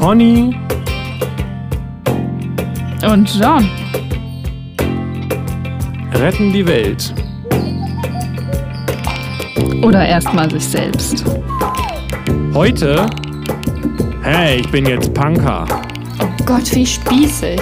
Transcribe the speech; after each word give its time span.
Conny 0.00 0.56
und 3.06 3.38
John 3.38 3.68
retten 6.14 6.50
die 6.54 6.66
Welt. 6.66 7.12
Oder 9.82 10.06
erstmal 10.06 10.50
sich 10.50 10.64
selbst. 10.64 11.22
Heute, 12.54 13.10
hey, 14.22 14.60
ich 14.60 14.70
bin 14.70 14.86
jetzt 14.86 15.12
Punker. 15.12 15.66
Oh 16.18 16.44
Gott, 16.46 16.74
wie 16.74 16.86
spießig. 16.86 17.60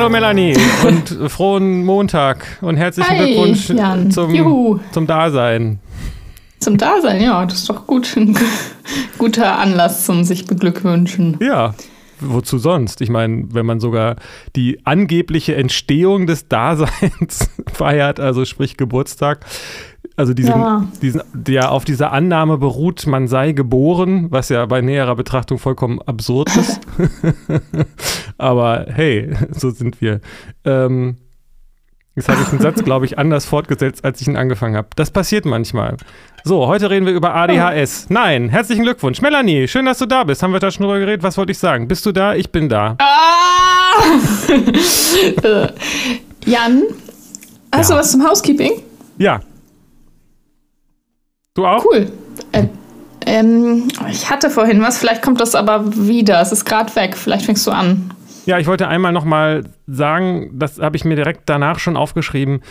Hallo 0.00 0.08
Melanie 0.08 0.56
und 0.86 1.30
frohen 1.30 1.84
Montag 1.84 2.56
und 2.62 2.78
herzlichen 2.78 3.10
Hi, 3.10 3.18
Glückwunsch 3.18 3.68
Jan. 3.68 4.10
zum, 4.10 4.34
Juhu. 4.34 4.78
zum 4.92 5.06
Dasein. 5.06 5.78
Zum 6.58 6.78
Dasein, 6.78 7.20
ja, 7.20 7.44
das 7.44 7.58
ist 7.58 7.68
doch 7.68 7.86
gut. 7.86 8.16
Ein 8.16 8.34
guter 9.18 9.58
Anlass 9.58 10.06
zum 10.06 10.24
sich 10.24 10.46
beglückwünschen. 10.46 11.36
Ja, 11.42 11.74
wozu 12.18 12.56
sonst? 12.56 13.02
Ich 13.02 13.10
meine, 13.10 13.44
wenn 13.50 13.66
man 13.66 13.78
sogar 13.78 14.16
die 14.56 14.80
angebliche 14.86 15.54
Entstehung 15.54 16.26
des 16.26 16.48
Daseins 16.48 17.50
feiert, 17.70 18.20
also 18.20 18.46
sprich 18.46 18.78
Geburtstag, 18.78 19.44
also 20.20 20.34
diesen, 20.34 20.50
Ja. 20.52 20.84
diesen, 21.02 21.22
der 21.32 21.72
auf 21.72 21.84
dieser 21.84 22.12
Annahme 22.12 22.58
beruht, 22.58 23.06
man 23.06 23.26
sei 23.26 23.52
geboren, 23.52 24.26
was 24.30 24.50
ja 24.50 24.64
bei 24.66 24.80
näherer 24.82 25.16
Betrachtung 25.16 25.58
vollkommen 25.58 26.00
absurd 26.02 26.54
ist. 26.56 26.80
Aber 28.38 28.86
hey, 28.88 29.32
so 29.50 29.70
sind 29.70 30.00
wir. 30.00 30.20
Ähm, 30.64 31.16
jetzt 32.16 32.28
habe 32.28 32.42
ich 32.42 32.48
den 32.48 32.60
Satz, 32.60 32.84
glaube 32.84 33.06
ich, 33.06 33.18
anders 33.18 33.46
fortgesetzt, 33.46 34.04
als 34.04 34.20
ich 34.20 34.28
ihn 34.28 34.36
angefangen 34.36 34.76
habe. 34.76 34.88
Das 34.96 35.10
passiert 35.10 35.44
manchmal. 35.46 35.96
So, 36.44 36.66
heute 36.66 36.90
reden 36.90 37.06
wir 37.06 37.12
über 37.12 37.34
ADHS. 37.34 38.06
Nein, 38.10 38.48
herzlichen 38.50 38.82
Glückwunsch. 38.82 39.20
Melanie, 39.22 39.68
schön, 39.68 39.86
dass 39.86 39.98
du 39.98 40.06
da 40.06 40.24
bist. 40.24 40.42
Haben 40.42 40.52
wir 40.52 40.60
da 40.60 40.70
schon 40.70 40.84
drüber 40.84 40.98
geredet? 40.98 41.22
Was 41.22 41.36
wollte 41.38 41.52
ich 41.52 41.58
sagen? 41.58 41.88
Bist 41.88 42.04
du 42.06 42.12
da? 42.12 42.34
Ich 42.34 42.50
bin 42.52 42.68
da. 42.68 42.96
Ah! 42.98 43.06
Äh, 45.42 45.68
Jan, 46.46 46.82
hast 47.74 47.90
Ja. 47.90 47.96
du 47.96 48.00
was 48.00 48.12
zum 48.12 48.26
Housekeeping? 48.26 48.72
Ja. 49.18 49.40
Du 51.60 51.66
auch? 51.66 51.84
Cool. 51.84 52.06
Äh, 52.52 52.68
ähm, 53.26 53.88
ich 54.10 54.30
hatte 54.30 54.48
vorhin 54.48 54.80
was, 54.80 54.96
vielleicht 54.96 55.20
kommt 55.20 55.42
das 55.42 55.54
aber 55.54 55.94
wieder. 55.94 56.40
Es 56.40 56.52
ist 56.52 56.64
gerade 56.64 56.96
weg. 56.96 57.18
Vielleicht 57.18 57.44
fängst 57.44 57.66
du 57.66 57.70
an. 57.70 58.14
Ja, 58.46 58.58
ich 58.58 58.66
wollte 58.66 58.88
einmal 58.88 59.12
nochmal 59.12 59.64
sagen, 59.86 60.52
das 60.54 60.78
habe 60.78 60.96
ich 60.96 61.04
mir 61.04 61.16
direkt 61.16 61.42
danach 61.44 61.78
schon 61.78 61.98
aufgeschrieben, 61.98 62.62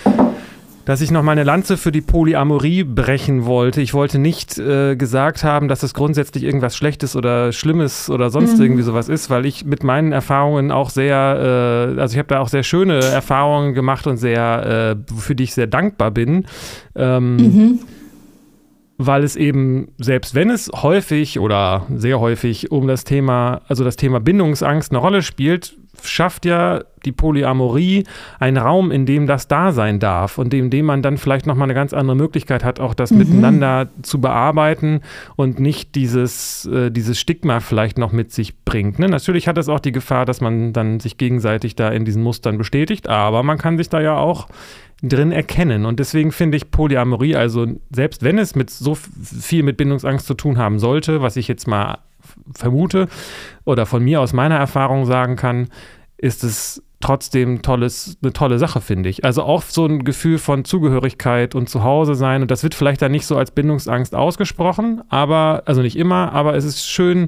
dass 0.85 1.01
ich 1.01 1.11
noch 1.11 1.21
mal 1.21 1.33
eine 1.33 1.43
Lanze 1.43 1.77
für 1.77 1.91
die 1.91 2.01
Polyamorie 2.01 2.83
brechen 2.83 3.45
wollte. 3.45 3.79
Ich 3.79 3.93
wollte 3.93 4.17
nicht 4.17 4.57
äh, 4.57 4.95
gesagt 4.95 5.43
haben, 5.43 5.67
dass 5.67 5.83
es 5.83 5.93
grundsätzlich 5.93 6.43
irgendwas 6.43 6.75
Schlechtes 6.75 7.15
oder 7.15 7.51
Schlimmes 7.51 8.09
oder 8.09 8.31
sonst 8.31 8.59
irgendwie 8.59 8.81
sowas 8.81 9.07
ist, 9.07 9.29
weil 9.29 9.45
ich 9.45 9.65
mit 9.65 9.83
meinen 9.83 10.13
Erfahrungen 10.13 10.71
auch 10.71 10.89
sehr, 10.89 11.93
äh, 11.95 12.01
also 12.01 12.13
ich 12.13 12.17
habe 12.17 12.29
da 12.29 12.39
auch 12.39 12.49
sehr 12.49 12.63
schöne 12.63 12.95
Erfahrungen 12.95 13.75
gemacht 13.75 14.07
und 14.07 14.17
sehr, 14.17 14.97
äh, 14.97 15.13
für 15.13 15.35
die 15.35 15.43
ich 15.43 15.53
sehr 15.53 15.67
dankbar 15.67 16.09
bin. 16.09 16.47
Ähm, 16.95 17.77
weil 19.00 19.23
es 19.23 19.38
eben, 19.38 19.94
selbst 19.97 20.35
wenn 20.35 20.50
es 20.50 20.69
häufig 20.75 21.40
oder 21.40 21.85
sehr 21.96 22.19
häufig 22.19 22.69
um 22.69 22.85
das 22.85 23.06
Thema, 23.06 23.62
also 23.69 23.85
das 23.85 23.96
Thema 23.96 24.19
Bindungsangst 24.19 24.91
eine 24.91 25.00
Rolle 25.00 25.23
spielt, 25.23 25.78
schafft 26.03 26.45
ja 26.45 26.81
die 27.05 27.11
Polyamorie 27.11 28.03
einen 28.39 28.57
Raum, 28.57 28.91
in 28.91 29.05
dem 29.05 29.27
das 29.27 29.47
da 29.47 29.71
sein 29.71 29.99
darf 29.99 30.37
und 30.37 30.53
in 30.53 30.69
dem 30.69 30.85
man 30.85 31.01
dann 31.01 31.17
vielleicht 31.17 31.45
nochmal 31.45 31.65
eine 31.65 31.73
ganz 31.73 31.93
andere 31.93 32.15
Möglichkeit 32.15 32.63
hat, 32.63 32.79
auch 32.79 32.93
das 32.93 33.11
miteinander 33.11 33.89
zu 34.01 34.19
bearbeiten 34.21 35.01
und 35.35 35.59
nicht 35.59 35.95
dieses, 35.95 36.65
äh, 36.65 36.91
dieses 36.91 37.19
Stigma 37.19 37.59
vielleicht 37.59 37.97
noch 37.97 38.11
mit 38.11 38.31
sich 38.31 38.63
bringt. 38.63 38.99
Ne? 38.99 39.07
Natürlich 39.07 39.47
hat 39.47 39.57
es 39.57 39.69
auch 39.69 39.79
die 39.79 39.91
Gefahr, 39.91 40.25
dass 40.25 40.41
man 40.41 40.73
dann 40.73 40.99
sich 40.99 41.17
gegenseitig 41.17 41.75
da 41.75 41.89
in 41.89 42.05
diesen 42.05 42.23
Mustern 42.23 42.57
bestätigt, 42.57 43.07
aber 43.07 43.43
man 43.43 43.57
kann 43.57 43.77
sich 43.77 43.89
da 43.89 44.01
ja 44.01 44.17
auch 44.17 44.47
drin 45.01 45.31
erkennen. 45.31 45.85
Und 45.85 45.99
deswegen 45.99 46.31
finde 46.31 46.57
ich 46.57 46.71
Polyamorie, 46.71 47.35
also 47.35 47.66
selbst 47.89 48.23
wenn 48.23 48.37
es 48.37 48.55
mit 48.55 48.69
so 48.69 48.95
viel 48.95 49.63
mit 49.63 49.77
Bindungsangst 49.77 50.25
zu 50.25 50.33
tun 50.33 50.57
haben 50.57 50.79
sollte, 50.79 51.21
was 51.21 51.37
ich 51.37 51.47
jetzt 51.47 51.67
mal 51.67 51.99
vermute 52.55 53.07
oder 53.65 53.85
von 53.85 54.03
mir 54.03 54.21
aus 54.21 54.33
meiner 54.33 54.55
Erfahrung 54.55 55.05
sagen 55.05 55.35
kann, 55.35 55.67
ist 56.17 56.43
es 56.43 56.83
trotzdem 57.01 57.61
tolles, 57.61 58.17
eine 58.21 58.33
tolle 58.33 58.59
Sache, 58.59 58.81
finde 58.81 59.09
ich. 59.09 59.23
Also 59.23 59.43
auch 59.43 59.61
so 59.63 59.85
ein 59.85 60.03
Gefühl 60.03 60.37
von 60.37 60.65
Zugehörigkeit 60.65 61.55
und 61.55 61.69
Zuhause 61.69 62.15
sein. 62.15 62.41
Und 62.41 62.51
das 62.51 62.63
wird 62.63 62.75
vielleicht 62.75 63.01
dann 63.01 63.11
nicht 63.11 63.25
so 63.25 63.37
als 63.37 63.51
Bindungsangst 63.51 64.13
ausgesprochen, 64.13 65.01
aber, 65.09 65.63
also 65.65 65.81
nicht 65.81 65.95
immer, 65.95 66.33
aber 66.33 66.55
es 66.55 66.65
ist 66.65 66.85
schön 66.89 67.27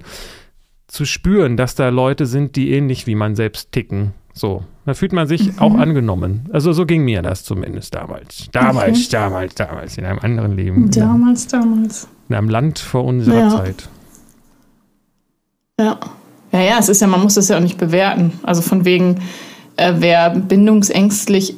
zu 0.87 1.05
spüren, 1.05 1.55
dass 1.55 1.75
da 1.75 1.87
Leute 1.87 2.25
sind, 2.25 2.57
die 2.57 2.71
ähnlich 2.71 3.07
wie 3.07 3.15
man 3.15 3.35
selbst 3.35 3.71
ticken. 3.71 4.13
So, 4.33 4.63
da 4.85 4.93
fühlt 4.93 5.13
man 5.13 5.27
sich 5.27 5.59
auch 5.59 5.75
angenommen. 5.75 6.49
Also 6.51 6.73
so 6.73 6.85
ging 6.85 7.03
mir 7.03 7.21
das 7.21 7.43
zumindest 7.43 7.93
damals. 7.95 8.49
Damals, 8.51 9.09
damals, 9.09 9.55
damals, 9.55 9.97
in 9.97 10.05
einem 10.05 10.19
anderen 10.19 10.55
Leben. 10.55 10.77
In, 10.77 10.83
einem, 10.83 10.91
Damals, 10.91 11.47
damals. 11.47 12.07
in 12.29 12.35
einem 12.35 12.49
Land 12.49 12.79
vor 12.79 13.05
unserer 13.05 13.39
Ja. 13.39 13.49
Zeit. 13.49 13.89
Ja. 15.83 15.99
Ja, 16.53 16.59
ja, 16.61 16.77
es 16.79 16.89
ist 16.89 16.99
ja, 17.01 17.07
man 17.07 17.21
muss 17.21 17.35
das 17.35 17.47
ja 17.47 17.55
auch 17.57 17.61
nicht 17.61 17.77
bewerten. 17.77 18.33
Also 18.43 18.61
von 18.61 18.83
wegen, 18.83 19.21
äh, 19.77 19.93
wer 19.99 20.29
bindungsängstlich 20.31 21.55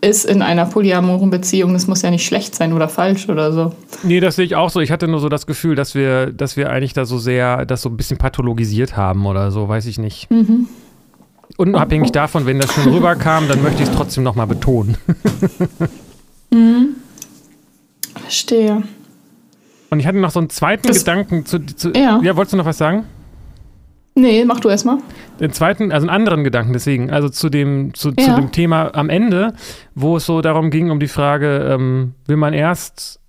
ist 0.00 0.24
in 0.24 0.40
einer 0.40 0.66
polyamoren 0.66 1.30
Beziehung, 1.30 1.72
das 1.72 1.88
muss 1.88 2.02
ja 2.02 2.10
nicht 2.10 2.24
schlecht 2.24 2.54
sein 2.54 2.72
oder 2.72 2.88
falsch 2.88 3.28
oder 3.28 3.50
so. 3.52 3.72
Nee, 4.04 4.20
das 4.20 4.36
sehe 4.36 4.44
ich 4.44 4.54
auch 4.54 4.70
so. 4.70 4.78
Ich 4.80 4.92
hatte 4.92 5.08
nur 5.08 5.18
so 5.18 5.28
das 5.28 5.46
Gefühl, 5.46 5.74
dass 5.74 5.96
wir, 5.96 6.26
dass 6.32 6.56
wir 6.56 6.70
eigentlich 6.70 6.92
da 6.92 7.06
so 7.06 7.18
sehr, 7.18 7.66
das 7.66 7.82
so 7.82 7.88
ein 7.88 7.96
bisschen 7.96 8.18
pathologisiert 8.18 8.96
haben 8.96 9.26
oder 9.26 9.50
so, 9.50 9.68
weiß 9.68 9.86
ich 9.86 9.98
nicht. 9.98 10.28
Unabhängig 11.56 12.12
davon, 12.12 12.46
wenn 12.46 12.60
das 12.60 12.72
schon 12.72 12.92
rüberkam, 12.92 13.48
dann 13.48 13.62
möchte 13.64 13.82
ich 13.82 13.88
es 13.88 13.94
trotzdem 13.96 14.22
nochmal 14.22 14.46
betonen. 14.46 14.96
Verstehe. 18.14 18.82
Und 19.90 20.00
ich 20.00 20.06
hatte 20.06 20.18
noch 20.18 20.30
so 20.30 20.38
einen 20.40 20.50
zweiten 20.50 20.86
Das- 20.86 20.98
Gedanken 20.98 21.46
zu, 21.46 21.58
zu 21.64 21.90
Ja. 21.92 22.20
ja, 22.22 22.36
wolltest 22.36 22.52
du 22.52 22.56
noch 22.58 22.64
was 22.66 22.78
sagen? 22.78 23.04
Nee, 24.18 24.44
mach 24.46 24.60
du 24.60 24.70
erstmal. 24.70 24.96
Den 25.40 25.52
zweiten, 25.52 25.92
also 25.92 26.06
einen 26.08 26.16
anderen 26.16 26.42
Gedanken 26.42 26.72
deswegen, 26.72 27.10
also 27.10 27.28
zu 27.28 27.50
dem, 27.50 27.92
zu, 27.92 28.12
zu 28.12 28.30
Ja. 28.30 28.34
dem 28.36 28.50
Thema 28.50 28.94
am 28.94 29.10
Ende, 29.10 29.52
wo 29.94 30.16
es 30.16 30.24
so 30.24 30.40
darum 30.40 30.70
ging, 30.70 30.90
um 30.90 30.98
die 30.98 31.06
Frage, 31.06 31.58
ähm, 31.70 32.14
will 32.26 32.36
man 32.38 32.54
erst, 32.54 33.20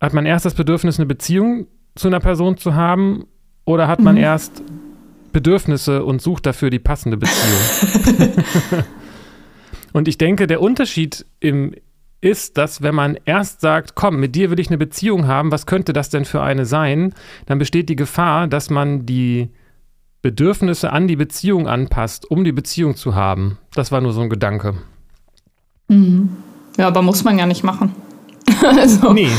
hat 0.00 0.12
man 0.12 0.26
erst 0.26 0.44
das 0.44 0.52
Bedürfnis, 0.54 0.98
eine 0.98 1.06
Beziehung 1.06 1.66
zu 1.94 2.08
einer 2.08 2.20
Person 2.20 2.58
zu 2.58 2.74
haben 2.74 3.24
oder 3.64 3.88
hat 3.88 4.00
man 4.00 4.16
Mhm. 4.16 4.20
erst 4.22 4.62
Bedürfnisse 5.32 6.04
und 6.04 6.20
sucht 6.20 6.44
dafür 6.44 6.68
die 6.68 6.78
passende 6.78 7.16
Beziehung? 7.16 8.34
und 9.94 10.06
ich 10.06 10.18
denke, 10.18 10.46
der 10.46 10.60
Unterschied 10.60 11.24
im, 11.40 11.74
ist, 12.20 12.58
dass 12.58 12.82
wenn 12.82 12.94
man 12.94 13.16
erst 13.24 13.60
sagt, 13.62 13.94
komm, 13.94 14.20
mit 14.20 14.34
dir 14.34 14.50
will 14.50 14.60
ich 14.60 14.68
eine 14.68 14.76
Beziehung 14.78 15.26
haben, 15.26 15.50
was 15.50 15.64
könnte 15.66 15.92
das 15.92 16.10
denn 16.10 16.24
für 16.26 16.42
eine 16.42 16.66
sein, 16.66 17.14
dann 17.46 17.58
besteht 17.58 17.88
die 17.88 17.96
Gefahr, 17.96 18.48
dass 18.48 18.70
man 18.70 19.06
die 19.06 19.48
Bedürfnisse 20.22 20.92
an 20.92 21.06
die 21.06 21.16
Beziehung 21.16 21.68
anpasst, 21.68 22.30
um 22.30 22.44
die 22.44 22.52
Beziehung 22.52 22.96
zu 22.96 23.14
haben. 23.14 23.58
Das 23.74 23.92
war 23.92 24.00
nur 24.00 24.12
so 24.12 24.20
ein 24.20 24.30
Gedanke. 24.30 24.74
Ja, 26.76 26.86
aber 26.86 27.02
muss 27.02 27.24
man 27.24 27.38
ja 27.38 27.46
nicht 27.46 27.64
machen. 27.64 27.94
also, 28.64 29.12
Nee, 29.12 29.30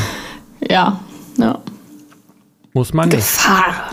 ja. 0.68 1.00
ja. 1.38 1.60
muss 2.74 2.94
man 2.94 3.10
nicht. 3.10 3.18
Gefahr. 3.18 3.92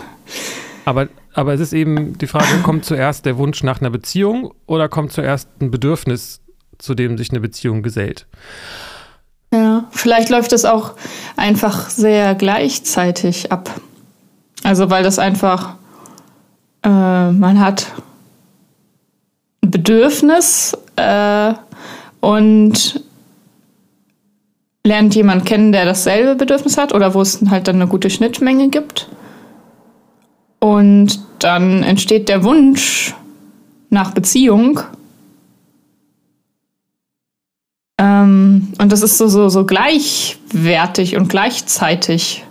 Aber, 0.85 1.09
aber 1.33 1.53
es 1.53 1.59
ist 1.59 1.73
eben 1.73 2.17
die 2.17 2.27
Frage, 2.27 2.59
kommt 2.63 2.85
zuerst 2.85 3.25
der 3.25 3.37
Wunsch 3.37 3.63
nach 3.63 3.81
einer 3.81 3.89
Beziehung 3.89 4.53
oder 4.65 4.87
kommt 4.87 5.11
zuerst 5.11 5.49
ein 5.59 5.69
Bedürfnis, 5.69 6.41
zu 6.77 6.95
dem 6.95 7.17
sich 7.17 7.31
eine 7.31 7.41
Beziehung 7.41 7.83
gesellt? 7.83 8.27
Ja, 9.53 9.85
vielleicht 9.91 10.29
läuft 10.29 10.53
es 10.53 10.65
auch 10.65 10.93
einfach 11.35 11.89
sehr 11.89 12.35
gleichzeitig 12.35 13.51
ab. 13.51 13.69
Also 14.63 14.89
weil 14.89 15.03
das 15.03 15.19
einfach, 15.19 15.75
äh, 16.87 17.31
man 17.31 17.59
hat 17.59 17.91
ein 19.61 19.71
Bedürfnis 19.71 20.77
äh, 20.95 21.53
und 22.21 23.03
lernt 24.85 25.13
jemand 25.13 25.45
kennen, 25.45 25.73
der 25.73 25.83
dasselbe 25.83 26.35
Bedürfnis 26.35 26.77
hat 26.77 26.93
oder 26.93 27.13
wo 27.13 27.21
es 27.21 27.41
halt 27.49 27.67
dann 27.67 27.75
eine 27.75 27.87
gute 27.87 28.09
Schnittmenge 28.09 28.69
gibt. 28.69 29.09
Und 30.59 31.19
dann 31.39 31.83
entsteht 31.83 32.29
der 32.29 32.45
Wunsch 32.45 33.13
nach 33.89 34.13
Beziehung. 34.13 34.79
Ähm, 37.99 38.69
und 38.79 38.91
das 38.93 39.03
ist 39.03 39.17
so, 39.17 39.27
so, 39.27 39.49
so 39.49 39.65
gleichwertig 39.65 41.17
und 41.17 41.27
gleichzeitig. 41.27 42.46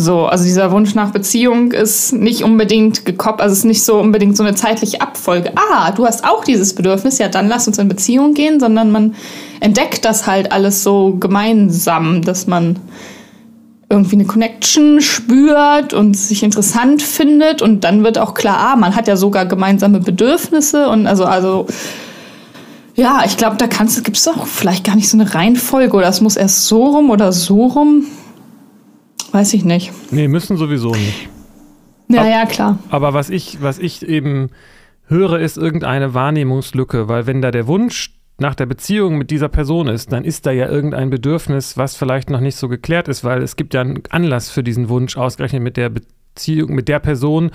So, 0.00 0.26
also 0.26 0.44
dieser 0.44 0.70
Wunsch 0.70 0.94
nach 0.94 1.10
Beziehung 1.10 1.72
ist 1.72 2.12
nicht 2.12 2.44
unbedingt 2.44 3.04
gekoppelt, 3.04 3.40
also 3.40 3.52
es 3.52 3.58
ist 3.58 3.64
nicht 3.64 3.82
so 3.82 3.98
unbedingt 3.98 4.36
so 4.36 4.44
eine 4.44 4.54
zeitliche 4.54 5.00
Abfolge. 5.00 5.50
Ah, 5.56 5.90
du 5.90 6.06
hast 6.06 6.24
auch 6.24 6.44
dieses 6.44 6.72
Bedürfnis, 6.72 7.18
ja, 7.18 7.26
dann 7.26 7.48
lass 7.48 7.66
uns 7.66 7.78
in 7.78 7.88
Beziehung 7.88 8.32
gehen, 8.32 8.60
sondern 8.60 8.92
man 8.92 9.16
entdeckt 9.58 10.04
das 10.04 10.28
halt 10.28 10.52
alles 10.52 10.84
so 10.84 11.16
gemeinsam, 11.18 12.22
dass 12.22 12.46
man 12.46 12.76
irgendwie 13.90 14.14
eine 14.14 14.26
Connection 14.26 15.00
spürt 15.00 15.94
und 15.94 16.16
sich 16.16 16.44
interessant 16.44 17.02
findet 17.02 17.60
und 17.60 17.82
dann 17.82 18.04
wird 18.04 18.18
auch 18.18 18.34
klar, 18.34 18.58
ah, 18.60 18.76
man 18.76 18.94
hat 18.94 19.08
ja 19.08 19.16
sogar 19.16 19.46
gemeinsame 19.46 19.98
Bedürfnisse 19.98 20.88
und 20.90 21.08
also, 21.08 21.24
also 21.24 21.66
ja, 22.94 23.22
ich 23.26 23.36
glaube, 23.36 23.56
da 23.56 23.66
gibt 23.66 24.16
es 24.16 24.28
auch 24.28 24.46
vielleicht 24.46 24.84
gar 24.84 24.94
nicht 24.94 25.08
so 25.08 25.16
eine 25.16 25.34
Reihenfolge 25.34 25.96
oder 25.96 26.06
es 26.08 26.20
muss 26.20 26.36
erst 26.36 26.66
so 26.68 26.84
rum 26.84 27.10
oder 27.10 27.32
so 27.32 27.66
rum. 27.66 28.06
Weiß 29.38 29.54
ich 29.54 29.64
nicht. 29.64 29.92
Nee, 30.10 30.26
müssen 30.26 30.56
sowieso 30.56 30.90
nicht. 30.90 31.28
Ja, 32.08 32.26
ja, 32.26 32.44
klar. 32.44 32.80
Aber 32.90 33.14
was 33.14 33.30
ich, 33.30 33.62
was 33.62 33.78
ich 33.78 34.04
eben 34.04 34.48
höre, 35.06 35.38
ist 35.38 35.56
irgendeine 35.56 36.12
Wahrnehmungslücke, 36.12 37.06
weil 37.06 37.28
wenn 37.28 37.40
da 37.40 37.52
der 37.52 37.68
Wunsch 37.68 38.16
nach 38.38 38.56
der 38.56 38.66
Beziehung 38.66 39.16
mit 39.16 39.30
dieser 39.30 39.48
Person 39.48 39.86
ist, 39.86 40.10
dann 40.10 40.24
ist 40.24 40.44
da 40.44 40.50
ja 40.50 40.68
irgendein 40.68 41.08
Bedürfnis, 41.10 41.76
was 41.76 41.94
vielleicht 41.94 42.30
noch 42.30 42.40
nicht 42.40 42.56
so 42.56 42.66
geklärt 42.66 43.06
ist, 43.06 43.22
weil 43.22 43.40
es 43.40 43.54
gibt 43.54 43.74
ja 43.74 43.82
einen 43.82 44.02
Anlass 44.10 44.50
für 44.50 44.64
diesen 44.64 44.88
Wunsch, 44.88 45.16
ausgerechnet 45.16 45.62
mit 45.62 45.76
der 45.76 45.90
Beziehung, 45.90 46.74
mit 46.74 46.88
der 46.88 46.98
Person 46.98 47.52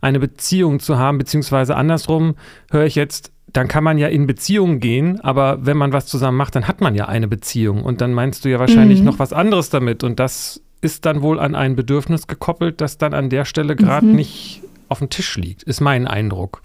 eine 0.00 0.20
Beziehung 0.20 0.80
zu 0.80 0.96
haben, 0.96 1.18
beziehungsweise 1.18 1.76
andersrum 1.76 2.36
höre 2.70 2.86
ich 2.86 2.94
jetzt, 2.94 3.30
dann 3.52 3.68
kann 3.68 3.84
man 3.84 3.98
ja 3.98 4.08
in 4.08 4.26
Beziehung 4.26 4.80
gehen, 4.80 5.20
aber 5.20 5.66
wenn 5.66 5.76
man 5.76 5.92
was 5.92 6.06
zusammen 6.06 6.38
macht, 6.38 6.56
dann 6.56 6.66
hat 6.66 6.80
man 6.80 6.94
ja 6.94 7.08
eine 7.08 7.28
Beziehung 7.28 7.82
und 7.82 8.00
dann 8.00 8.14
meinst 8.14 8.46
du 8.46 8.48
ja 8.48 8.58
wahrscheinlich 8.58 9.00
mhm. 9.00 9.04
noch 9.04 9.18
was 9.18 9.34
anderes 9.34 9.68
damit 9.68 10.02
und 10.02 10.18
das 10.18 10.62
ist 10.86 11.04
dann 11.04 11.20
wohl 11.20 11.38
an 11.38 11.54
ein 11.54 11.76
Bedürfnis 11.76 12.28
gekoppelt, 12.28 12.80
das 12.80 12.96
dann 12.96 13.12
an 13.12 13.28
der 13.28 13.44
Stelle 13.44 13.76
gerade 13.76 14.06
mhm. 14.06 14.14
nicht 14.14 14.62
auf 14.88 15.00
dem 15.00 15.10
Tisch 15.10 15.36
liegt, 15.36 15.64
ist 15.64 15.80
mein 15.80 16.06
Eindruck. 16.06 16.62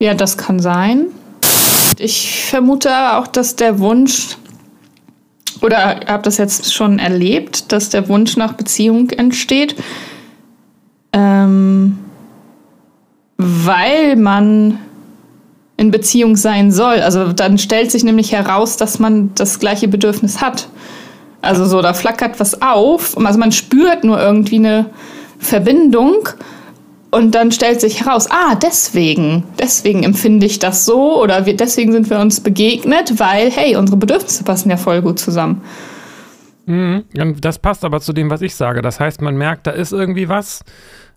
Ja, 0.00 0.14
das 0.14 0.36
kann 0.36 0.60
sein. 0.60 1.06
Ich 1.98 2.44
vermute 2.44 2.90
auch, 3.16 3.26
dass 3.26 3.56
der 3.56 3.78
Wunsch, 3.78 4.36
oder 5.62 6.00
habe 6.06 6.22
das 6.22 6.36
jetzt 6.36 6.74
schon 6.74 6.98
erlebt, 6.98 7.72
dass 7.72 7.88
der 7.88 8.08
Wunsch 8.08 8.36
nach 8.36 8.52
Beziehung 8.52 9.08
entsteht, 9.08 9.74
ähm, 11.14 11.96
weil 13.38 14.16
man 14.16 14.78
in 15.78 15.90
Beziehung 15.90 16.36
sein 16.36 16.70
soll. 16.72 17.00
Also 17.00 17.32
dann 17.32 17.56
stellt 17.56 17.90
sich 17.90 18.04
nämlich 18.04 18.32
heraus, 18.32 18.76
dass 18.76 18.98
man 18.98 19.30
das 19.34 19.58
gleiche 19.58 19.88
Bedürfnis 19.88 20.42
hat. 20.42 20.68
Also 21.46 21.64
so, 21.64 21.80
da 21.80 21.94
flackert 21.94 22.38
was 22.40 22.60
auf. 22.60 23.16
Also 23.16 23.38
man 23.38 23.52
spürt 23.52 24.04
nur 24.04 24.20
irgendwie 24.20 24.56
eine 24.56 24.90
Verbindung 25.38 26.28
und 27.10 27.34
dann 27.34 27.52
stellt 27.52 27.80
sich 27.80 28.00
heraus, 28.00 28.28
ah, 28.30 28.56
deswegen, 28.56 29.44
deswegen 29.58 30.02
empfinde 30.02 30.44
ich 30.44 30.58
das 30.58 30.84
so 30.84 31.22
oder 31.22 31.46
wir, 31.46 31.56
deswegen 31.56 31.92
sind 31.92 32.10
wir 32.10 32.18
uns 32.18 32.40
begegnet, 32.40 33.18
weil, 33.18 33.50
hey, 33.50 33.76
unsere 33.76 33.96
Bedürfnisse 33.96 34.44
passen 34.44 34.70
ja 34.70 34.76
voll 34.76 35.02
gut 35.02 35.18
zusammen. 35.18 35.62
Mhm, 36.66 37.04
das 37.40 37.58
passt 37.58 37.84
aber 37.84 38.00
zu 38.00 38.12
dem, 38.12 38.28
was 38.28 38.42
ich 38.42 38.54
sage. 38.54 38.82
Das 38.82 38.98
heißt, 38.98 39.22
man 39.22 39.36
merkt, 39.36 39.66
da 39.66 39.70
ist 39.70 39.92
irgendwie 39.92 40.28
was 40.28 40.64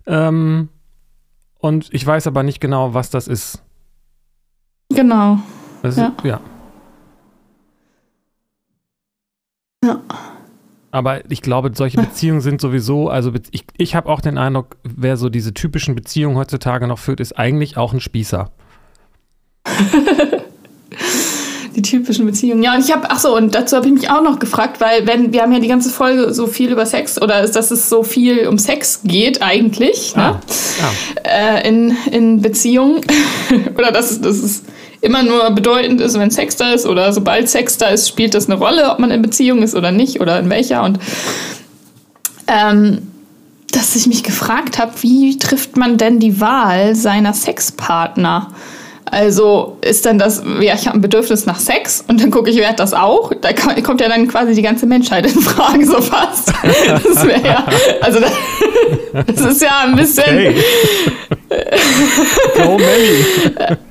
ähm, 0.05 0.69
und 1.57 1.89
ich 1.91 2.05
weiß 2.05 2.27
aber 2.27 2.43
nicht 2.43 2.61
genau, 2.61 2.93
was 2.93 3.09
das 3.09 3.27
ist. 3.27 3.63
Genau. 4.89 5.39
Das 5.81 5.97
ja. 5.97 6.13
Ist, 6.17 6.23
ja. 6.23 6.39
Ja. 9.83 10.01
Aber 10.91 11.29
ich 11.31 11.41
glaube, 11.41 11.71
solche 11.73 11.97
Beziehungen 12.01 12.41
sind 12.41 12.61
sowieso, 12.61 13.09
also 13.09 13.31
ich, 13.51 13.65
ich 13.77 13.95
habe 13.95 14.09
auch 14.09 14.21
den 14.21 14.37
Eindruck, 14.37 14.77
wer 14.83 15.17
so 15.17 15.29
diese 15.29 15.53
typischen 15.53 15.95
Beziehungen 15.95 16.35
heutzutage 16.35 16.87
noch 16.87 16.97
führt, 16.97 17.19
ist 17.19 17.37
eigentlich 17.37 17.77
auch 17.77 17.93
ein 17.93 17.99
Spießer. 17.99 18.51
die 21.75 21.81
typischen 21.81 22.25
Beziehungen. 22.25 22.63
Ja, 22.63 22.75
und 22.75 22.83
ich 22.83 22.91
habe, 22.91 23.09
ach 23.09 23.19
so, 23.19 23.35
und 23.35 23.55
dazu 23.55 23.75
habe 23.75 23.87
ich 23.87 23.93
mich 23.93 24.09
auch 24.09 24.21
noch 24.21 24.39
gefragt, 24.39 24.81
weil 24.81 25.07
wenn 25.07 25.31
wir 25.31 25.41
haben 25.41 25.51
ja 25.51 25.59
die 25.59 25.67
ganze 25.67 25.89
Folge 25.89 26.33
so 26.33 26.47
viel 26.47 26.71
über 26.71 26.85
Sex 26.85 27.21
oder 27.21 27.47
dass 27.47 27.71
es 27.71 27.89
so 27.89 28.03
viel 28.03 28.47
um 28.47 28.57
Sex 28.57 29.01
geht 29.03 29.41
eigentlich 29.41 30.15
ne? 30.15 30.23
ah, 30.23 30.39
ja. 31.23 31.57
äh, 31.57 31.67
in, 31.67 31.95
in 32.11 32.41
Beziehungen 32.41 33.01
oder 33.77 33.91
dass, 33.91 34.19
dass 34.19 34.37
es 34.37 34.63
immer 35.01 35.23
nur 35.23 35.51
bedeutend 35.51 36.01
ist, 36.01 36.17
wenn 36.17 36.31
Sex 36.31 36.55
da 36.55 36.73
ist 36.73 36.85
oder 36.85 37.13
sobald 37.13 37.49
Sex 37.49 37.77
da 37.77 37.87
ist, 37.87 38.07
spielt 38.07 38.33
das 38.33 38.49
eine 38.49 38.59
Rolle, 38.59 38.89
ob 38.91 38.99
man 38.99 39.11
in 39.11 39.21
Beziehung 39.21 39.63
ist 39.63 39.75
oder 39.75 39.91
nicht 39.91 40.19
oder 40.19 40.39
in 40.39 40.49
welcher 40.49 40.83
und 40.83 40.99
ähm, 42.47 43.07
dass 43.71 43.95
ich 43.95 44.07
mich 44.07 44.23
gefragt 44.23 44.79
habe, 44.79 44.91
wie 45.01 45.37
trifft 45.37 45.77
man 45.77 45.97
denn 45.97 46.19
die 46.19 46.41
Wahl 46.41 46.95
seiner 46.95 47.33
Sexpartner? 47.33 48.47
Also 49.11 49.77
ist 49.81 50.05
dann 50.05 50.19
das, 50.19 50.43
ja, 50.59 50.75
ich 50.75 50.87
habe 50.87 50.97
ein 50.97 51.01
Bedürfnis 51.01 51.45
nach 51.45 51.59
Sex 51.59 52.03
und 52.07 52.21
dann 52.21 52.29
gucke 52.29 52.49
ich, 52.49 52.57
wer 52.57 52.69
hat 52.69 52.79
das 52.79 52.93
auch? 52.93 53.31
Da 53.41 53.53
kommt 53.53 54.01
ja 54.01 54.07
dann 54.07 54.27
quasi 54.27 54.53
die 54.53 54.61
ganze 54.61 54.85
Menschheit 54.85 55.25
in 55.25 55.41
Frage, 55.41 55.85
so 55.85 56.01
fast. 56.01 56.53
Das 57.03 57.25
wäre 57.25 57.45
ja, 57.45 57.65
also 58.01 58.19
das 59.25 59.41
ist 59.41 59.61
ja 59.61 59.79
ein 59.83 59.95
bisschen. 59.95 60.23
Okay. 60.29 60.55
Go. 62.57 62.79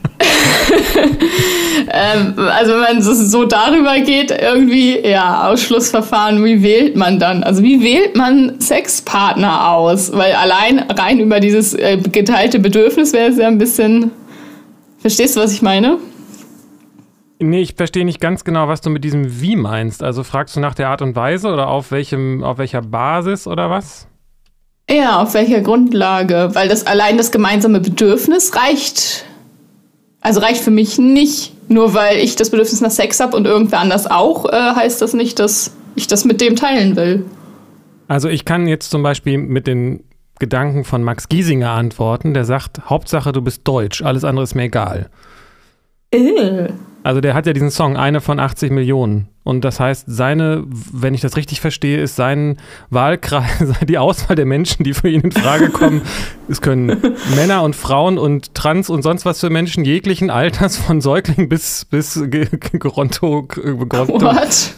ähm, 1.91 2.35
also 2.37 2.73
wenn 2.73 2.81
man 2.81 3.03
so 3.03 3.45
darüber 3.45 3.99
geht, 4.01 4.31
irgendwie, 4.31 4.99
ja, 4.99 5.49
Ausschlussverfahren, 5.49 6.45
wie 6.45 6.63
wählt 6.63 6.97
man 6.97 7.19
dann? 7.19 7.43
Also 7.43 7.63
wie 7.63 7.83
wählt 7.83 8.17
man 8.17 8.61
Sexpartner 8.61 9.71
aus? 9.71 10.13
Weil 10.13 10.33
allein 10.33 10.81
rein 10.81 11.21
über 11.21 11.41
dieses 11.41 11.75
äh, 11.75 11.97
geteilte 11.97 12.59
Bedürfnis 12.59 13.13
wäre 13.13 13.31
es 13.31 13.39
ja 13.39 13.47
ein 13.47 13.59
bisschen 13.59 14.11
Verstehst 14.99 15.37
du, 15.37 15.41
was 15.41 15.53
ich 15.53 15.63
meine? 15.63 15.99
Nee, 17.41 17.61
ich 17.61 17.75
verstehe 17.75 18.05
nicht 18.05 18.21
ganz 18.21 18.43
genau, 18.43 18.67
was 18.67 18.81
du 18.81 18.91
mit 18.91 19.05
diesem 19.05 19.41
Wie 19.41 19.55
meinst. 19.55 20.03
Also 20.03 20.25
fragst 20.25 20.57
du 20.57 20.61
nach 20.61 20.75
der 20.75 20.89
Art 20.89 21.03
und 21.03 21.15
Weise 21.15 21.49
oder 21.49 21.69
auf, 21.69 21.93
welchem, 21.93 22.43
auf 22.43 22.59
welcher 22.59 22.83
Basis 22.83 23.47
oder 23.47 23.71
was? 23.71 24.09
Ja, 24.91 25.21
auf 25.23 25.35
welcher 25.35 25.61
Grundlage? 25.61 26.51
Weil 26.55 26.69
das 26.69 26.87
allein 26.87 27.17
das 27.17 27.31
gemeinsame 27.31 27.79
Bedürfnis 27.79 28.57
reicht. 28.57 29.25
Also 30.29 30.41
reicht 30.41 30.63
für 30.63 30.71
mich 30.71 30.99
nicht. 30.99 31.55
Nur 31.71 31.95
weil 31.95 32.19
ich 32.19 32.37
das 32.37 32.51
Bedürfnis 32.51 32.83
nach 32.83 32.91
Sex 32.91 33.19
habe 33.19 33.35
und 33.35 33.47
irgendwer 33.47 33.81
anders 33.81 34.07
auch, 34.07 34.45
äh, 34.45 34.75
heißt 34.75 35.01
das 35.01 35.15
nicht, 35.15 35.39
dass 35.39 35.71
ich 35.95 36.07
das 36.07 36.27
mit 36.27 36.43
dem 36.43 36.55
teilen 36.55 36.97
will. 36.97 37.25
Also 38.09 38.29
ich 38.29 38.45
kann 38.45 38.69
jetzt 38.69 38.91
zum 38.91 39.03
Beispiel 39.03 39.39
mit 39.39 39.67
den 39.67 40.05
Gedanken 40.39 40.85
von 40.85 41.03
Max 41.03 41.31
Giesinger 41.31 41.71
antworten. 41.71 42.35
Der 42.35 42.45
sagt, 42.45 42.91
Hauptsache 42.91 43.33
du 43.33 43.41
bist 43.41 43.67
deutsch, 43.67 44.03
alles 44.03 44.23
andere 44.23 44.45
ist 44.45 44.55
mir 44.55 44.65
egal. 44.65 45.09
Äh. 46.11 46.69
Also 47.03 47.21
der 47.21 47.35
hat 47.35 47.47
ja 47.47 47.53
diesen 47.53 47.71
Song, 47.71 47.97
eine 47.97 48.21
von 48.21 48.41
80 48.41 48.71
Millionen. 48.71 49.29
Und 49.45 49.65
das 49.65 49.81
heißt, 49.81 50.05
seine, 50.09 50.65
wenn 50.67 51.15
ich 51.15 51.23
das 51.23 51.39
richtig 51.39 51.63
verstehe, 51.63 52.03
ist 52.03 52.17
sein 52.17 52.59
Wahlkreis, 52.91 53.73
die 53.89 53.97
Auswahl 53.97 54.37
der 54.37 54.45
Menschen, 54.45 54.85
die 54.85 54.93
für 54.93 55.09
ihn 55.09 55.23
in 55.23 55.33
Frage 55.33 55.71
kommen. 55.71 56.03
es 56.49 56.61
können 56.61 57.01
Männer 57.35 57.63
und 57.63 57.75
Frauen 57.75 58.19
und 58.19 58.55
Trans 58.55 58.91
und 58.91 59.03
sonst 59.03 59.25
was 59.25 59.41
für 59.41 59.49
Menschen 59.49 59.87
jeglichen 59.87 60.29
Alters, 60.29 60.77
von 60.77 61.01
Säugling 61.01 61.49
bis, 61.49 61.87
bis 61.87 62.21
Geronto, 62.29 63.45
Geronto 63.45 64.33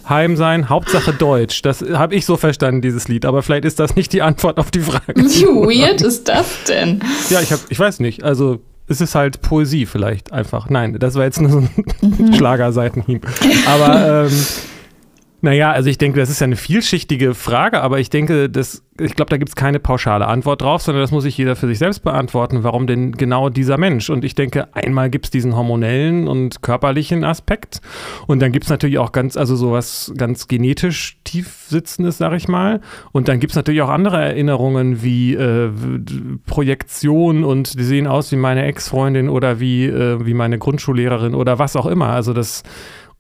Heim 0.09 0.37
sein. 0.37 0.69
Hauptsache 0.69 1.12
Deutsch. 1.12 1.62
Das 1.62 1.83
habe 1.83 2.15
ich 2.15 2.25
so 2.25 2.37
verstanden, 2.37 2.81
dieses 2.81 3.09
Lied. 3.09 3.25
Aber 3.25 3.43
vielleicht 3.43 3.65
ist 3.65 3.81
das 3.81 3.97
nicht 3.97 4.12
die 4.12 4.23
Antwort 4.23 4.59
auf 4.59 4.71
die 4.71 4.81
Frage. 4.81 5.17
Wie 5.17 5.47
weird 5.47 6.00
ist 6.00 6.29
das 6.29 6.62
denn? 6.69 7.00
Ja, 7.29 7.41
ich, 7.41 7.50
hab, 7.50 7.59
ich 7.71 7.79
weiß 7.79 7.99
nicht. 7.99 8.23
Also 8.23 8.61
es 8.90 9.00
ist 9.00 9.14
halt 9.14 9.40
Poesie 9.40 9.87
vielleicht 9.87 10.32
einfach. 10.32 10.68
Nein, 10.68 10.97
das 10.99 11.14
war 11.14 11.23
jetzt 11.23 11.40
nur 11.40 11.50
so 11.50 11.59
ein 11.59 11.70
mhm. 12.02 12.35
Schlagerseitenhieb. 12.37 13.25
Aber 13.66 14.26
ähm, 14.26 14.32
naja, 15.42 15.73
also 15.73 15.88
ich 15.88 15.97
denke, 15.97 16.20
das 16.20 16.28
ist 16.28 16.40
ja 16.40 16.44
eine 16.44 16.56
vielschichtige 16.56 17.35
Frage, 17.35 17.80
aber 17.80 17.99
ich 17.99 18.11
denke, 18.11 18.50
das, 18.50 18.85
ich 19.00 19.16
glaube, 19.16 19.30
da 19.30 19.38
gibt 19.38 19.49
es 19.49 19.56
keine 19.56 19.80
pauschale 19.80 20.26
Antwort 20.26 20.61
drauf, 20.61 20.82
sondern 20.82 21.02
das 21.02 21.12
muss 21.12 21.23
sich 21.23 21.38
jeder 21.38 21.56
für 21.56 21.66
sich 21.66 21.78
selbst 21.78 22.04
beantworten. 22.04 22.62
Warum 22.62 22.87
denn 22.87 23.12
genau 23.12 23.49
dieser 23.49 23.78
Mensch? 23.78 24.11
Und 24.11 24.23
ich 24.25 24.35
denke, 24.35 24.75
einmal 24.75 25.09
gibt 25.09 25.26
es 25.26 25.30
diesen 25.30 25.56
hormonellen 25.56 26.28
und 26.28 26.61
körperlichen 26.61 27.25
Aspekt 27.25 27.80
und 28.26 28.40
dann 28.40 28.52
gibt 28.52 28.64
es 28.64 28.70
natürlich 28.70 28.99
auch 28.99 29.12
ganz, 29.12 29.38
also 29.38 29.56
sowas 29.56 30.12
ganz 30.18 30.47
genetisch 30.47 31.18
tiefsitzendes, 31.25 32.18
sag 32.18 32.35
ich 32.35 32.47
mal. 32.47 32.82
Und 33.12 33.28
dann 33.28 33.40
gibt 33.40 33.52
es 33.52 33.56
natürlich 33.56 33.80
auch 33.80 33.88
andere 33.88 34.20
Erinnerungen 34.20 35.02
wie 35.02 35.35
äh, 35.35 35.70
Projektion 36.44 37.44
und 37.44 37.78
die 37.78 37.85
sehen 37.85 38.06
aus 38.06 38.30
wie 38.30 38.37
meine 38.37 38.64
Ex-Freundin 38.64 39.30
oder 39.30 39.59
wie, 39.59 39.87
äh, 39.87 40.25
wie 40.26 40.35
meine 40.35 40.59
Grundschullehrerin 40.59 41.35
oder 41.35 41.59
was 41.59 41.76
auch 41.76 41.87
immer. 41.87 42.09
Also 42.09 42.35
das 42.35 42.62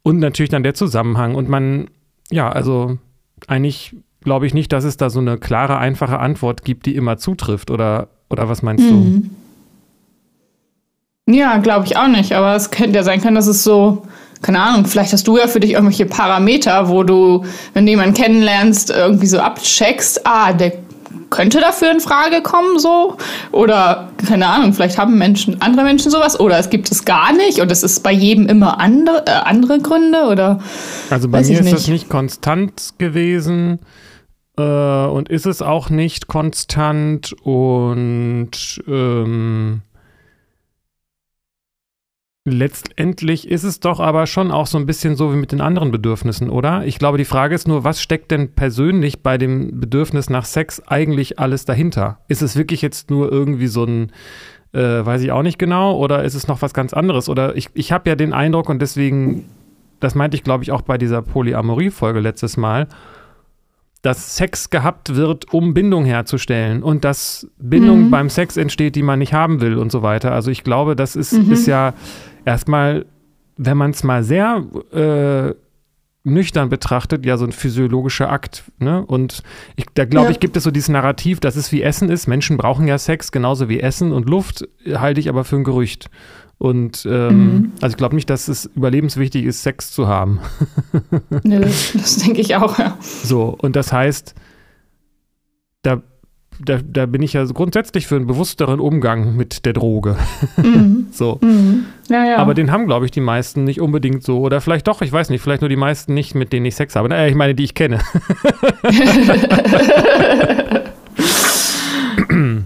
und 0.02 0.18
natürlich 0.18 0.50
dann 0.50 0.62
der 0.62 0.74
Zusammenhang 0.74 1.34
und 1.34 1.48
man 1.48 1.88
ja, 2.30 2.50
also 2.50 2.98
eigentlich 3.46 3.96
glaube 4.22 4.46
ich 4.46 4.54
nicht, 4.54 4.72
dass 4.72 4.84
es 4.84 4.96
da 4.96 5.10
so 5.10 5.20
eine 5.20 5.38
klare, 5.38 5.78
einfache 5.78 6.18
Antwort 6.18 6.64
gibt, 6.64 6.86
die 6.86 6.94
immer 6.94 7.16
zutrifft. 7.16 7.70
Oder, 7.70 8.08
oder 8.28 8.48
was 8.48 8.62
meinst 8.62 8.84
mhm. 8.84 9.30
Ja, 11.28 11.58
glaube 11.58 11.86
ich 11.86 11.96
auch 11.96 12.08
nicht. 12.08 12.32
Aber 12.32 12.54
es 12.54 12.70
könnte 12.70 12.96
ja 12.96 13.02
sein 13.02 13.20
können, 13.20 13.36
dass 13.36 13.46
es 13.46 13.64
so, 13.64 14.02
keine 14.42 14.60
Ahnung, 14.60 14.84
vielleicht 14.86 15.12
hast 15.12 15.26
du 15.26 15.38
ja 15.38 15.46
für 15.46 15.60
dich 15.60 15.72
irgendwelche 15.72 16.06
Parameter, 16.06 16.88
wo 16.88 17.02
du, 17.02 17.44
wenn 17.72 17.86
du 17.86 17.90
jemanden 17.90 18.14
kennenlernst, 18.14 18.90
irgendwie 18.90 19.26
so 19.26 19.38
abcheckst, 19.38 20.26
ah, 20.26 20.52
der 20.52 20.72
könnte 21.30 21.60
dafür 21.60 21.90
in 21.90 22.00
Frage 22.00 22.42
kommen, 22.42 22.78
so. 22.78 23.16
Oder, 23.52 24.10
keine 24.28 24.46
Ahnung, 24.46 24.72
vielleicht 24.72 24.98
haben 24.98 25.16
Menschen, 25.16 25.60
andere 25.62 25.84
Menschen 25.84 26.10
sowas. 26.10 26.38
Oder 26.38 26.58
es 26.58 26.70
gibt 26.70 26.90
es 26.90 27.04
gar 27.04 27.32
nicht 27.32 27.60
und 27.60 27.72
es 27.72 27.82
ist 27.82 28.02
bei 28.02 28.12
jedem 28.12 28.46
immer 28.46 28.80
andere, 28.80 29.24
äh, 29.26 29.30
andere 29.30 29.78
Gründe. 29.78 30.26
Oder. 30.28 30.60
Also 31.08 31.28
bei 31.28 31.42
mir 31.42 31.50
ist 31.50 31.62
nicht. 31.62 31.74
das 31.74 31.88
nicht 31.88 32.08
konstant 32.08 32.94
gewesen 32.98 33.80
äh, 34.58 34.62
und 35.06 35.28
ist 35.28 35.46
es 35.46 35.62
auch 35.62 35.90
nicht 35.90 36.26
konstant 36.26 37.34
und 37.44 38.82
ähm, 38.86 39.82
Letztendlich 42.46 43.48
ist 43.50 43.64
es 43.64 43.80
doch 43.80 44.00
aber 44.00 44.26
schon 44.26 44.50
auch 44.50 44.66
so 44.66 44.78
ein 44.78 44.86
bisschen 44.86 45.14
so 45.14 45.30
wie 45.30 45.36
mit 45.36 45.52
den 45.52 45.60
anderen 45.60 45.90
Bedürfnissen, 45.90 46.48
oder? 46.48 46.86
Ich 46.86 46.98
glaube, 46.98 47.18
die 47.18 47.26
Frage 47.26 47.54
ist 47.54 47.68
nur, 47.68 47.84
was 47.84 48.00
steckt 48.00 48.30
denn 48.30 48.54
persönlich 48.54 49.22
bei 49.22 49.36
dem 49.36 49.78
Bedürfnis 49.78 50.30
nach 50.30 50.46
Sex 50.46 50.80
eigentlich 50.86 51.38
alles 51.38 51.66
dahinter? 51.66 52.20
Ist 52.28 52.40
es 52.40 52.56
wirklich 52.56 52.80
jetzt 52.80 53.10
nur 53.10 53.30
irgendwie 53.30 53.66
so 53.66 53.84
ein, 53.84 54.12
äh, 54.72 55.04
weiß 55.04 55.20
ich 55.20 55.32
auch 55.32 55.42
nicht 55.42 55.58
genau, 55.58 55.98
oder 55.98 56.24
ist 56.24 56.34
es 56.34 56.48
noch 56.48 56.62
was 56.62 56.72
ganz 56.72 56.94
anderes? 56.94 57.28
Oder 57.28 57.56
ich, 57.56 57.68
ich 57.74 57.92
habe 57.92 58.08
ja 58.08 58.16
den 58.16 58.32
Eindruck 58.32 58.70
und 58.70 58.80
deswegen, 58.80 59.44
das 60.00 60.14
meinte 60.14 60.34
ich, 60.34 60.42
glaube 60.42 60.64
ich, 60.64 60.72
auch 60.72 60.80
bei 60.80 60.96
dieser 60.96 61.20
Polyamorie-Folge 61.20 62.20
letztes 62.20 62.56
Mal, 62.56 62.88
dass 64.00 64.36
Sex 64.36 64.70
gehabt 64.70 65.14
wird, 65.14 65.52
um 65.52 65.74
Bindung 65.74 66.06
herzustellen 66.06 66.82
und 66.82 67.04
dass 67.04 67.46
Bindung 67.58 68.04
mhm. 68.04 68.10
beim 68.10 68.30
Sex 68.30 68.56
entsteht, 68.56 68.96
die 68.96 69.02
man 69.02 69.18
nicht 69.18 69.34
haben 69.34 69.60
will 69.60 69.76
und 69.76 69.92
so 69.92 70.00
weiter. 70.02 70.32
Also 70.32 70.50
ich 70.50 70.64
glaube, 70.64 70.96
das 70.96 71.16
ist, 71.16 71.34
mhm. 71.34 71.52
ist 71.52 71.66
ja 71.66 71.92
erstmal, 72.44 73.06
wenn 73.56 73.76
man 73.76 73.90
es 73.90 74.02
mal 74.04 74.22
sehr 74.22 74.64
äh, 74.92 75.54
nüchtern 76.22 76.68
betrachtet, 76.68 77.24
ja 77.24 77.36
so 77.36 77.44
ein 77.44 77.52
physiologischer 77.52 78.30
Akt. 78.30 78.64
Ne? 78.78 79.04
Und 79.04 79.42
ich, 79.76 79.86
da 79.94 80.04
glaube 80.04 80.26
ja. 80.26 80.32
ich, 80.32 80.40
gibt 80.40 80.56
es 80.56 80.64
so 80.64 80.70
dieses 80.70 80.88
Narrativ, 80.88 81.40
dass 81.40 81.56
es 81.56 81.72
wie 81.72 81.82
Essen 81.82 82.10
ist. 82.10 82.26
Menschen 82.26 82.56
brauchen 82.56 82.86
ja 82.86 82.98
Sex 82.98 83.32
genauso 83.32 83.68
wie 83.68 83.80
Essen 83.80 84.12
und 84.12 84.28
Luft 84.28 84.68
halte 84.92 85.20
ich 85.20 85.28
aber 85.28 85.44
für 85.44 85.56
ein 85.56 85.64
Gerücht. 85.64 86.10
Und 86.58 87.06
ähm, 87.10 87.28
mhm. 87.28 87.72
also 87.80 87.94
ich 87.94 87.96
glaube 87.96 88.14
nicht, 88.14 88.28
dass 88.28 88.48
es 88.48 88.66
überlebenswichtig 88.66 89.46
ist, 89.46 89.62
Sex 89.62 89.92
zu 89.92 90.08
haben. 90.08 90.40
Nö, 91.42 91.60
das 91.60 92.16
denke 92.18 92.42
ich 92.42 92.54
auch, 92.56 92.78
ja. 92.78 92.98
So, 93.00 93.56
und 93.58 93.76
das 93.76 93.94
heißt, 93.94 94.34
da, 95.80 96.02
da, 96.64 96.78
da 96.82 97.06
bin 97.06 97.22
ich 97.22 97.32
ja 97.32 97.44
grundsätzlich 97.44 98.06
für 98.06 98.16
einen 98.16 98.26
bewussteren 98.26 98.80
Umgang 98.80 99.36
mit 99.36 99.64
der 99.64 99.72
Droge. 99.72 100.16
Mhm. 100.56 101.06
so. 101.12 101.38
Mhm. 101.40 101.86
Ja, 102.08 102.24
ja. 102.24 102.36
Aber 102.36 102.54
den 102.54 102.70
haben, 102.70 102.86
glaube 102.86 103.04
ich, 103.04 103.10
die 103.10 103.20
meisten 103.20 103.64
nicht 103.64 103.80
unbedingt 103.80 104.22
so. 104.22 104.40
Oder 104.40 104.60
vielleicht 104.60 104.86
doch, 104.88 105.02
ich 105.02 105.12
weiß 105.12 105.30
nicht, 105.30 105.42
vielleicht 105.42 105.62
nur 105.62 105.68
die 105.68 105.76
meisten 105.76 106.14
nicht, 106.14 106.34
mit 106.34 106.52
denen 106.52 106.66
ich 106.66 106.74
Sex 106.74 106.96
habe. 106.96 107.08
Naja, 107.08 107.26
ich 107.28 107.34
meine, 107.34 107.54
die 107.54 107.64
ich 107.64 107.74
kenne. 107.74 108.00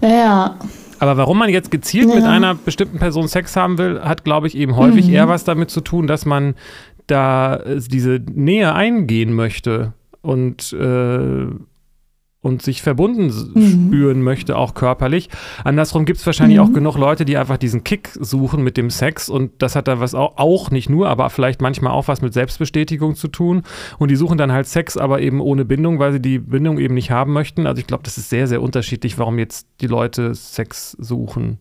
ja. 0.01 0.55
Aber 0.99 1.17
warum 1.17 1.37
man 1.37 1.49
jetzt 1.49 1.71
gezielt 1.71 2.09
ja. 2.09 2.15
mit 2.15 2.23
einer 2.23 2.55
bestimmten 2.55 2.99
Person 2.99 3.27
Sex 3.27 3.55
haben 3.55 3.77
will, 3.77 4.01
hat, 4.01 4.23
glaube 4.23 4.47
ich, 4.47 4.55
eben 4.57 4.75
häufig 4.75 5.07
mhm. 5.07 5.13
eher 5.13 5.27
was 5.27 5.43
damit 5.43 5.69
zu 5.69 5.81
tun, 5.81 6.07
dass 6.07 6.25
man 6.25 6.55
da 7.07 7.57
äh, 7.57 7.79
diese 7.79 8.21
Nähe 8.33 8.73
eingehen 8.73 9.33
möchte 9.33 9.93
und 10.21 10.73
äh, 10.73 11.47
und 12.45 12.61
sich 12.61 12.83
verbunden 12.83 13.33
mhm. 13.55 13.87
spüren 13.87 14.21
möchte, 14.21 14.55
auch 14.55 14.75
körperlich. 14.75 15.29
Andersrum 15.63 16.05
gibt 16.05 16.19
es 16.19 16.25
wahrscheinlich 16.27 16.59
mhm. 16.59 16.63
auch 16.63 16.73
genug 16.73 16.95
Leute, 16.95 17.25
die 17.25 17.37
einfach 17.37 17.57
diesen 17.57 17.83
Kick 17.83 18.11
suchen 18.19 18.63
mit 18.63 18.77
dem 18.77 18.91
Sex 18.91 19.29
und 19.29 19.51
das 19.57 19.75
hat 19.75 19.87
dann 19.87 19.99
was 19.99 20.13
auch, 20.13 20.37
auch 20.37 20.69
nicht 20.69 20.87
nur, 20.87 21.09
aber 21.09 21.31
vielleicht 21.31 21.59
manchmal 21.59 21.91
auch 21.91 22.07
was 22.07 22.21
mit 22.21 22.33
Selbstbestätigung 22.33 23.15
zu 23.15 23.29
tun 23.29 23.63
und 23.97 24.11
die 24.11 24.15
suchen 24.15 24.37
dann 24.37 24.51
halt 24.51 24.67
Sex, 24.67 24.95
aber 24.95 25.21
eben 25.21 25.41
ohne 25.41 25.65
Bindung, 25.65 25.97
weil 25.97 26.11
sie 26.11 26.21
die 26.21 26.37
Bindung 26.37 26.77
eben 26.77 26.93
nicht 26.93 27.09
haben 27.09 27.33
möchten. 27.33 27.65
Also 27.65 27.79
ich 27.79 27.87
glaube, 27.87 28.03
das 28.03 28.19
ist 28.19 28.29
sehr, 28.29 28.45
sehr 28.45 28.61
unterschiedlich, 28.61 29.17
warum 29.17 29.39
jetzt 29.39 29.67
die 29.81 29.87
Leute 29.87 30.35
Sex 30.35 30.91
suchen. 30.91 31.57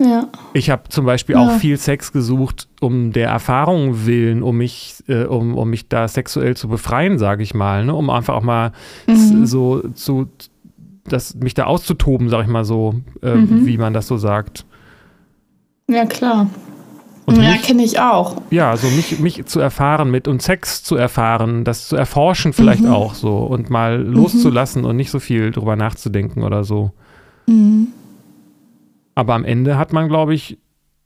Ja. 0.00 0.28
Ich 0.52 0.70
habe 0.70 0.88
zum 0.90 1.06
Beispiel 1.06 1.34
ja. 1.34 1.40
auch 1.40 1.58
viel 1.58 1.76
Sex 1.76 2.12
gesucht, 2.12 2.68
um 2.80 3.12
der 3.12 3.28
Erfahrung 3.28 4.06
willen, 4.06 4.44
um 4.44 4.56
mich, 4.56 5.02
äh, 5.08 5.24
um, 5.24 5.56
um 5.56 5.68
mich 5.68 5.88
da 5.88 6.06
sexuell 6.06 6.56
zu 6.56 6.68
befreien, 6.68 7.18
sage 7.18 7.42
ich 7.42 7.52
mal, 7.52 7.84
ne? 7.84 7.94
um 7.94 8.08
einfach 8.08 8.34
auch 8.34 8.42
mal 8.42 8.72
mhm. 9.08 9.44
so 9.44 9.80
zu, 9.94 10.28
das, 11.04 11.34
mich 11.34 11.54
da 11.54 11.64
auszutoben, 11.64 12.28
sage 12.28 12.44
ich 12.44 12.48
mal 12.48 12.64
so, 12.64 12.94
äh, 13.22 13.34
mhm. 13.34 13.66
wie 13.66 13.76
man 13.76 13.92
das 13.92 14.06
so 14.06 14.16
sagt. 14.18 14.66
Ja, 15.88 16.06
klar. 16.06 16.48
Und 17.26 17.42
ja, 17.42 17.56
kenne 17.56 17.82
ich 17.82 18.00
auch. 18.00 18.40
Ja, 18.50 18.76
so 18.76 18.86
mich, 18.88 19.18
mich 19.18 19.44
zu 19.46 19.60
erfahren 19.60 20.10
mit 20.10 20.28
und 20.28 20.40
Sex 20.40 20.82
zu 20.82 20.96
erfahren, 20.96 21.64
das 21.64 21.86
zu 21.88 21.96
erforschen 21.96 22.54
vielleicht 22.54 22.84
mhm. 22.84 22.92
auch 22.92 23.14
so 23.14 23.36
und 23.38 23.68
mal 23.68 23.98
mhm. 23.98 24.12
loszulassen 24.12 24.84
und 24.84 24.96
nicht 24.96 25.10
so 25.10 25.18
viel 25.18 25.50
drüber 25.50 25.76
nachzudenken 25.76 26.42
oder 26.42 26.64
so. 26.64 26.92
Mhm. 27.46 27.88
Aber 29.18 29.34
am 29.34 29.44
Ende 29.44 29.76
hat 29.76 29.92
man, 29.92 30.06
glaube 30.06 30.32
ich, 30.32 30.58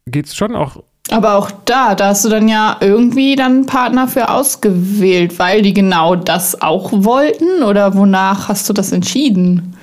geht 0.04 0.26
es 0.26 0.36
schon 0.36 0.54
auch. 0.54 0.82
Aber 1.10 1.38
auch 1.38 1.50
da, 1.64 1.94
da 1.94 2.08
hast 2.08 2.26
du 2.26 2.28
dann 2.28 2.46
ja 2.46 2.76
irgendwie 2.78 3.36
dann 3.36 3.52
einen 3.52 3.66
Partner 3.66 4.06
für 4.06 4.28
ausgewählt, 4.28 5.38
weil 5.38 5.62
die 5.62 5.72
genau 5.72 6.14
das 6.14 6.60
auch 6.60 6.92
wollten? 6.92 7.62
Oder 7.62 7.94
wonach 7.94 8.50
hast 8.50 8.68
du 8.68 8.74
das 8.74 8.92
entschieden? 8.92 9.78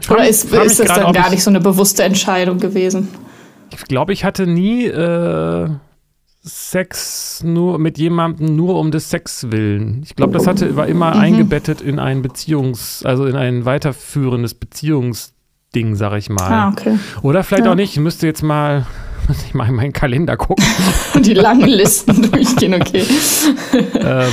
Frag, 0.00 0.16
Oder 0.16 0.28
ist, 0.28 0.52
ist 0.52 0.80
das 0.80 0.88
grad, 0.88 1.04
dann 1.04 1.12
gar 1.12 1.30
nicht 1.30 1.44
so 1.44 1.50
eine 1.50 1.60
bewusste 1.60 2.02
Entscheidung 2.02 2.58
gewesen? 2.58 3.06
Ich 3.70 3.84
glaube, 3.84 4.12
ich 4.12 4.24
hatte 4.24 4.48
nie 4.48 4.86
äh, 4.86 5.68
Sex 6.48 7.42
nur 7.44 7.78
mit 7.78 7.98
jemandem 7.98 8.56
nur 8.56 8.78
um 8.78 8.90
des 8.90 9.10
Sex 9.10 9.50
willen. 9.50 10.02
Ich 10.04 10.16
glaube, 10.16 10.32
das 10.32 10.46
hatte, 10.46 10.76
war 10.76 10.86
immer 10.86 11.14
mhm. 11.14 11.20
eingebettet 11.20 11.80
in 11.80 11.98
ein 11.98 12.22
Beziehungs-, 12.22 13.04
also 13.04 13.26
in 13.26 13.36
ein 13.36 13.64
weiterführendes 13.64 14.54
Beziehungsding, 14.54 15.94
sag 15.94 16.16
ich 16.16 16.30
mal. 16.30 16.50
Ah, 16.50 16.68
okay. 16.70 16.98
Oder 17.22 17.44
vielleicht 17.44 17.66
ja. 17.66 17.72
auch 17.72 17.76
nicht. 17.76 17.92
Ich 17.92 18.00
müsste 18.00 18.26
jetzt 18.26 18.42
mal, 18.42 18.86
muss 19.28 19.44
ich 19.44 19.54
mal 19.54 19.68
in 19.68 19.74
meinen 19.74 19.92
Kalender 19.92 20.36
gucken. 20.36 20.64
Die 21.22 21.34
langen 21.34 21.68
Listen 21.68 22.22
durchgehen, 22.30 22.74
okay. 22.74 23.04
ähm, 24.00 24.32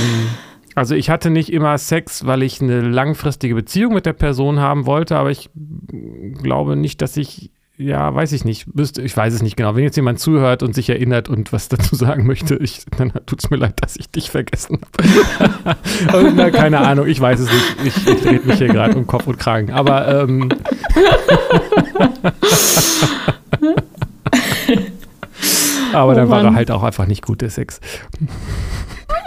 also 0.74 0.94
ich 0.94 1.10
hatte 1.10 1.30
nicht 1.30 1.52
immer 1.52 1.76
Sex, 1.78 2.26
weil 2.26 2.42
ich 2.42 2.60
eine 2.60 2.80
langfristige 2.80 3.54
Beziehung 3.54 3.94
mit 3.94 4.06
der 4.06 4.12
Person 4.12 4.60
haben 4.60 4.86
wollte, 4.86 5.16
aber 5.16 5.30
ich 5.30 5.50
glaube 6.42 6.76
nicht, 6.76 7.00
dass 7.02 7.16
ich 7.16 7.50
ja, 7.78 8.14
weiß 8.14 8.32
ich 8.32 8.44
nicht. 8.44 8.74
Müsste, 8.74 9.02
ich 9.02 9.14
weiß 9.14 9.34
es 9.34 9.42
nicht 9.42 9.56
genau. 9.56 9.74
Wenn 9.74 9.84
jetzt 9.84 9.96
jemand 9.96 10.18
zuhört 10.18 10.62
und 10.62 10.74
sich 10.74 10.88
erinnert 10.88 11.28
und 11.28 11.52
was 11.52 11.68
dazu 11.68 11.94
sagen 11.94 12.26
möchte, 12.26 12.56
ich, 12.56 12.84
dann 12.96 13.12
tut 13.26 13.44
es 13.44 13.50
mir 13.50 13.58
leid, 13.58 13.74
dass 13.82 13.96
ich 13.96 14.10
dich 14.10 14.30
vergessen 14.30 14.80
habe. 16.08 16.32
na, 16.34 16.50
keine 16.50 16.80
Ahnung, 16.80 17.06
ich 17.06 17.20
weiß 17.20 17.40
es 17.40 17.50
nicht. 17.52 17.76
Ich, 17.84 18.06
ich 18.06 18.22
drehe 18.22 18.40
mich 18.40 18.56
hier 18.58 18.68
gerade 18.68 18.96
um 18.96 19.06
Kopf 19.06 19.26
und 19.26 19.38
Kragen. 19.38 19.70
Aber 19.72 20.22
ähm, 20.22 20.48
Aber 25.92 26.12
oh 26.12 26.14
dann 26.14 26.30
war 26.30 26.44
er 26.44 26.54
halt 26.54 26.70
auch 26.70 26.82
einfach 26.82 27.06
nicht 27.06 27.24
gut, 27.24 27.40
der 27.42 27.50
Sex. 27.50 27.80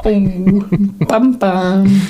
Oh, 0.03 0.63
bam, 1.05 1.39
bam. 1.39 2.01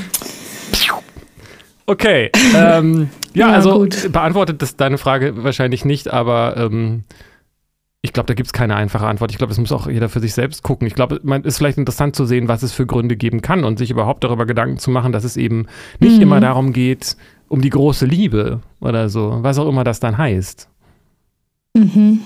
Okay. 1.89 2.29
Ähm, 2.55 3.09
ja, 3.33 3.49
ja, 3.49 3.53
also 3.53 3.79
gut. 3.79 4.11
beantwortet 4.11 4.61
das 4.61 4.75
deine 4.75 4.97
Frage 4.97 5.43
wahrscheinlich 5.43 5.85
nicht, 5.85 6.11
aber 6.11 6.57
ähm, 6.57 7.03
ich 8.01 8.11
glaube, 8.11 8.27
da 8.27 8.33
gibt 8.33 8.47
es 8.47 8.53
keine 8.53 8.75
einfache 8.75 9.05
Antwort. 9.05 9.31
Ich 9.31 9.37
glaube, 9.37 9.53
es 9.53 9.59
muss 9.59 9.71
auch 9.71 9.87
jeder 9.87 10.09
für 10.09 10.19
sich 10.19 10.33
selbst 10.33 10.63
gucken. 10.63 10.87
Ich 10.87 10.95
glaube, 10.95 11.19
es 11.23 11.45
ist 11.45 11.57
vielleicht 11.57 11.77
interessant 11.77 12.15
zu 12.15 12.25
sehen, 12.25 12.47
was 12.47 12.63
es 12.63 12.73
für 12.73 12.85
Gründe 12.85 13.15
geben 13.15 13.41
kann 13.41 13.63
und 13.63 13.77
sich 13.77 13.91
überhaupt 13.91 14.23
darüber 14.23 14.45
Gedanken 14.45 14.77
zu 14.77 14.89
machen, 14.89 15.11
dass 15.11 15.23
es 15.23 15.37
eben 15.37 15.67
nicht 15.99 16.17
mhm. 16.17 16.23
immer 16.23 16.39
darum 16.39 16.73
geht, 16.73 17.17
um 17.47 17.61
die 17.61 17.69
große 17.69 18.05
Liebe 18.05 18.61
oder 18.79 19.09
so, 19.09 19.39
was 19.41 19.59
auch 19.59 19.67
immer 19.67 19.83
das 19.83 19.99
dann 19.99 20.17
heißt. 20.17 20.69
Mhm. 21.75 22.19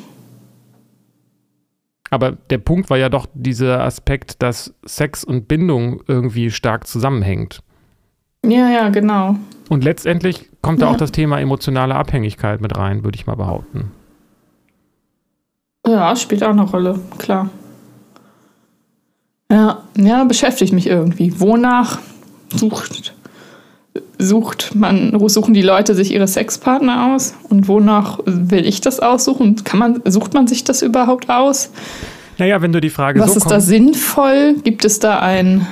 Aber 2.10 2.32
der 2.32 2.60
Punkt 2.60 2.90
war 2.90 2.98
ja 2.98 3.10
doch 3.10 3.28
dieser 3.34 3.84
Aspekt, 3.84 4.42
dass 4.42 4.74
Sex 4.86 5.24
und 5.24 5.48
Bindung 5.48 6.02
irgendwie 6.08 6.52
stark 6.52 6.86
zusammenhängt. 6.86 7.63
Ja, 8.46 8.70
ja, 8.70 8.90
genau. 8.90 9.36
Und 9.70 9.84
letztendlich 9.84 10.50
kommt 10.62 10.82
ja. 10.82 10.88
da 10.88 10.94
auch 10.94 10.98
das 10.98 11.12
Thema 11.12 11.40
emotionale 11.40 11.96
Abhängigkeit 11.96 12.62
mit 12.62 12.78
rein, 12.78 13.04
würde 13.04 13.16
ich 13.16 13.26
mal 13.26 13.36
behaupten. 13.36 13.92
Ja, 15.86 16.16
spielt 16.16 16.44
auch 16.44 16.50
eine 16.50 16.64
Rolle, 16.64 17.00
klar. 17.18 17.50
Ja, 19.52 19.84
ja, 19.98 20.24
beschäftigt 20.24 20.74
mich 20.74 20.88
irgendwie. 20.88 21.40
Wonach 21.40 22.00
sucht, 22.56 23.14
sucht 24.18 24.74
man, 24.74 25.18
suchen 25.30 25.54
die 25.54 25.62
Leute 25.62 25.96
sich 25.96 26.12
ihre 26.12 26.28
Sexpartner 26.28 27.14
aus? 27.14 27.36
Und 27.50 27.68
wonach 27.68 28.20
will 28.26 28.66
ich 28.66 28.82
das 28.82 29.00
aussuchen? 29.00 29.64
Kann 29.64 29.80
man, 29.80 30.02
sucht 30.06 30.34
man 30.34 30.48
sich 30.48 30.64
das 30.64 30.82
überhaupt 30.82 31.30
aus? 31.30 31.72
Naja, 32.38 32.62
wenn 32.62 32.72
du 32.72 32.82
die 32.82 32.90
Frage 32.90 33.20
Was 33.20 33.34
so 33.34 33.38
ist 33.38 33.52
da 33.52 33.60
sinnvoll? 33.60 34.56
Gibt 34.64 34.86
es 34.86 35.00
da 35.00 35.20
ein 35.20 35.68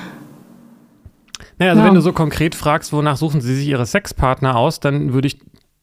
naja, 1.61 1.71
also 1.73 1.83
ja. 1.83 1.89
wenn 1.89 1.93
du 1.93 2.01
so 2.01 2.11
konkret 2.11 2.55
fragst, 2.55 2.91
wonach 2.91 3.17
suchen 3.17 3.39
sie 3.39 3.53
sich 3.53 3.67
ihre 3.67 3.85
Sexpartner 3.85 4.55
aus, 4.55 4.79
dann 4.79 5.13
würde 5.13 5.27
ich 5.27 5.37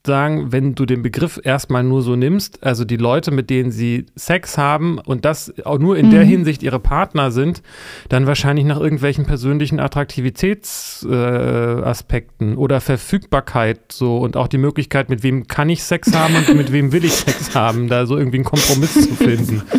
sagen, 0.04 0.50
wenn 0.50 0.74
du 0.74 0.86
den 0.86 1.02
Begriff 1.02 1.38
erstmal 1.40 1.84
nur 1.84 2.02
so 2.02 2.16
nimmst, 2.16 2.64
also 2.64 2.84
die 2.84 2.96
Leute, 2.96 3.30
mit 3.30 3.48
denen 3.48 3.70
sie 3.70 4.06
Sex 4.16 4.58
haben 4.58 4.98
und 4.98 5.24
das 5.24 5.54
auch 5.64 5.78
nur 5.78 5.96
in 5.96 6.06
mhm. 6.06 6.10
der 6.10 6.24
Hinsicht 6.24 6.64
ihre 6.64 6.80
Partner 6.80 7.30
sind, 7.30 7.62
dann 8.08 8.26
wahrscheinlich 8.26 8.64
nach 8.64 8.80
irgendwelchen 8.80 9.24
persönlichen 9.24 9.78
Attraktivitätsaspekten 9.78 12.54
äh, 12.54 12.56
oder 12.56 12.80
Verfügbarkeit 12.80 13.92
so 13.92 14.18
und 14.18 14.36
auch 14.36 14.48
die 14.48 14.58
Möglichkeit, 14.58 15.08
mit 15.08 15.22
wem 15.22 15.46
kann 15.46 15.68
ich 15.68 15.84
Sex 15.84 16.12
haben 16.12 16.34
und 16.34 16.52
mit 16.56 16.72
wem 16.72 16.90
will 16.90 17.04
ich 17.04 17.12
Sex 17.12 17.54
haben, 17.54 17.86
da 17.86 18.04
so 18.04 18.16
irgendwie 18.16 18.38
einen 18.38 18.44
Kompromiss 18.44 18.94
zu 18.94 19.14
finden. 19.14 19.62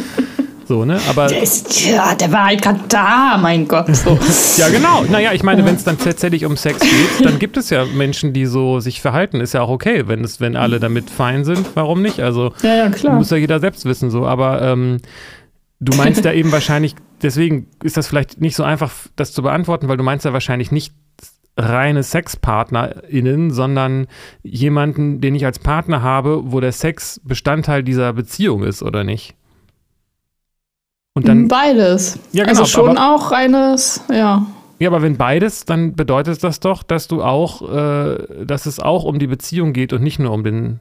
So, 0.69 0.85
ne? 0.85 0.99
Aber 1.09 1.25
der, 1.25 1.41
ist, 1.41 1.83
ja, 1.83 2.13
der 2.13 2.31
war 2.31 2.45
halt 2.45 2.61
gerade 2.61 2.81
da, 2.89 3.39
mein 3.41 3.67
Gott. 3.67 3.87
So. 3.95 4.19
ja, 4.57 4.69
genau. 4.69 5.03
Naja, 5.03 5.33
ich 5.33 5.41
meine, 5.41 5.65
wenn 5.65 5.73
es 5.73 5.83
dann 5.83 5.97
tatsächlich 5.97 6.45
um 6.45 6.55
Sex 6.57 6.79
geht, 6.81 7.25
dann 7.25 7.39
gibt 7.39 7.57
es 7.57 7.71
ja 7.71 7.85
Menschen, 7.85 8.33
die 8.33 8.45
so 8.45 8.79
sich 8.79 9.01
verhalten. 9.01 9.41
Ist 9.41 9.55
ja 9.55 9.63
auch 9.63 9.69
okay, 9.69 10.07
wenn, 10.07 10.23
es, 10.23 10.39
wenn 10.39 10.55
alle 10.55 10.79
damit 10.79 11.09
fein 11.09 11.43
sind. 11.43 11.65
Warum 11.73 12.03
nicht? 12.03 12.19
Also, 12.19 12.53
ja, 12.61 12.75
ja, 12.75 12.89
klar. 12.91 13.15
muss 13.15 13.31
ja 13.31 13.37
jeder 13.37 13.59
selbst 13.59 13.85
wissen. 13.85 14.11
So. 14.11 14.27
Aber 14.27 14.61
ähm, 14.61 14.97
du 15.79 15.97
meinst 15.97 16.23
ja 16.23 16.33
eben 16.33 16.51
wahrscheinlich, 16.51 16.93
deswegen 17.23 17.65
ist 17.81 17.97
das 17.97 18.05
vielleicht 18.05 18.39
nicht 18.39 18.55
so 18.55 18.61
einfach, 18.61 18.91
das 19.15 19.33
zu 19.33 19.41
beantworten, 19.41 19.87
weil 19.87 19.97
du 19.97 20.03
meinst 20.03 20.23
ja 20.23 20.33
wahrscheinlich 20.33 20.71
nicht 20.71 20.93
reine 21.57 22.03
SexpartnerInnen, 22.03 23.49
sondern 23.49 24.05
jemanden, 24.43 25.19
den 25.19 25.33
ich 25.33 25.47
als 25.47 25.57
Partner 25.57 26.03
habe, 26.03 26.43
wo 26.51 26.59
der 26.59 26.73
Sex 26.73 27.19
Bestandteil 27.23 27.81
dieser 27.81 28.13
Beziehung 28.13 28.61
ist, 28.61 28.83
oder 28.83 29.03
nicht? 29.03 29.33
Und 31.19 31.27
dann, 31.27 31.47
beides. 31.47 32.17
Ja, 32.31 32.45
genau, 32.45 32.59
also 32.59 32.65
schon 32.65 32.97
aber, 32.97 33.15
auch 33.15 33.31
eines, 33.31 34.01
ja. 34.09 34.45
Ja, 34.79 34.89
aber 34.89 35.01
wenn 35.01 35.17
beides, 35.17 35.65
dann 35.65 35.93
bedeutet 35.95 36.41
das 36.43 36.61
doch, 36.61 36.83
dass 36.83 37.09
du 37.09 37.21
auch, 37.21 37.61
äh, 37.69 38.45
dass 38.45 38.65
es 38.65 38.79
auch 38.79 39.03
um 39.03 39.19
die 39.19 39.27
Beziehung 39.27 39.73
geht 39.73 39.91
und 39.91 40.01
nicht 40.01 40.19
nur 40.19 40.31
um 40.31 40.43
den 40.43 40.79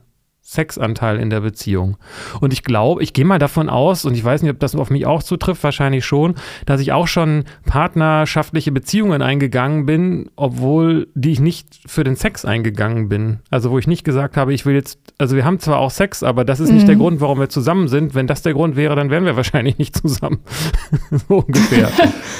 Sexanteil 0.49 1.19
in 1.19 1.29
der 1.29 1.41
Beziehung. 1.41 1.97
Und 2.41 2.53
ich 2.53 2.63
glaube, 2.63 3.03
ich 3.03 3.13
gehe 3.13 3.23
mal 3.23 3.37
davon 3.37 3.69
aus, 3.69 4.03
und 4.03 4.15
ich 4.15 4.23
weiß 4.23 4.41
nicht, 4.41 4.51
ob 4.51 4.59
das 4.59 4.75
auf 4.75 4.89
mich 4.89 5.05
auch 5.05 5.21
zutrifft, 5.21 5.63
wahrscheinlich 5.63 6.05
schon, 6.05 6.33
dass 6.65 6.81
ich 6.81 6.91
auch 6.91 7.05
schon 7.05 7.43
partnerschaftliche 7.67 8.71
Beziehungen 8.71 9.21
eingegangen 9.21 9.85
bin, 9.85 10.31
obwohl 10.35 11.07
die 11.13 11.31
ich 11.31 11.39
nicht 11.39 11.79
für 11.85 12.03
den 12.03 12.15
Sex 12.15 12.45
eingegangen 12.45 13.09
bin. 13.09 13.39
Also 13.51 13.69
wo 13.69 13.77
ich 13.77 13.85
nicht 13.85 14.03
gesagt 14.03 14.37
habe, 14.37 14.51
ich 14.51 14.65
will 14.65 14.73
jetzt, 14.73 14.99
also 15.19 15.35
wir 15.35 15.45
haben 15.45 15.59
zwar 15.59 15.77
auch 15.77 15.91
Sex, 15.91 16.23
aber 16.23 16.43
das 16.45 16.59
ist 16.59 16.69
mhm. 16.69 16.75
nicht 16.75 16.87
der 16.87 16.95
mhm. 16.95 17.01
Grund, 17.01 17.21
warum 17.21 17.39
wir 17.39 17.49
zusammen 17.49 17.87
sind. 17.87 18.15
Wenn 18.15 18.25
das 18.25 18.41
der 18.41 18.53
Grund 18.53 18.75
wäre, 18.75 18.95
dann 18.95 19.11
wären 19.11 19.25
wir 19.25 19.35
wahrscheinlich 19.35 19.77
nicht 19.77 19.95
zusammen. 19.95 20.39
so 21.27 21.43
ungefähr. 21.45 21.89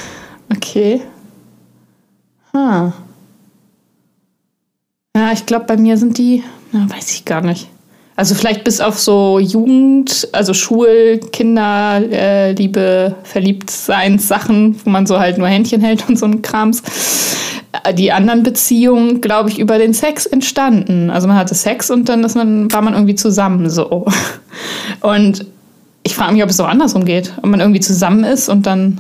okay. 0.56 1.02
Ha. 2.54 2.92
Ja, 5.16 5.32
ich 5.32 5.46
glaube, 5.46 5.66
bei 5.66 5.78
mir 5.78 5.98
sind 5.98 6.18
die, 6.18 6.44
na, 6.72 6.90
weiß 6.90 7.14
ich 7.14 7.26
gar 7.26 7.42
nicht. 7.42 7.70
Also 8.20 8.36
vielleicht 8.36 8.66
bis 8.66 8.82
auf 8.82 9.00
so 9.00 9.40
Jugend, 9.40 10.28
also 10.34 10.54
Schul, 10.54 11.22
Kinder, 11.32 12.02
äh, 12.12 12.52
Liebe, 12.52 13.16
Verliebtseins-Sachen, 13.24 14.78
wo 14.84 14.90
man 14.90 15.06
so 15.06 15.22
halt 15.22 15.38
nur 15.38 15.48
Händchen 15.48 15.80
hält 15.80 16.10
und 16.10 16.20
so 16.20 16.26
ein 16.26 16.42
Krams. 16.42 16.84
Äh, 17.86 17.94
die 17.94 18.12
anderen 18.12 18.44
Beziehungen, 18.44 19.22
glaube 19.22 19.48
ich, 19.48 19.58
über 19.58 19.78
den 19.78 19.94
Sex 19.94 20.26
entstanden. 20.26 21.10
Also 21.10 21.30
man 21.30 21.38
hatte 21.38 21.56
Sex 21.56 21.90
und 21.90 22.10
dann 22.10 22.22
ist 22.26 22.36
man, 22.36 22.70
war 22.74 22.82
man 22.82 22.94
irgendwie 22.94 23.16
zusammen 23.16 23.70
so. 23.70 24.06
Und 25.00 25.46
ich 26.04 26.14
frage 26.14 26.34
mich, 26.34 26.44
ob 26.44 26.50
es 26.50 26.58
so 26.58 26.66
andersrum 26.66 27.06
geht. 27.06 27.32
Ob 27.38 27.46
man 27.46 27.62
irgendwie 27.62 27.80
zusammen 27.80 28.26
ist 28.26 28.50
und 28.50 28.66
dann 28.66 29.00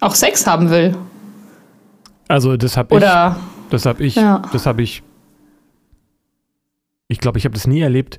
auch 0.00 0.16
Sex 0.16 0.48
haben 0.48 0.70
will. 0.70 0.96
Also 2.26 2.56
das 2.56 2.76
habe 2.76 2.96
ich. 2.96 3.02
Das 3.70 3.86
habe 3.86 4.02
ich. 4.02 4.16
Ja. 4.16 4.42
Das 4.52 4.66
habe 4.66 4.82
ich 4.82 5.04
ich 7.08 7.20
glaube, 7.20 7.38
ich 7.38 7.44
habe 7.44 7.54
das 7.54 7.66
nie 7.66 7.80
erlebt, 7.80 8.18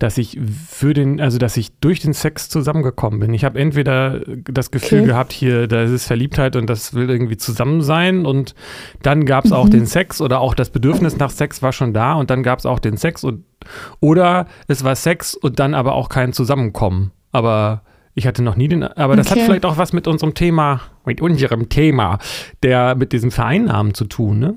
dass 0.00 0.16
ich 0.16 0.38
für 0.68 0.94
den, 0.94 1.20
also 1.20 1.38
dass 1.38 1.56
ich 1.56 1.78
durch 1.78 2.00
den 2.00 2.14
Sex 2.14 2.48
zusammengekommen 2.48 3.20
bin. 3.20 3.34
Ich 3.34 3.44
habe 3.44 3.58
entweder 3.58 4.20
das 4.44 4.70
Gefühl 4.70 5.00
okay. 5.00 5.08
gehabt, 5.08 5.32
hier, 5.32 5.66
da 5.66 5.82
ist 5.82 6.06
Verliebtheit 6.06 6.56
und 6.56 6.68
das 6.68 6.94
will 6.94 7.10
irgendwie 7.10 7.36
zusammen 7.36 7.82
sein 7.82 8.24
und 8.24 8.54
dann 9.02 9.26
gab 9.26 9.44
es 9.44 9.50
mhm. 9.50 9.56
auch 9.56 9.68
den 9.68 9.86
Sex 9.86 10.20
oder 10.20 10.40
auch 10.40 10.54
das 10.54 10.70
Bedürfnis 10.70 11.18
nach 11.18 11.30
Sex 11.30 11.62
war 11.62 11.72
schon 11.72 11.92
da 11.92 12.14
und 12.14 12.30
dann 12.30 12.42
gab 12.42 12.58
es 12.58 12.66
auch 12.66 12.78
den 12.78 12.96
Sex 12.96 13.24
und 13.24 13.44
oder 14.00 14.46
es 14.68 14.84
war 14.84 14.96
Sex 14.96 15.34
und 15.34 15.58
dann 15.58 15.74
aber 15.74 15.94
auch 15.94 16.08
kein 16.08 16.32
Zusammenkommen. 16.32 17.12
Aber 17.30 17.82
ich 18.14 18.26
hatte 18.26 18.42
noch 18.42 18.56
nie 18.56 18.68
den, 18.68 18.82
aber 18.82 19.16
das 19.16 19.30
okay. 19.30 19.40
hat 19.40 19.46
vielleicht 19.46 19.66
auch 19.66 19.76
was 19.76 19.92
mit 19.92 20.08
unserem 20.08 20.32
Thema, 20.32 20.80
mit 21.04 21.20
unserem 21.20 21.68
Thema, 21.68 22.18
der 22.62 22.94
mit 22.94 23.12
diesem 23.12 23.30
Vereinnahmen 23.30 23.92
zu 23.92 24.06
tun, 24.06 24.38
ne? 24.38 24.56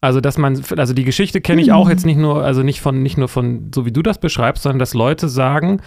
Also, 0.00 0.20
dass 0.20 0.38
man, 0.38 0.62
also 0.76 0.94
die 0.94 1.04
Geschichte 1.04 1.40
kenne 1.40 1.60
ich 1.60 1.72
auch 1.72 1.86
mhm. 1.86 1.90
jetzt 1.90 2.06
nicht 2.06 2.18
nur, 2.18 2.44
also 2.44 2.62
nicht 2.62 2.80
von, 2.80 3.02
nicht 3.02 3.18
nur 3.18 3.28
von, 3.28 3.70
so 3.74 3.84
wie 3.84 3.92
du 3.92 4.02
das 4.02 4.18
beschreibst, 4.18 4.62
sondern 4.62 4.78
dass 4.78 4.94
Leute 4.94 5.28
sagen, 5.28 5.80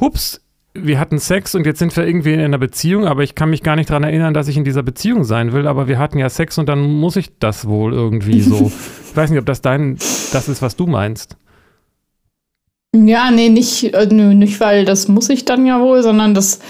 hups, 0.00 0.40
wir 0.74 0.98
hatten 0.98 1.18
Sex 1.18 1.54
und 1.54 1.64
jetzt 1.64 1.78
sind 1.78 1.96
wir 1.96 2.06
irgendwie 2.06 2.32
in 2.32 2.40
einer 2.40 2.58
Beziehung, 2.58 3.06
aber 3.06 3.22
ich 3.22 3.34
kann 3.34 3.50
mich 3.50 3.62
gar 3.62 3.76
nicht 3.76 3.88
daran 3.88 4.02
erinnern, 4.02 4.34
dass 4.34 4.48
ich 4.48 4.56
in 4.56 4.64
dieser 4.64 4.82
Beziehung 4.82 5.24
sein 5.24 5.52
will, 5.52 5.66
aber 5.66 5.88
wir 5.88 5.98
hatten 5.98 6.18
ja 6.18 6.28
Sex 6.28 6.58
und 6.58 6.68
dann 6.68 6.80
muss 6.80 7.16
ich 7.16 7.38
das 7.38 7.66
wohl 7.66 7.92
irgendwie 7.92 8.40
so. 8.40 8.70
ich 9.10 9.16
weiß 9.16 9.30
nicht, 9.30 9.38
ob 9.38 9.46
das 9.46 9.62
dein, 9.62 9.96
das 10.32 10.48
ist, 10.48 10.60
was 10.60 10.76
du 10.76 10.86
meinst. 10.86 11.36
Ja, 12.94 13.30
nee, 13.30 13.48
nicht, 13.48 13.94
äh, 13.94 14.06
nicht 14.06 14.60
weil 14.60 14.84
das 14.84 15.08
muss 15.08 15.28
ich 15.28 15.44
dann 15.44 15.66
ja 15.66 15.80
wohl, 15.80 16.02
sondern 16.02 16.34
das 16.34 16.60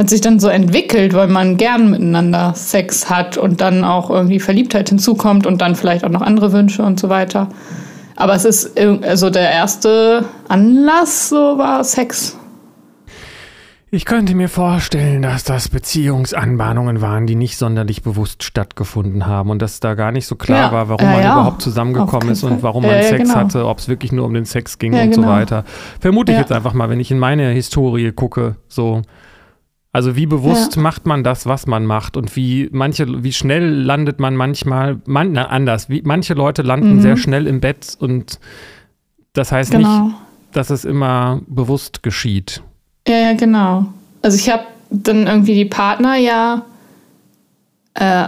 hat 0.00 0.08
sich 0.08 0.22
dann 0.22 0.40
so 0.40 0.48
entwickelt, 0.48 1.12
weil 1.12 1.28
man 1.28 1.58
gern 1.58 1.90
miteinander 1.90 2.54
Sex 2.54 3.10
hat 3.10 3.36
und 3.36 3.60
dann 3.60 3.84
auch 3.84 4.08
irgendwie 4.08 4.40
Verliebtheit 4.40 4.88
hinzukommt 4.88 5.46
und 5.46 5.60
dann 5.60 5.76
vielleicht 5.76 6.06
auch 6.06 6.08
noch 6.08 6.22
andere 6.22 6.54
Wünsche 6.54 6.82
und 6.82 6.98
so 6.98 7.10
weiter. 7.10 7.48
Aber 8.16 8.34
es 8.34 8.46
ist 8.46 8.80
also 8.80 9.28
der 9.28 9.50
erste 9.50 10.24
Anlass, 10.48 11.28
so 11.28 11.58
war 11.58 11.84
Sex. 11.84 12.38
Ich 13.90 14.06
könnte 14.06 14.34
mir 14.34 14.48
vorstellen, 14.48 15.20
dass 15.20 15.44
das 15.44 15.68
Beziehungsanbahnungen 15.68 17.02
waren, 17.02 17.26
die 17.26 17.34
nicht 17.34 17.58
sonderlich 17.58 18.02
bewusst 18.02 18.42
stattgefunden 18.42 19.26
haben 19.26 19.50
und 19.50 19.60
dass 19.60 19.80
da 19.80 19.92
gar 19.94 20.12
nicht 20.12 20.26
so 20.26 20.34
klar 20.34 20.68
ja. 20.68 20.72
war, 20.72 20.88
warum 20.88 21.04
ja, 21.04 21.12
man 21.12 21.22
ja. 21.22 21.32
überhaupt 21.34 21.60
zusammengekommen 21.60 22.30
ist 22.30 22.42
und 22.42 22.62
warum 22.62 22.84
man 22.84 23.02
Sex 23.02 23.24
genau. 23.24 23.34
hatte, 23.34 23.66
ob 23.66 23.78
es 23.78 23.88
wirklich 23.88 24.12
nur 24.12 24.24
um 24.24 24.32
den 24.32 24.46
Sex 24.46 24.78
ging 24.78 24.94
und 24.94 25.10
genau. 25.10 25.24
so 25.24 25.28
weiter. 25.28 25.64
Vermute 25.98 26.32
ich 26.32 26.38
jetzt 26.38 26.52
einfach 26.52 26.72
mal, 26.72 26.88
wenn 26.88 27.00
ich 27.00 27.10
in 27.10 27.18
meine 27.18 27.50
Historie 27.50 28.12
gucke, 28.12 28.56
so 28.66 29.02
also 29.92 30.14
wie 30.14 30.26
bewusst 30.26 30.76
ja. 30.76 30.82
macht 30.82 31.06
man 31.06 31.24
das, 31.24 31.46
was 31.46 31.66
man 31.66 31.84
macht 31.84 32.16
und 32.16 32.36
wie 32.36 32.68
manche, 32.72 33.24
wie 33.24 33.32
schnell 33.32 33.68
landet 33.68 34.20
man 34.20 34.36
manchmal, 34.36 35.00
man, 35.06 35.32
na, 35.32 35.46
anders, 35.46 35.88
wie 35.88 36.02
manche 36.04 36.34
Leute 36.34 36.62
landen 36.62 36.96
mhm. 36.96 37.00
sehr 37.02 37.16
schnell 37.16 37.46
im 37.46 37.60
Bett 37.60 37.96
und 37.98 38.38
das 39.32 39.50
heißt 39.50 39.72
genau. 39.72 40.04
nicht, 40.04 40.16
dass 40.52 40.70
es 40.70 40.84
immer 40.84 41.40
bewusst 41.46 42.02
geschieht. 42.02 42.62
Ja, 43.08 43.16
ja, 43.16 43.32
genau. 43.32 43.86
Also 44.22 44.36
ich 44.36 44.48
habe 44.48 44.64
dann 44.90 45.26
irgendwie 45.26 45.54
die 45.54 45.64
Partner 45.64 46.16
ja 46.16 46.64
äh, 47.94 48.26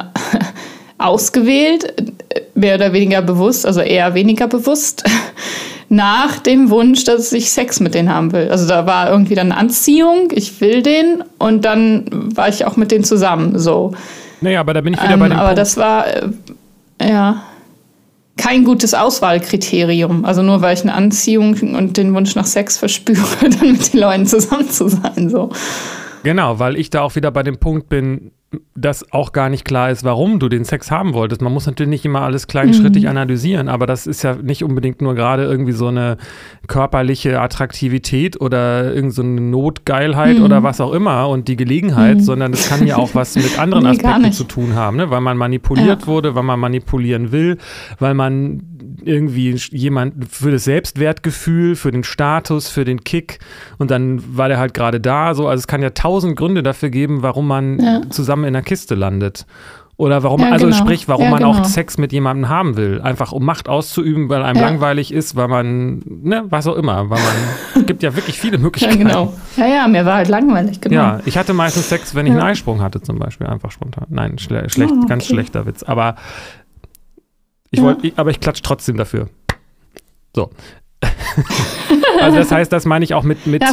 ausgewählt, 0.98 2.12
mehr 2.55 2.75
oder 2.75 2.92
weniger 2.92 3.22
bewusst, 3.22 3.66
also 3.66 3.81
eher 3.81 4.14
weniger 4.14 4.48
bewusst 4.48 5.05
nach 5.92 6.38
dem 6.38 6.70
Wunsch, 6.70 7.05
dass 7.05 7.35
ich 7.35 7.52
Sex 7.52 7.78
mit 7.78 7.92
denen 7.92 8.09
haben 8.09 8.33
will. 8.33 8.48
Also 8.50 8.66
da 8.66 8.87
war 8.87 9.11
irgendwie 9.11 9.35
dann 9.35 9.52
Anziehung, 9.52 10.31
ich 10.33 10.59
will 10.62 10.83
den 10.83 11.22
und 11.38 11.66
dann 11.66 12.07
war 12.35 12.48
ich 12.48 12.64
auch 12.64 12.78
mit 12.78 12.90
denen 12.90 13.05
zusammen. 13.05 13.59
So. 13.59 13.92
Naja, 14.40 14.61
aber 14.61 14.72
da 14.72 14.81
bin 14.81 14.94
ich 14.94 15.02
wieder 15.02 15.12
ähm, 15.12 15.20
bei 15.20 15.28
dem 15.28 15.37
Aber 15.37 15.48
Punkt. 15.48 15.59
das 15.59 15.76
war, 15.76 16.07
äh, 16.07 16.22
ja, 16.98 17.42
kein 18.38 18.64
gutes 18.64 18.94
Auswahlkriterium. 18.94 20.24
Also 20.24 20.40
nur 20.42 20.62
weil 20.62 20.72
ich 20.72 20.81
eine 20.81 20.94
Anziehung 20.94 21.61
und 21.74 21.98
den 21.98 22.14
Wunsch 22.14 22.35
nach 22.37 22.46
Sex 22.46 22.78
verspüre, 22.78 23.20
dann 23.42 23.72
mit 23.72 23.92
den 23.92 24.00
Leuten 24.00 24.24
zusammen 24.24 24.70
zu 24.70 24.88
sein. 24.88 25.28
So. 25.28 25.50
Genau, 26.22 26.59
weil 26.59 26.78
ich 26.78 26.88
da 26.88 27.02
auch 27.02 27.16
wieder 27.16 27.31
bei 27.31 27.42
dem 27.42 27.59
Punkt 27.59 27.90
bin, 27.90 28.33
dass 28.75 29.12
auch 29.12 29.33
gar 29.33 29.49
nicht 29.49 29.65
klar 29.65 29.91
ist, 29.91 30.05
warum 30.05 30.38
du 30.38 30.49
den 30.49 30.65
Sex 30.65 30.91
haben 30.91 31.15
wolltest. 31.15 31.41
Man 31.41 31.53
muss 31.53 31.67
natürlich 31.67 31.91
nicht 31.91 32.05
immer 32.05 32.21
alles 32.23 32.47
kleinschrittig 32.47 33.05
mhm. 33.05 33.11
analysieren, 33.11 33.69
aber 33.69 33.87
das 33.87 34.07
ist 34.07 34.23
ja 34.23 34.35
nicht 34.35 34.62
unbedingt 34.65 35.01
nur 35.01 35.15
gerade 35.15 35.45
irgendwie 35.45 35.73
so 35.73 35.88
eine 35.88 36.17
körperliche 36.67 37.41
Attraktivität 37.41 38.41
oder 38.41 38.95
irgendeine 38.95 39.11
so 39.12 39.23
Notgeilheit 39.23 40.38
mhm. 40.38 40.45
oder 40.45 40.62
was 40.62 40.81
auch 40.81 40.93
immer 40.93 41.29
und 41.29 41.49
die 41.49 41.57
Gelegenheit, 41.57 42.17
mhm. 42.17 42.23
sondern 42.23 42.53
es 42.53 42.69
kann 42.69 42.87
ja 42.87 42.97
auch 42.97 43.15
was 43.15 43.37
mit 43.37 43.59
anderen 43.59 43.85
nee, 43.85 43.91
Aspekten 43.91 44.33
zu 44.33 44.45
tun 44.45 44.75
haben, 44.75 44.97
ne? 44.97 45.11
weil 45.11 45.21
man 45.21 45.37
manipuliert 45.37 46.03
ja. 46.03 46.07
wurde, 46.07 46.35
weil 46.35 46.43
man 46.43 46.61
manipulieren 46.61 47.33
will, 47.33 47.59
weil 47.99 48.15
man 48.15 48.62
irgendwie 49.05 49.57
jemand 49.71 50.29
für 50.29 50.51
das 50.51 50.65
Selbstwertgefühl, 50.65 51.77
für 51.77 51.91
den 51.91 52.05
Status, 52.05 52.69
für 52.69 52.85
den 52.85 53.05
Kick 53.05 53.38
und 53.79 53.91
dann 53.91 54.23
war 54.37 54.49
der 54.49 54.59
halt 54.59 54.75
gerade 54.75 55.01
da. 55.01 55.35
So, 55.35 55.49
also 55.49 55.61
es 55.61 55.67
kann 55.67 55.83
ja 55.83 55.91
tausend 55.91 56.37
Gründe 56.37 56.62
dafür 56.62 56.91
geben, 56.91 57.23
warum 57.23 57.47
man 57.47 57.79
ja. 57.79 58.01
zusammen 58.11 58.45
in 58.45 58.53
der 58.53 58.62
Kiste 58.62 58.95
landet. 58.95 59.47
Oder 60.03 60.23
warum, 60.23 60.41
ja, 60.41 60.51
also 60.51 60.67
genau. 60.67 60.79
sprich, 60.79 61.07
warum 61.07 61.27
ja, 61.27 61.31
man 61.31 61.38
genau. 61.41 61.51
auch 61.53 61.65
Sex 61.65 61.99
mit 61.99 62.12
jemandem 62.12 62.49
haben 62.49 62.77
will. 62.77 63.01
Einfach 63.03 63.31
um 63.31 63.45
Macht 63.45 63.69
auszuüben, 63.69 64.29
weil 64.31 64.43
einem 64.43 64.59
ja. 64.59 64.67
langweilig 64.67 65.12
ist, 65.12 65.37
weil 65.37 65.49
man, 65.49 66.03
ne, 66.05 66.45
was 66.49 66.67
auch 66.67 66.75
immer, 66.77 67.11
weil 67.11 67.21
man, 67.21 67.35
es 67.77 67.87
gibt 67.87 68.03
ja 68.03 68.17
wirklich 68.17 68.37
viele 68.37 68.59
Möglichkeiten. 68.59 69.03
Ja, 69.03 69.07
genau. 69.07 69.35
Ja, 69.57 69.67
ja, 69.67 69.88
mir 69.88 70.05
war 70.07 70.17
halt 70.17 70.29
langweilig, 70.29 70.81
genau. 70.81 70.97
Ja, 70.97 71.21
ich 71.27 71.37
hatte 71.37 71.53
meistens 71.53 71.88
Sex, 71.88 72.15
wenn 72.15 72.27
ich 72.27 72.33
einen 72.33 72.41
Eisprung 72.41 72.81
hatte, 72.81 73.03
zum 73.03 73.19
Beispiel, 73.19 73.47
einfach 73.47 73.71
spontan. 73.71 74.07
Nein, 74.09 74.38
schle 74.38 74.69
schlecht, 74.71 74.93
oh, 74.93 74.99
okay. 74.99 75.09
ganz 75.09 75.27
schlechter 75.27 75.67
Witz. 75.67 75.83
Aber 75.83 76.17
ich 77.72 77.82
wollte, 77.82 78.12
aber 78.16 78.30
ich 78.30 78.38
klatsche 78.38 78.62
trotzdem 78.62 78.96
dafür. 78.96 79.28
So. 80.35 80.50
also 82.20 82.37
das 82.37 82.52
heißt, 82.52 82.72
das 82.72 82.85
meine 82.85 83.04
ich 83.04 83.14
auch 83.14 83.24
mit, 83.24 83.46
mit 83.46 83.62
ja, 83.62 83.72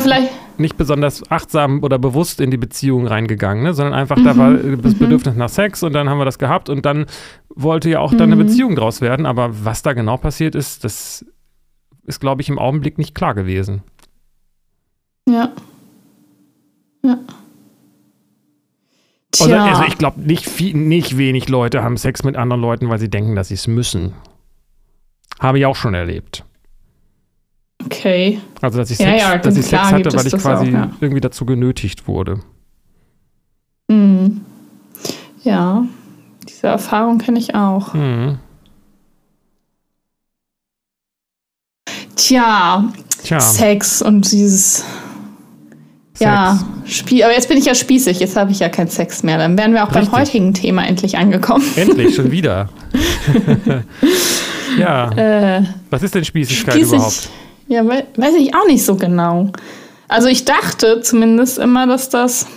nicht 0.57 0.77
besonders 0.77 1.29
achtsam 1.29 1.83
oder 1.83 1.99
bewusst 1.99 2.41
in 2.41 2.49
die 2.49 2.57
Beziehung 2.57 3.05
reingegangen, 3.05 3.63
ne? 3.63 3.73
sondern 3.73 3.93
einfach, 3.93 4.17
mhm. 4.17 4.23
da 4.23 4.37
war 4.37 4.53
das 4.53 4.93
mhm. 4.93 4.99
Bedürfnis 4.99 5.35
nach 5.35 5.49
Sex 5.49 5.83
und 5.83 5.93
dann 5.93 6.09
haben 6.09 6.17
wir 6.17 6.25
das 6.25 6.39
gehabt 6.39 6.69
und 6.69 6.85
dann 6.85 7.05
wollte 7.53 7.89
ja 7.89 7.99
auch 7.99 8.13
dann 8.13 8.31
eine 8.31 8.35
mhm. 8.35 8.47
Beziehung 8.47 8.75
draus 8.75 9.01
werden. 9.01 9.25
Aber 9.25 9.65
was 9.65 9.83
da 9.83 9.93
genau 9.93 10.17
passiert 10.17 10.55
ist, 10.55 10.83
das 10.83 11.25
ist, 12.05 12.19
glaube 12.19 12.41
ich, 12.41 12.49
im 12.49 12.57
Augenblick 12.57 12.97
nicht 12.97 13.13
klar 13.13 13.35
gewesen. 13.35 13.83
Ja. 15.27 15.51
Ja. 17.03 17.19
Also. 19.41 19.55
Also, 19.55 19.83
ich 19.83 19.97
glaube, 19.97 20.21
nicht, 20.21 20.73
nicht 20.73 21.17
wenig 21.17 21.49
Leute 21.49 21.83
haben 21.83 21.97
Sex 21.97 22.23
mit 22.23 22.35
anderen 22.35 22.61
Leuten, 22.61 22.89
weil 22.89 22.99
sie 22.99 23.09
denken, 23.09 23.35
dass 23.35 23.49
sie 23.49 23.55
es 23.55 23.67
müssen. 23.67 24.13
Habe 25.39 25.59
ich 25.59 25.65
auch 25.65 25.75
schon 25.75 25.93
erlebt. 25.93 26.45
Okay. 27.85 28.39
Also, 28.61 28.77
dass 28.77 28.91
ich 28.91 28.97
Sex, 28.97 29.21
ja, 29.21 29.37
dass 29.37 29.55
ich 29.55 29.65
Sex 29.65 29.83
hatte, 29.83 30.13
weil 30.13 30.27
ich 30.27 30.33
quasi 30.33 30.67
auch, 30.69 30.73
ja. 30.73 30.91
irgendwie 30.99 31.21
dazu 31.21 31.45
genötigt 31.45 32.07
wurde. 32.07 32.41
Mhm. 33.87 34.41
Ja, 35.43 35.85
diese 36.47 36.67
Erfahrung 36.67 37.17
kenne 37.19 37.39
ich 37.39 37.55
auch. 37.55 37.93
Mhm. 37.93 38.39
Tja, 42.15 42.91
Tja, 43.23 43.39
Sex 43.39 44.01
und 44.01 44.31
dieses. 44.31 44.83
Ja, 46.19 46.59
Spie 46.85 47.23
aber 47.23 47.33
jetzt 47.33 47.47
bin 47.47 47.57
ich 47.57 47.65
ja 47.65 47.75
spießig, 47.75 48.19
jetzt 48.19 48.35
habe 48.35 48.51
ich 48.51 48.59
ja 48.59 48.69
keinen 48.69 48.89
Sex 48.89 49.23
mehr. 49.23 49.37
Dann 49.37 49.57
wären 49.57 49.73
wir 49.73 49.83
auch 49.83 49.93
Richtig. 49.93 50.09
beim 50.09 50.19
heutigen 50.21 50.53
Thema 50.53 50.85
endlich 50.85 51.17
angekommen. 51.17 51.65
Endlich, 51.75 52.15
schon 52.15 52.31
wieder. 52.31 52.69
ja. 54.79 55.11
Äh, 55.11 55.63
Was 55.89 56.03
ist 56.03 56.15
denn 56.15 56.25
Spießigkeit 56.25 56.73
spießig, 56.73 56.93
überhaupt? 56.93 57.29
Ja, 57.67 57.85
weiß 57.85 58.35
ich 58.37 58.53
auch 58.55 58.65
nicht 58.67 58.83
so 58.83 58.95
genau. 58.95 59.51
Also 60.07 60.27
ich 60.27 60.43
dachte 60.43 61.01
zumindest 61.01 61.59
immer, 61.59 61.85
dass 61.85 62.09
das 62.09 62.47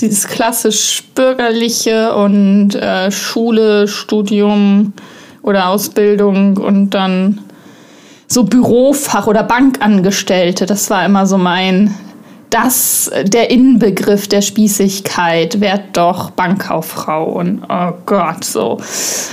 dieses 0.00 0.28
klassisch 0.28 1.02
bürgerliche 1.14 2.14
und 2.14 2.74
äh, 2.76 3.10
Schule, 3.10 3.88
Studium 3.88 4.92
oder 5.42 5.68
Ausbildung 5.68 6.56
und 6.56 6.90
dann 6.90 7.40
so 8.28 8.44
Bürofach 8.44 9.26
oder 9.26 9.42
Bankangestellte, 9.42 10.66
das 10.66 10.90
war 10.90 11.04
immer 11.04 11.26
so 11.26 11.38
mein 11.38 11.94
das 12.50 13.10
der 13.24 13.50
Inbegriff 13.50 14.28
der 14.28 14.40
Spießigkeit, 14.40 15.60
werd 15.60 15.96
doch 15.96 16.30
Bankkauffrau 16.30 17.24
und 17.24 17.62
oh 17.68 17.92
Gott, 18.06 18.44
so. 18.44 18.78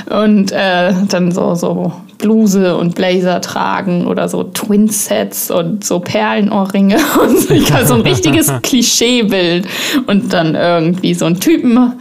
Und 0.10 0.52
äh, 0.52 0.94
dann 1.08 1.32
so, 1.32 1.56
so 1.56 1.94
Bluse 2.18 2.76
und 2.76 2.96
Blazer 2.96 3.42
tragen 3.42 4.08
oder 4.08 4.28
so 4.28 4.44
Twin-Sets 4.44 5.52
und 5.52 5.84
so 5.84 6.00
Perlenohrringe 6.00 6.98
und 7.22 7.40
so, 7.40 7.86
so 7.86 7.94
ein 7.96 8.02
richtiges 8.02 8.52
Klischeebild. 8.64 9.68
Und 10.08 10.34
dann 10.34 10.56
irgendwie 10.56 11.14
so 11.14 11.26
einen 11.26 11.40
Typen 11.40 11.94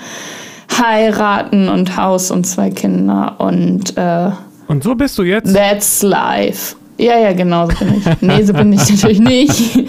heiraten 0.76 1.68
und 1.68 1.96
Haus 1.96 2.30
und 2.30 2.44
zwei 2.44 2.70
Kinder 2.70 3.36
und 3.38 3.96
äh, 3.96 4.30
und 4.66 4.82
so 4.82 4.94
bist 4.94 5.18
du 5.18 5.24
jetzt? 5.24 5.54
That's 5.54 6.02
life. 6.02 6.74
Ja, 6.96 7.18
ja, 7.18 7.32
genau, 7.32 7.68
so 7.68 7.84
bin 7.84 7.94
ich. 7.96 8.04
Nee, 8.20 8.42
so 8.44 8.52
bin 8.52 8.72
ich 8.72 8.88
natürlich 8.90 9.18
nicht. 9.18 9.80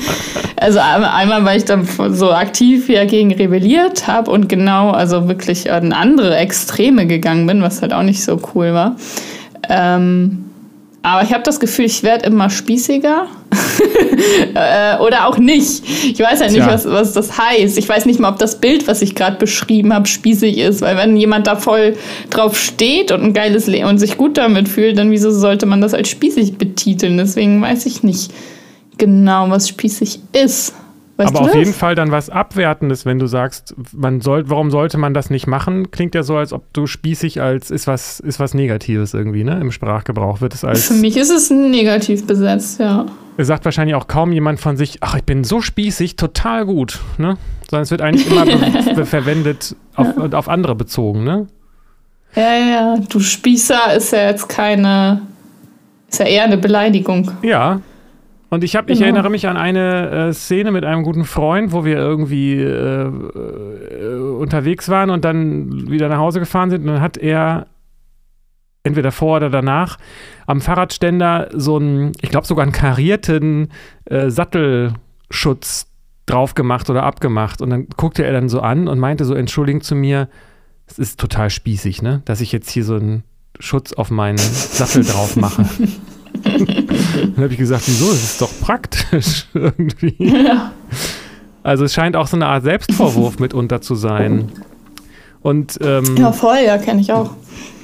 Also 0.57 0.79
einmal, 0.79 1.45
weil 1.45 1.57
ich 1.57 1.65
dann 1.65 1.87
so 2.09 2.31
aktiv 2.31 2.87
dagegen 2.87 3.33
rebelliert 3.33 4.07
habe 4.07 4.31
und 4.31 4.49
genau, 4.49 4.91
also 4.91 5.27
wirklich 5.27 5.71
an 5.71 5.93
andere 5.93 6.35
Extreme 6.37 7.05
gegangen 7.05 7.45
bin, 7.45 7.61
was 7.61 7.81
halt 7.81 7.93
auch 7.93 8.03
nicht 8.03 8.23
so 8.23 8.39
cool 8.53 8.73
war. 8.73 8.95
Ähm, 9.69 10.44
aber 11.05 11.21
ich 11.21 11.31
habe 11.31 11.43
das 11.43 11.59
Gefühl, 11.59 11.85
ich 11.85 12.01
werde 12.01 12.25
immer 12.25 12.49
spießiger. 12.49 13.27
Äh, 14.53 14.97
oder 14.99 15.27
auch 15.27 15.37
nicht. 15.37 15.83
Ich 16.05 16.19
weiß 16.19 16.39
ja 16.39 16.49
nicht, 16.49 16.65
was, 16.65 16.85
was 16.85 17.13
das 17.13 17.37
heißt. 17.37 17.77
Ich 17.77 17.87
weiß 17.87 18.05
nicht 18.05 18.19
mal, 18.19 18.29
ob 18.29 18.39
das 18.39 18.59
Bild, 18.59 18.87
was 18.87 19.01
ich 19.01 19.13
gerade 19.13 19.37
beschrieben 19.37 19.93
habe, 19.93 20.07
spießig 20.07 20.57
ist. 20.57 20.81
Weil 20.81 20.97
wenn 20.97 21.17
jemand 21.17 21.47
da 21.47 21.57
voll 21.57 21.95
drauf 22.29 22.57
steht 22.57 23.11
und 23.11 23.21
ein 23.21 23.33
geiles 23.33 23.67
Leben 23.67 23.87
und 23.87 23.97
sich 23.97 24.17
gut 24.17 24.37
damit 24.37 24.69
fühlt, 24.69 24.97
dann 24.97 25.11
wieso 25.11 25.31
sollte 25.31 25.65
man 25.65 25.81
das 25.81 25.93
als 25.93 26.09
spießig 26.09 26.57
betiteln? 26.57 27.17
Deswegen 27.17 27.61
weiß 27.61 27.85
ich 27.85 28.03
nicht 28.03 28.31
genau, 28.97 29.49
was 29.49 29.67
spießig 29.67 30.19
ist. 30.31 30.73
Weißt 31.17 31.33
aber 31.33 31.45
auf 31.45 31.55
jeden 31.55 31.73
Fall 31.73 31.95
dann 31.95 32.11
was 32.11 32.29
Abwertendes, 32.29 33.05
wenn 33.05 33.19
du 33.19 33.27
sagst, 33.27 33.73
man 33.93 34.19
soll, 34.19 34.49
warum 34.49 34.69
sollte 34.69 34.97
man 34.97 35.13
das 35.13 35.29
nicht 35.29 35.47
machen? 35.47 35.89
Klingt 35.89 36.13
ja 36.13 36.23
so, 36.23 36.35
als 36.35 36.51
ob 36.51 36.73
du 36.73 36.87
spießig 36.87 37.41
als 37.41 37.71
ist 37.71 37.87
was, 37.87 38.19
ist 38.19 38.41
was 38.41 38.53
Negatives 38.53 39.13
irgendwie, 39.13 39.45
ne? 39.45 39.57
Im 39.61 39.71
Sprachgebrauch 39.71 40.41
wird 40.41 40.53
es 40.53 40.65
als. 40.65 40.87
Für 40.87 40.93
mich 40.95 41.15
ist 41.15 41.29
es 41.29 41.49
negativ 41.49 42.27
besetzt, 42.27 42.81
ja. 42.81 43.05
Er 43.37 43.45
sagt 43.45 43.63
wahrscheinlich 43.63 43.95
auch 43.95 44.07
kaum 44.07 44.33
jemand 44.33 44.59
von 44.59 44.75
sich, 44.75 44.97
ach, 45.01 45.15
ich 45.15 45.23
bin 45.23 45.45
so 45.45 45.61
spießig, 45.61 46.17
total 46.17 46.65
gut, 46.65 46.99
ne? 47.17 47.37
Sondern 47.69 47.83
es 47.83 47.91
wird 47.91 48.01
eigentlich 48.01 48.29
immer 48.29 49.05
verwendet, 49.05 49.75
auf, 49.95 50.07
ja. 50.17 50.37
auf 50.37 50.49
andere 50.49 50.75
bezogen, 50.75 51.23
ne? 51.23 51.47
Ja, 52.35 52.55
ja, 52.55 52.97
du 52.97 53.21
Spießer 53.21 53.93
ist 53.95 54.11
ja 54.11 54.29
jetzt 54.29 54.49
keine, 54.49 55.21
ist 56.09 56.19
ja 56.19 56.25
eher 56.25 56.43
eine 56.43 56.57
Beleidigung. 56.57 57.31
Ja, 57.41 57.79
und 58.55 58.63
ich, 58.63 58.77
hab, 58.77 58.87
genau. 58.87 58.95
ich 58.95 59.01
erinnere 59.01 59.29
mich 59.29 59.49
an 59.49 59.57
eine 59.57 60.29
äh, 60.29 60.33
Szene 60.33 60.71
mit 60.71 60.85
einem 60.85 61.03
guten 61.03 61.25
Freund, 61.25 61.73
wo 61.73 61.83
wir 61.83 61.97
irgendwie 61.97 62.53
äh, 62.53 63.03
äh, 63.03 64.15
unterwegs 64.15 64.87
waren 64.87 65.09
und 65.09 65.25
dann 65.25 65.89
wieder 65.89 66.07
nach 66.07 66.19
Hause 66.19 66.39
gefahren 66.39 66.69
sind. 66.69 66.83
Und 66.83 66.87
dann 66.87 67.01
hat 67.01 67.17
er 67.17 67.67
entweder 68.83 69.11
vor 69.11 69.35
oder 69.35 69.49
danach 69.49 69.97
am 70.47 70.61
Fahrradständer 70.61 71.49
so 71.53 71.75
einen, 71.75 72.13
ich 72.21 72.29
glaube 72.29 72.47
sogar 72.47 72.63
einen 72.63 72.71
karierten 72.71 73.73
äh, 74.05 74.29
Sattelschutz 74.29 75.91
drauf 76.25 76.55
gemacht 76.55 76.89
oder 76.89 77.03
abgemacht. 77.03 77.61
Und 77.61 77.71
dann 77.71 77.87
guckte 77.97 78.23
er 78.23 78.31
dann 78.31 78.47
so 78.47 78.61
an 78.61 78.87
und 78.87 78.99
meinte 78.99 79.25
so 79.25 79.33
entschuldigend 79.33 79.83
zu 79.83 79.95
mir, 79.95 80.29
es 80.87 80.97
ist 80.97 81.19
total 81.19 81.49
spießig, 81.49 82.01
ne? 82.01 82.21
dass 82.23 82.39
ich 82.39 82.53
jetzt 82.53 82.69
hier 82.69 82.85
so 82.85 82.95
einen 82.95 83.23
Schutz 83.59 83.91
auf 83.91 84.11
meinen 84.11 84.37
Sattel 84.37 85.03
drauf 85.03 85.35
mache. 85.35 85.65
Dann 86.45 87.37
habe 87.37 87.51
ich 87.51 87.57
gesagt, 87.57 87.83
wieso? 87.87 88.07
Das 88.07 88.23
ist 88.23 88.41
doch 88.41 88.51
praktisch 88.61 89.47
irgendwie. 89.53 90.15
Ja. 90.19 90.71
Also 91.63 91.85
es 91.85 91.93
scheint 91.93 92.15
auch 92.15 92.27
so 92.27 92.37
eine 92.37 92.45
Art 92.47 92.63
Selbstvorwurf 92.63 93.39
mitunter 93.39 93.81
zu 93.81 93.95
sein. 93.95 94.51
Und, 95.41 95.77
ähm, 95.81 96.15
ja, 96.17 96.31
voll, 96.31 96.59
ja, 96.65 96.77
kenne 96.77 97.01
ich 97.01 97.11
auch. 97.11 97.31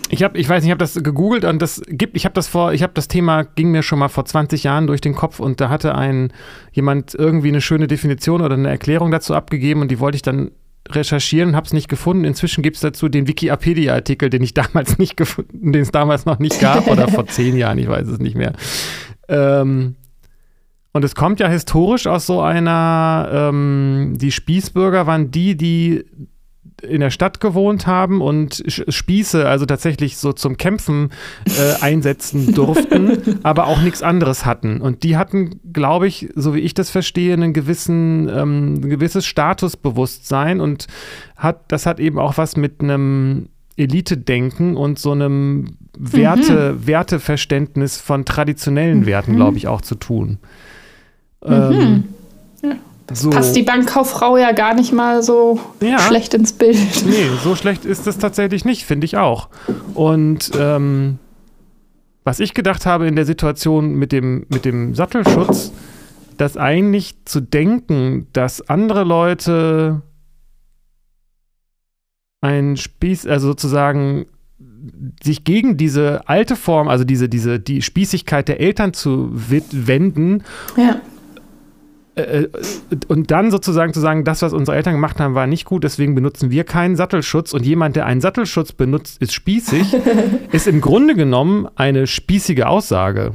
Ich 0.09 0.23
habe, 0.23 0.37
ich 0.37 0.47
weiß 0.47 0.61
nicht, 0.61 0.67
ich 0.67 0.71
habe 0.71 0.79
das 0.79 0.95
gegoogelt 0.95 1.45
und 1.45 1.61
das 1.61 1.81
gibt, 1.87 2.17
ich 2.17 2.25
habe 2.25 2.33
das 2.33 2.49
vor, 2.49 2.73
ich 2.73 2.83
habe 2.83 2.91
das 2.93 3.07
Thema 3.07 3.43
ging 3.43 3.71
mir 3.71 3.81
schon 3.81 3.97
mal 3.97 4.09
vor 4.09 4.25
20 4.25 4.63
Jahren 4.63 4.85
durch 4.85 4.99
den 4.99 5.15
Kopf 5.15 5.39
und 5.39 5.61
da 5.61 5.69
hatte 5.69 5.95
ein 5.95 6.33
jemand 6.73 7.15
irgendwie 7.15 7.47
eine 7.47 7.61
schöne 7.61 7.87
Definition 7.87 8.41
oder 8.41 8.55
eine 8.55 8.67
Erklärung 8.67 9.09
dazu 9.09 9.33
abgegeben 9.33 9.79
und 9.81 9.89
die 9.89 10.01
wollte 10.01 10.17
ich 10.17 10.21
dann 10.21 10.51
recherchieren, 10.89 11.55
habe 11.55 11.65
es 11.65 11.73
nicht 11.73 11.87
gefunden. 11.87 12.25
Inzwischen 12.25 12.61
gibt 12.61 12.77
es 12.77 12.81
dazu 12.81 13.09
den 13.09 13.27
Wikipedia-Artikel, 13.27 14.29
den 14.29 14.43
ich 14.43 14.53
damals 14.53 14.97
nicht 14.97 15.17
gefunden, 15.17 15.71
den 15.71 15.81
es 15.81 15.91
damals 15.91 16.25
noch 16.25 16.39
nicht 16.39 16.59
gab 16.59 16.87
oder 16.87 17.07
vor 17.07 17.27
zehn 17.27 17.55
Jahren, 17.57 17.77
ich 17.77 17.87
weiß 17.87 18.07
es 18.07 18.19
nicht 18.19 18.35
mehr. 18.35 18.53
Ähm, 19.27 19.95
und 20.93 21.05
es 21.05 21.15
kommt 21.15 21.39
ja 21.39 21.47
historisch 21.47 22.07
aus 22.07 22.25
so 22.25 22.41
einer, 22.41 23.29
ähm, 23.31 24.13
die 24.17 24.31
Spießbürger 24.31 25.07
waren 25.07 25.31
die, 25.31 25.55
die 25.55 26.03
in 26.81 27.01
der 27.01 27.09
Stadt 27.09 27.39
gewohnt 27.39 27.87
haben 27.87 28.21
und 28.21 28.63
Spieße, 28.67 29.47
also 29.47 29.65
tatsächlich 29.65 30.17
so 30.17 30.33
zum 30.33 30.57
Kämpfen 30.57 31.09
äh, 31.45 31.81
einsetzen 31.81 32.53
durften, 32.53 33.39
aber 33.43 33.67
auch 33.67 33.81
nichts 33.81 34.01
anderes 34.01 34.45
hatten. 34.45 34.81
Und 34.81 35.03
die 35.03 35.17
hatten, 35.17 35.59
glaube 35.71 36.07
ich, 36.07 36.29
so 36.35 36.55
wie 36.55 36.59
ich 36.59 36.73
das 36.73 36.89
verstehe, 36.89 37.33
einen 37.33 37.53
gewissen, 37.53 38.29
ähm, 38.29 38.73
ein 38.75 38.89
gewisses 38.89 39.25
Statusbewusstsein 39.25 40.59
und 40.59 40.87
hat, 41.35 41.71
das 41.71 41.85
hat 41.85 41.99
eben 41.99 42.19
auch 42.19 42.37
was 42.37 42.57
mit 42.57 42.81
einem 42.81 43.49
Elite-Denken 43.77 44.75
und 44.77 44.99
so 44.99 45.11
einem 45.11 45.77
Werte, 45.97 46.73
mhm. 46.73 46.87
Werteverständnis 46.87 47.97
von 47.97 48.25
traditionellen 48.25 49.05
Werten, 49.05 49.35
glaube 49.35 49.57
ich, 49.57 49.67
auch 49.67 49.81
zu 49.81 49.95
tun. 49.95 50.39
Mhm. 51.45 51.51
Ähm. 51.51 52.03
So. 53.13 53.29
Passt 53.29 53.55
die 53.55 53.63
Bankkauffrau 53.63 54.37
ja 54.37 54.51
gar 54.51 54.73
nicht 54.73 54.93
mal 54.93 55.23
so 55.23 55.59
ja. 55.81 55.99
schlecht 55.99 56.33
ins 56.33 56.53
Bild. 56.53 56.77
Nee, 57.05 57.29
so 57.43 57.55
schlecht 57.55 57.85
ist 57.85 58.07
es 58.07 58.17
tatsächlich 58.17 58.65
nicht, 58.65 58.85
finde 58.85 59.05
ich 59.05 59.17
auch. 59.17 59.49
Und 59.93 60.51
ähm, 60.57 61.19
was 62.23 62.39
ich 62.39 62.53
gedacht 62.53 62.85
habe 62.85 63.07
in 63.07 63.15
der 63.15 63.25
Situation 63.25 63.95
mit 63.95 64.11
dem, 64.11 64.45
mit 64.49 64.65
dem 64.65 64.95
Sattelschutz, 64.95 65.71
dass 66.37 66.57
eigentlich 66.57 67.15
zu 67.25 67.41
denken, 67.41 68.27
dass 68.33 68.67
andere 68.69 69.03
Leute 69.03 70.01
ein 72.41 72.77
Spieß, 72.77 73.27
also 73.27 73.47
sozusagen 73.47 74.25
sich 75.21 75.43
gegen 75.43 75.77
diese 75.77 76.27
alte 76.27 76.55
Form, 76.55 76.87
also 76.87 77.03
diese, 77.03 77.29
diese, 77.29 77.59
die 77.59 77.81
Spießigkeit 77.81 78.47
der 78.47 78.59
Eltern 78.59 78.93
zu 78.93 79.29
wenden, 79.31 80.43
ja 80.75 81.01
äh, 82.21 82.49
und 83.07 83.31
dann 83.31 83.51
sozusagen 83.51 83.93
zu 83.93 83.99
sagen, 83.99 84.23
das, 84.23 84.41
was 84.41 84.53
unsere 84.53 84.77
Eltern 84.77 84.93
gemacht 84.93 85.19
haben, 85.19 85.35
war 85.35 85.47
nicht 85.47 85.65
gut, 85.65 85.83
deswegen 85.83 86.15
benutzen 86.15 86.51
wir 86.51 86.63
keinen 86.63 86.95
Sattelschutz 86.95 87.53
und 87.53 87.65
jemand, 87.65 87.95
der 87.95 88.05
einen 88.05 88.21
Sattelschutz 88.21 88.71
benutzt, 88.71 89.21
ist 89.21 89.33
spießig, 89.33 89.95
ist 90.51 90.67
im 90.67 90.81
Grunde 90.81 91.15
genommen 91.15 91.67
eine 91.75 92.07
spießige 92.07 92.67
Aussage. 92.67 93.33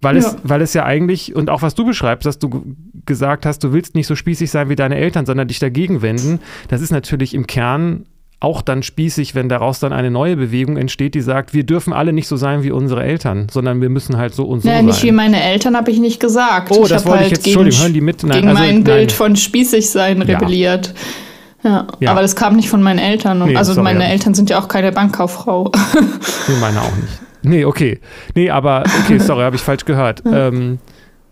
Weil, 0.00 0.18
ja. 0.18 0.28
es, 0.28 0.36
weil 0.42 0.60
es 0.60 0.74
ja 0.74 0.84
eigentlich, 0.84 1.34
und 1.34 1.48
auch 1.48 1.62
was 1.62 1.74
du 1.74 1.84
beschreibst, 1.84 2.26
dass 2.26 2.38
du 2.38 2.76
gesagt 3.06 3.46
hast, 3.46 3.64
du 3.64 3.72
willst 3.72 3.94
nicht 3.94 4.06
so 4.06 4.14
spießig 4.14 4.50
sein 4.50 4.68
wie 4.68 4.76
deine 4.76 4.96
Eltern, 4.96 5.24
sondern 5.24 5.48
dich 5.48 5.58
dagegen 5.58 6.02
wenden, 6.02 6.40
das 6.68 6.82
ist 6.82 6.90
natürlich 6.90 7.34
im 7.34 7.46
Kern 7.46 8.04
auch 8.44 8.60
dann 8.60 8.82
spießig, 8.82 9.34
wenn 9.34 9.48
daraus 9.48 9.80
dann 9.80 9.92
eine 9.92 10.10
neue 10.10 10.36
Bewegung 10.36 10.76
entsteht, 10.76 11.14
die 11.14 11.22
sagt, 11.22 11.54
wir 11.54 11.64
dürfen 11.64 11.94
alle 11.94 12.12
nicht 12.12 12.28
so 12.28 12.36
sein 12.36 12.62
wie 12.62 12.70
unsere 12.70 13.02
Eltern, 13.02 13.48
sondern 13.50 13.80
wir 13.80 13.88
müssen 13.88 14.18
halt 14.18 14.34
so 14.34 14.44
und 14.44 14.60
so 14.60 14.68
ja, 14.68 14.76
sein. 14.76 14.84
nicht 14.84 15.02
wie 15.02 15.12
meine 15.12 15.42
Eltern 15.42 15.76
habe 15.76 15.90
ich 15.90 15.98
nicht 15.98 16.20
gesagt. 16.20 16.70
Oh, 16.70 16.82
ich 16.82 16.90
das 16.90 17.06
wollte 17.06 17.20
halt 17.20 17.26
ich 17.26 17.32
jetzt, 17.32 17.44
gegen, 17.44 17.60
Entschuldigung, 17.60 17.80
hören 17.80 17.94
die 17.94 18.00
mit? 18.02 18.22
Nein, 18.22 18.36
gegen 18.36 18.48
also, 18.50 18.62
mein 18.62 18.84
Bild 18.84 19.12
von 19.12 19.34
spießig 19.34 19.88
sein 19.88 20.20
rebelliert. 20.22 20.88
Ja. 20.88 21.70
Ja, 21.70 21.86
ja. 21.98 22.10
aber 22.10 22.20
das 22.20 22.36
kam 22.36 22.56
nicht 22.56 22.68
von 22.68 22.82
meinen 22.82 22.98
Eltern. 22.98 23.42
Nee, 23.42 23.56
also 23.56 23.72
sorry, 23.72 23.84
meine 23.84 24.06
Eltern 24.06 24.34
sind 24.34 24.50
ja 24.50 24.58
auch 24.58 24.68
keine 24.68 24.92
Bankkauffrau. 24.92 25.72
nee, 26.48 26.54
meine 26.60 26.82
auch 26.82 26.94
nicht. 26.96 27.20
Nee, 27.42 27.64
okay. 27.64 28.00
Nee, 28.34 28.50
aber, 28.50 28.84
okay, 29.04 29.18
sorry, 29.18 29.44
habe 29.44 29.56
ich 29.56 29.62
falsch 29.62 29.86
gehört. 29.86 30.22
Ähm, 30.30 30.78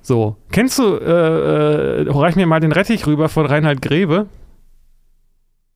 so, 0.01 0.37
kennst 0.51 0.79
du, 0.79 0.97
äh, 0.97 2.03
äh, 2.03 2.11
reich 2.11 2.35
mir 2.35 2.47
mal 2.47 2.61
den 2.61 2.73
Rettich 2.73 3.07
rüber 3.07 3.29
von 3.29 3.45
Reinhard 3.45 3.83
Grebe? 3.83 4.27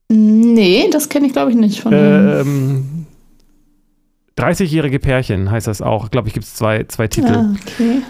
Nee, 0.09 0.89
das 0.91 1.09
kenne 1.09 1.27
ich 1.27 1.33
glaube 1.33 1.51
ich 1.51 1.57
nicht 1.57 1.81
von 1.81 1.91
ähm, 1.93 3.05
30-jährige 4.37 4.99
Pärchen 4.99 5.49
heißt 5.49 5.67
das 5.67 5.81
auch. 5.81 6.11
Glaube 6.11 6.27
ich, 6.27 6.33
gibt 6.33 6.45
es 6.45 6.53
zwei, 6.53 6.83
zwei 6.83 7.07
Titel. 7.07 7.33
Ja, 7.33 7.53
okay. 7.65 8.01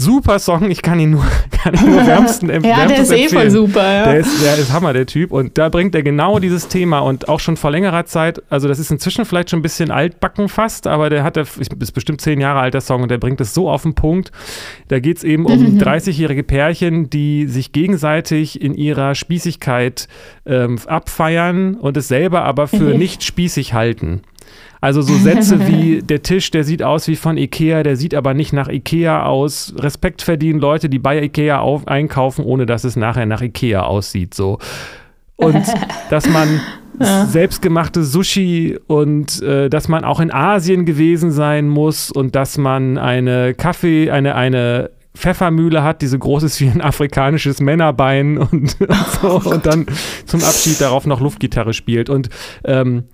Super 0.00 0.38
Song, 0.38 0.70
ich 0.70 0.80
kann 0.80 1.00
ihn 1.00 1.10
nur, 1.10 1.26
kann 1.50 1.74
ihn 1.74 1.90
nur 1.90 2.06
wärmsten 2.06 2.48
empfehlen. 2.50 2.78
ja, 2.78 2.86
der 2.86 3.00
ist 3.00 3.10
eh 3.10 3.28
voll 3.28 3.50
super, 3.50 3.82
ja. 3.82 4.04
Der 4.04 4.20
ist, 4.20 4.44
der 4.44 4.56
ist 4.56 4.72
Hammer, 4.72 4.92
der 4.92 5.06
Typ. 5.06 5.32
Und 5.32 5.58
da 5.58 5.68
bringt 5.68 5.92
er 5.96 6.04
genau 6.04 6.38
dieses 6.38 6.68
Thema 6.68 7.00
und 7.00 7.28
auch 7.28 7.40
schon 7.40 7.56
vor 7.56 7.72
längerer 7.72 8.06
Zeit, 8.06 8.40
also 8.48 8.68
das 8.68 8.78
ist 8.78 8.92
inzwischen 8.92 9.24
vielleicht 9.24 9.50
schon 9.50 9.58
ein 9.58 9.62
bisschen 9.62 9.90
altbacken 9.90 10.48
fast, 10.48 10.86
aber 10.86 11.10
der 11.10 11.24
hat, 11.24 11.36
ist 11.36 11.94
bestimmt 11.94 12.20
zehn 12.20 12.40
Jahre 12.40 12.60
alt, 12.60 12.74
der 12.74 12.80
Song, 12.80 13.02
und 13.02 13.10
der 13.10 13.18
bringt 13.18 13.40
es 13.40 13.54
so 13.54 13.68
auf 13.68 13.82
den 13.82 13.94
Punkt. 13.94 14.30
Da 14.86 15.00
geht 15.00 15.16
es 15.16 15.24
eben 15.24 15.46
um 15.46 15.58
mhm. 15.74 15.78
30-jährige 15.80 16.44
Pärchen, 16.44 17.10
die 17.10 17.48
sich 17.48 17.72
gegenseitig 17.72 18.62
in 18.62 18.74
ihrer 18.74 19.16
Spießigkeit 19.16 20.06
ähm, 20.46 20.78
abfeiern 20.86 21.74
und 21.74 21.96
es 21.96 22.06
selber 22.06 22.44
aber 22.44 22.68
für 22.68 22.94
mhm. 22.94 22.98
nicht 22.98 23.24
spießig 23.24 23.74
halten. 23.74 24.22
Also 24.80 25.02
so 25.02 25.14
Sätze 25.14 25.66
wie 25.68 26.00
der 26.02 26.22
Tisch, 26.22 26.50
der 26.50 26.64
sieht 26.64 26.82
aus 26.82 27.08
wie 27.08 27.16
von 27.16 27.36
Ikea, 27.36 27.82
der 27.82 27.96
sieht 27.96 28.14
aber 28.14 28.34
nicht 28.34 28.52
nach 28.52 28.68
Ikea 28.68 29.24
aus. 29.24 29.74
Respekt 29.78 30.22
verdienen 30.22 30.60
Leute, 30.60 30.88
die 30.88 30.98
bei 30.98 31.22
Ikea 31.22 31.58
auf, 31.60 31.86
einkaufen, 31.88 32.44
ohne 32.44 32.66
dass 32.66 32.84
es 32.84 32.96
nachher 32.96 33.26
nach 33.26 33.42
Ikea 33.42 33.82
aussieht. 33.82 34.34
So. 34.34 34.58
Und 35.36 35.64
dass 36.10 36.28
man 36.28 36.60
ja. 37.00 37.26
selbstgemachte 37.26 38.02
Sushi 38.04 38.78
und 38.86 39.42
äh, 39.42 39.68
dass 39.68 39.88
man 39.88 40.04
auch 40.04 40.20
in 40.20 40.32
Asien 40.32 40.84
gewesen 40.84 41.30
sein 41.30 41.68
muss 41.68 42.10
und 42.10 42.34
dass 42.34 42.58
man 42.58 42.98
eine 42.98 43.54
Kaffee, 43.54 44.10
eine, 44.10 44.34
eine 44.34 44.90
Pfeffermühle 45.18 45.82
hat, 45.82 46.00
die 46.02 46.06
so 46.06 46.18
groß 46.18 46.44
ist 46.44 46.60
wie 46.60 46.68
ein 46.68 46.80
afrikanisches 46.80 47.60
Männerbein 47.60 48.38
und, 48.38 48.52
und, 48.80 48.94
so, 49.20 49.42
oh 49.44 49.50
und 49.50 49.66
dann 49.66 49.86
zum 50.26 50.42
Abschied 50.42 50.80
darauf 50.80 51.06
noch 51.06 51.20
Luftgitarre 51.20 51.74
spielt. 51.74 52.08
Und 52.08 52.28
ähm, 52.64 53.04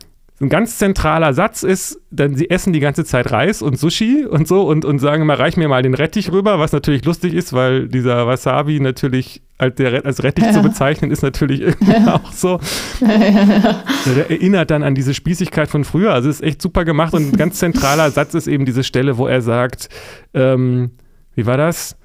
ein 0.41 0.49
ganz 0.49 0.79
zentraler 0.79 1.33
Satz 1.33 1.63
ist, 1.63 2.01
dann 2.11 2.35
sie 2.35 2.51
essen 2.51 2.73
die 2.73 2.81
ganze 2.81 3.05
Zeit 3.05 3.31
Reis 3.31 3.63
und 3.63 3.79
Sushi 3.79 4.27
und 4.27 4.49
so 4.49 4.63
und, 4.63 4.85
und 4.85 4.99
sagen 4.99 5.23
immer, 5.23 5.39
reich 5.39 5.57
mir 5.57 5.69
mal 5.69 5.83
den 5.83 5.95
Rettich 5.95 6.33
rüber, 6.33 6.59
was 6.59 6.73
natürlich 6.73 7.05
lustig 7.05 7.35
ist, 7.35 7.53
weil 7.53 7.87
dieser 7.87 8.27
Wasabi 8.27 8.81
natürlich 8.81 9.43
als, 9.59 9.77
der, 9.77 10.05
als 10.05 10.25
Rettich 10.25 10.45
ja. 10.45 10.53
zu 10.53 10.63
bezeichnen, 10.63 11.13
ist 11.13 11.23
natürlich 11.23 11.61
irgendwie 11.61 11.93
ja. 11.93 12.17
auch 12.17 12.33
so. 12.33 12.59
Ja, 13.01 13.85
der 14.07 14.31
erinnert 14.31 14.73
dann 14.73 14.83
an 14.83 14.97
diese 14.97 15.15
Spießigkeit 15.15 15.69
von 15.69 15.85
früher. 15.85 16.13
Also 16.13 16.29
ist 16.29 16.43
echt 16.43 16.61
super 16.61 16.85
gemacht 16.85 17.15
und 17.15 17.33
ein 17.33 17.37
ganz 17.37 17.61
zentraler 17.61 18.11
Satz 18.11 18.35
ist 18.35 18.49
eben 18.49 18.65
diese 18.65 18.83
Stelle, 18.83 19.19
wo 19.19 19.29
er 19.29 19.41
sagt, 19.41 19.89
ähm, 20.35 20.91
wie 21.37 21.47
war 21.47 21.57
das? 21.57 21.97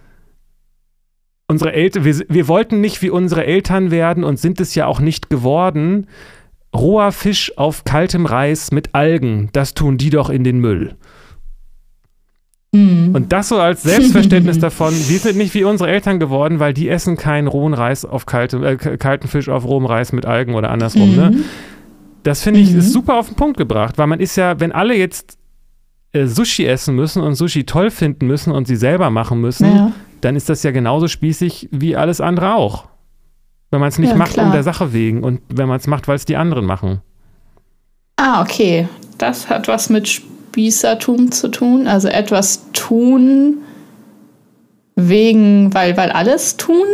Unsere 1.47 1.73
Eltern, 1.73 2.05
wir, 2.05 2.15
wir 2.29 2.47
wollten 2.47 2.79
nicht 2.79 3.01
wie 3.01 3.09
unsere 3.09 3.43
Eltern 3.43 3.89
werden 3.89 4.23
und 4.23 4.37
sind 4.37 4.59
es 4.59 4.75
ja 4.75 4.85
auch 4.85 4.99
nicht 4.99 5.31
geworden. 5.31 6.05
Roher 6.75 7.11
Fisch 7.11 7.57
auf 7.57 7.83
kaltem 7.83 8.25
Reis 8.25 8.71
mit 8.71 8.93
Algen, 8.93 9.49
das 9.53 9.73
tun 9.73 9.97
die 9.97 10.09
doch 10.09 10.29
in 10.29 10.43
den 10.43 10.59
Müll. 10.59 10.95
Mhm. 12.71 13.15
Und 13.15 13.33
das 13.33 13.49
so 13.49 13.59
als 13.59 13.81
Selbstverständnis 13.83 14.59
davon, 14.59 14.93
wir 14.93 15.19
sind 15.19 15.37
nicht 15.37 15.53
wie 15.55 15.63
unsere 15.63 15.89
Eltern 15.89 16.19
geworden, 16.19 16.59
weil 16.59 16.73
die 16.73 16.87
essen 16.87 17.17
keinen 17.17 17.47
rohen 17.47 17.73
Reis 17.73 18.05
auf 18.05 18.25
kaltem, 18.25 18.63
äh, 18.63 18.75
kalten 18.75 19.27
Fisch 19.27 19.49
auf 19.49 19.65
rohem 19.65 19.85
Reis 19.85 20.11
mit 20.11 20.25
Algen 20.25 20.53
oder 20.53 20.69
andersrum. 20.69 21.15
Ne? 21.15 21.31
Mhm. 21.31 21.37
Ne? 21.37 21.43
Das 22.23 22.43
finde 22.43 22.59
ich 22.59 22.71
mhm. 22.71 22.79
ist 22.79 22.93
super 22.93 23.15
auf 23.15 23.27
den 23.27 23.35
Punkt 23.35 23.57
gebracht, 23.57 23.97
weil 23.97 24.07
man 24.07 24.19
ist 24.19 24.35
ja, 24.35 24.59
wenn 24.59 24.71
alle 24.71 24.95
jetzt 24.95 25.39
äh, 26.11 26.27
Sushi 26.27 26.65
essen 26.65 26.95
müssen 26.95 27.23
und 27.23 27.35
Sushi 27.35 27.65
toll 27.65 27.89
finden 27.89 28.27
müssen 28.27 28.51
und 28.51 28.67
sie 28.67 28.75
selber 28.75 29.09
machen 29.09 29.41
müssen, 29.41 29.75
ja. 29.75 29.91
dann 30.21 30.35
ist 30.35 30.49
das 30.49 30.61
ja 30.61 30.71
genauso 30.71 31.07
spießig 31.07 31.69
wie 31.71 31.95
alles 31.95 32.21
andere 32.21 32.53
auch. 32.53 32.87
Wenn 33.71 33.79
man 33.79 33.89
es 33.89 33.99
nicht 33.99 34.09
ja, 34.09 34.15
macht 34.15 34.33
klar. 34.33 34.47
um 34.47 34.51
der 34.51 34.63
Sache 34.63 34.93
wegen 34.93 35.23
und 35.23 35.41
wenn 35.49 35.67
man 35.67 35.77
es 35.77 35.87
macht, 35.87 36.07
weil 36.07 36.15
es 36.15 36.25
die 36.25 36.35
anderen 36.35 36.65
machen. 36.65 37.01
Ah, 38.15 38.41
okay. 38.41 38.87
Das 39.17 39.49
hat 39.49 39.67
was 39.67 39.89
mit 39.89 40.07
Spießertum 40.07 41.31
zu 41.31 41.49
tun. 41.49 41.87
Also 41.87 42.07
etwas 42.07 42.71
tun 42.73 43.59
wegen, 44.95 45.73
weil, 45.73 45.95
weil 45.97 46.11
alles 46.11 46.57
tun? 46.57 46.85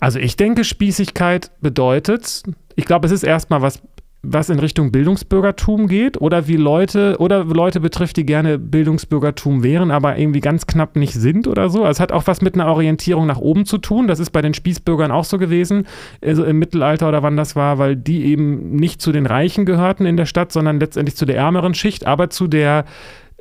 Also 0.00 0.18
ich 0.18 0.36
denke, 0.36 0.64
Spießigkeit 0.64 1.50
bedeutet, 1.60 2.42
ich 2.76 2.84
glaube, 2.84 3.06
es 3.06 3.12
ist 3.12 3.22
erstmal 3.22 3.62
was 3.62 3.80
was 4.24 4.48
in 4.48 4.58
Richtung 4.58 4.90
Bildungsbürgertum 4.90 5.86
geht 5.86 6.20
oder 6.20 6.48
wie 6.48 6.56
Leute 6.56 7.16
oder 7.18 7.44
Leute 7.44 7.80
betrifft, 7.80 8.16
die 8.16 8.26
gerne 8.26 8.58
Bildungsbürgertum 8.58 9.62
wären, 9.62 9.90
aber 9.90 10.18
irgendwie 10.18 10.40
ganz 10.40 10.66
knapp 10.66 10.96
nicht 10.96 11.14
sind 11.14 11.46
oder 11.46 11.68
so. 11.68 11.80
Also 11.80 11.92
es 11.92 12.00
hat 12.00 12.12
auch 12.12 12.26
was 12.26 12.40
mit 12.40 12.54
einer 12.54 12.66
Orientierung 12.66 13.26
nach 13.26 13.38
oben 13.38 13.66
zu 13.66 13.78
tun. 13.78 14.08
Das 14.08 14.20
ist 14.20 14.30
bei 14.30 14.42
den 14.42 14.54
Spießbürgern 14.54 15.10
auch 15.10 15.24
so 15.24 15.38
gewesen, 15.38 15.86
also 16.22 16.44
im 16.44 16.58
Mittelalter 16.58 17.08
oder 17.08 17.22
wann 17.22 17.36
das 17.36 17.54
war, 17.54 17.78
weil 17.78 17.96
die 17.96 18.24
eben 18.24 18.76
nicht 18.76 19.00
zu 19.00 19.12
den 19.12 19.26
Reichen 19.26 19.66
gehörten 19.66 20.06
in 20.06 20.16
der 20.16 20.26
Stadt, 20.26 20.52
sondern 20.52 20.80
letztendlich 20.80 21.16
zu 21.16 21.26
der 21.26 21.36
ärmeren 21.36 21.74
Schicht, 21.74 22.06
aber 22.06 22.30
zu 22.30 22.46
der 22.46 22.84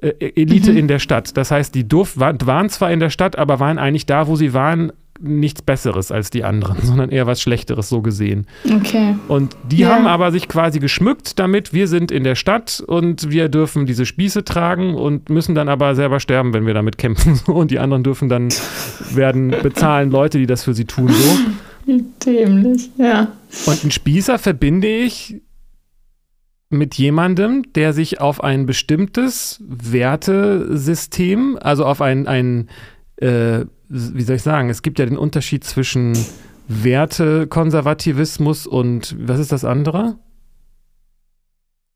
äh, 0.04 0.34
Elite 0.36 0.72
mhm. 0.72 0.78
in 0.78 0.88
der 0.88 1.00
Stadt. 1.00 1.38
Das 1.38 1.50
heißt, 1.52 1.74
die 1.74 1.88
durf, 1.88 2.17
waren 2.17 2.69
zwar 2.69 2.91
in 2.91 3.00
der 3.00 3.10
Stadt, 3.10 3.38
aber 3.38 3.60
waren 3.60 3.78
eigentlich 3.78 4.06
da, 4.06 4.28
wo 4.28 4.36
sie 4.36 4.54
waren, 4.54 4.91
nichts 5.23 5.62
Besseres 5.62 6.12
als 6.12 6.29
die 6.29 6.43
anderen, 6.43 6.77
sondern 6.83 7.09
eher 7.09 7.25
was 7.27 7.41
Schlechteres 7.41 7.89
so 7.89 8.01
gesehen. 8.01 8.45
Okay. 8.65 9.15
Und 9.27 9.55
die 9.69 9.79
ja. 9.79 9.89
haben 9.89 10.05
aber 10.05 10.31
sich 10.31 10.47
quasi 10.47 10.79
geschmückt 10.79 11.39
damit, 11.39 11.73
wir 11.73 11.88
sind 11.88 12.12
in 12.12 12.23
der 12.23 12.36
Stadt 12.36 12.83
und 12.86 13.29
wir 13.31 13.49
dürfen 13.49 13.86
diese 13.86 14.05
Spieße 14.05 14.43
tragen 14.43 14.95
und 14.95 15.29
müssen 15.29 15.55
dann 15.55 15.69
aber 15.69 15.95
selber 15.95 16.19
sterben, 16.19 16.53
wenn 16.53 16.65
wir 16.65 16.73
damit 16.73 16.97
kämpfen. 16.97 17.39
Und 17.53 17.71
die 17.71 17.79
anderen 17.79 18.03
dürfen 18.03 18.29
dann 18.29 18.49
werden 19.13 19.53
bezahlen 19.62 20.12
Leute, 20.12 20.38
die 20.38 20.47
das 20.47 20.63
für 20.63 20.73
sie 20.73 20.86
tun. 20.86 21.09
So. 21.09 21.38
Dämlich, 22.25 22.89
ja. 22.97 23.33
Und 23.65 23.83
einen 23.83 23.91
Spießer 23.91 24.39
verbinde 24.39 24.88
ich 24.88 25.41
mit 26.73 26.95
jemandem, 26.95 27.63
der 27.73 27.93
sich 27.93 28.19
auf 28.19 28.43
ein 28.43 28.65
bestimmtes 28.65 29.62
Wertesystem, 29.67 31.57
also 31.62 31.86
auf 31.86 32.01
ein, 32.01 32.27
ein 32.27 32.69
äh, 33.17 33.65
wie 33.93 34.23
soll 34.23 34.38
ich 34.38 34.43
sagen, 34.43 34.69
es 34.69 34.82
gibt 34.82 34.99
ja 34.99 35.06
den 35.06 35.17
Unterschied 35.17 35.63
zwischen 35.63 36.17
Wertekonservativismus 36.67 38.67
und 38.67 39.15
was 39.19 39.39
ist 39.39 39.51
das 39.51 39.63
andere? 39.63 40.17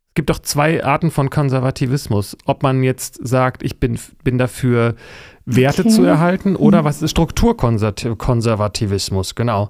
Es 0.09 0.15
gibt 0.15 0.29
doch 0.29 0.39
zwei 0.39 0.83
Arten 0.83 1.09
von 1.11 1.29
Konservativismus. 1.29 2.35
Ob 2.45 2.63
man 2.63 2.83
jetzt 2.83 3.25
sagt, 3.25 3.63
ich 3.63 3.79
bin, 3.79 3.97
bin 4.23 4.37
dafür, 4.37 4.95
Werte 5.45 5.83
okay. 5.83 5.91
zu 5.91 6.03
erhalten 6.03 6.57
oder 6.57 6.81
mhm. 6.81 6.85
was 6.85 7.01
ist 7.01 7.11
Strukturkonservativismus, 7.11 9.35
genau. 9.35 9.69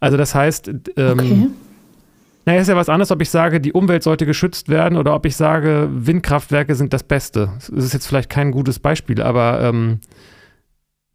Also 0.00 0.16
das 0.16 0.34
heißt, 0.34 0.68
ähm, 0.96 1.12
okay. 1.12 1.46
naja, 2.44 2.60
ist 2.60 2.66
ja 2.66 2.74
was 2.74 2.88
anderes, 2.88 3.12
ob 3.12 3.22
ich 3.22 3.30
sage, 3.30 3.60
die 3.60 3.72
Umwelt 3.72 4.02
sollte 4.02 4.26
geschützt 4.26 4.68
werden 4.68 4.98
oder 4.98 5.14
ob 5.14 5.24
ich 5.26 5.36
sage, 5.36 5.88
Windkraftwerke 5.92 6.74
sind 6.74 6.92
das 6.92 7.04
Beste. 7.04 7.50
Das 7.54 7.68
ist 7.68 7.92
jetzt 7.92 8.08
vielleicht 8.08 8.30
kein 8.30 8.50
gutes 8.50 8.80
Beispiel, 8.80 9.22
aber 9.22 9.60
ähm, 9.60 10.00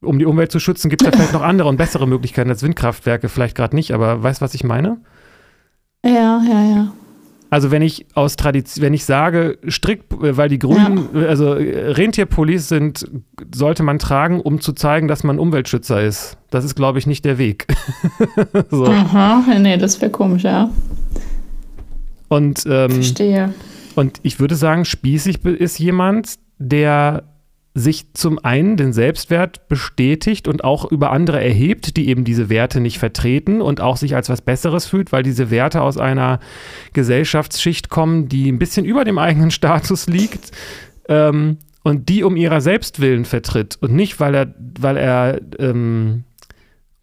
um 0.01 0.19
die 0.19 0.25
Umwelt 0.25 0.51
zu 0.51 0.59
schützen, 0.59 0.89
gibt 0.89 1.01
es 1.01 1.09
da 1.09 1.11
vielleicht 1.15 1.33
noch 1.33 1.41
andere 1.41 1.67
und 1.67 1.77
bessere 1.77 2.07
Möglichkeiten 2.07 2.49
als 2.49 2.63
Windkraftwerke, 2.63 3.29
vielleicht 3.29 3.55
gerade 3.55 3.75
nicht, 3.75 3.91
aber 3.91 4.21
weißt 4.21 4.41
du, 4.41 4.45
was 4.45 4.53
ich 4.53 4.63
meine? 4.63 4.97
Ja, 6.05 6.41
ja, 6.43 6.63
ja. 6.63 6.93
Also 7.49 7.71
wenn 7.71 7.81
ich 7.81 8.05
aus 8.13 8.35
Tradition, 8.35 8.83
wenn 8.83 8.93
ich 8.93 9.05
sage, 9.05 9.57
strikt, 9.69 10.05
weil 10.09 10.49
die 10.49 10.59
Grünen, 10.59 11.07
ja. 11.13 11.27
also 11.27 11.53
Rentierpullis 11.53 12.67
sind, 12.67 13.09
sollte 13.55 13.83
man 13.83 13.99
tragen, 13.99 14.41
um 14.41 14.59
zu 14.59 14.73
zeigen, 14.73 15.07
dass 15.07 15.23
man 15.23 15.39
Umweltschützer 15.39 16.01
ist. 16.01 16.37
Das 16.49 16.65
ist, 16.65 16.75
glaube 16.75 16.99
ich, 16.99 17.07
nicht 17.07 17.23
der 17.23 17.37
Weg. 17.37 17.67
so. 18.69 18.85
Aha, 18.85 19.43
nee, 19.59 19.77
das 19.77 20.01
wäre 20.01 20.11
komisch, 20.11 20.43
ja. 20.43 20.69
Und, 22.27 22.65
ähm, 22.69 22.91
Verstehe. 22.91 23.53
Und 23.95 24.19
ich 24.23 24.41
würde 24.41 24.55
sagen, 24.55 24.83
spießig 24.83 25.45
ist 25.45 25.79
jemand, 25.79 26.35
der 26.59 27.23
sich 27.77 28.13
zum 28.13 28.39
einen 28.39 28.77
den 28.77 28.93
Selbstwert 28.93 29.67
bestätigt 29.67 30.47
und 30.47 30.63
auch 30.63 30.89
über 30.91 31.11
andere 31.11 31.43
erhebt, 31.43 31.97
die 31.97 32.09
eben 32.09 32.23
diese 32.23 32.49
Werte 32.49 32.79
nicht 32.79 32.99
vertreten 32.99 33.61
und 33.61 33.81
auch 33.81 33.97
sich 33.97 34.15
als 34.15 34.29
was 34.29 34.41
Besseres 34.41 34.85
fühlt, 34.85 35.11
weil 35.11 35.23
diese 35.23 35.51
Werte 35.51 35.81
aus 35.81 35.97
einer 35.97 36.39
Gesellschaftsschicht 36.93 37.89
kommen, 37.89 38.29
die 38.29 38.51
ein 38.51 38.59
bisschen 38.59 38.85
über 38.85 39.03
dem 39.03 39.17
eigenen 39.17 39.51
Status 39.51 40.07
liegt 40.07 40.51
ähm, 41.07 41.57
und 41.83 42.09
die 42.09 42.23
um 42.23 42.35
ihrer 42.35 42.61
selbst 42.61 42.99
willen 42.99 43.25
vertritt 43.25 43.77
und 43.81 43.93
nicht, 43.93 44.19
weil 44.19 44.35
er, 44.35 44.53
weil 44.79 44.97
er 44.97 45.41
ähm, 45.59 46.23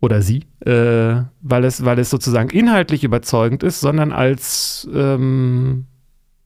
oder 0.00 0.20
sie, 0.22 0.44
äh, 0.60 1.22
weil, 1.40 1.64
es, 1.64 1.84
weil 1.84 1.98
es 1.98 2.10
sozusagen 2.10 2.50
inhaltlich 2.50 3.04
überzeugend 3.04 3.62
ist, 3.62 3.80
sondern 3.80 4.12
als, 4.12 4.88
ähm, 4.92 5.86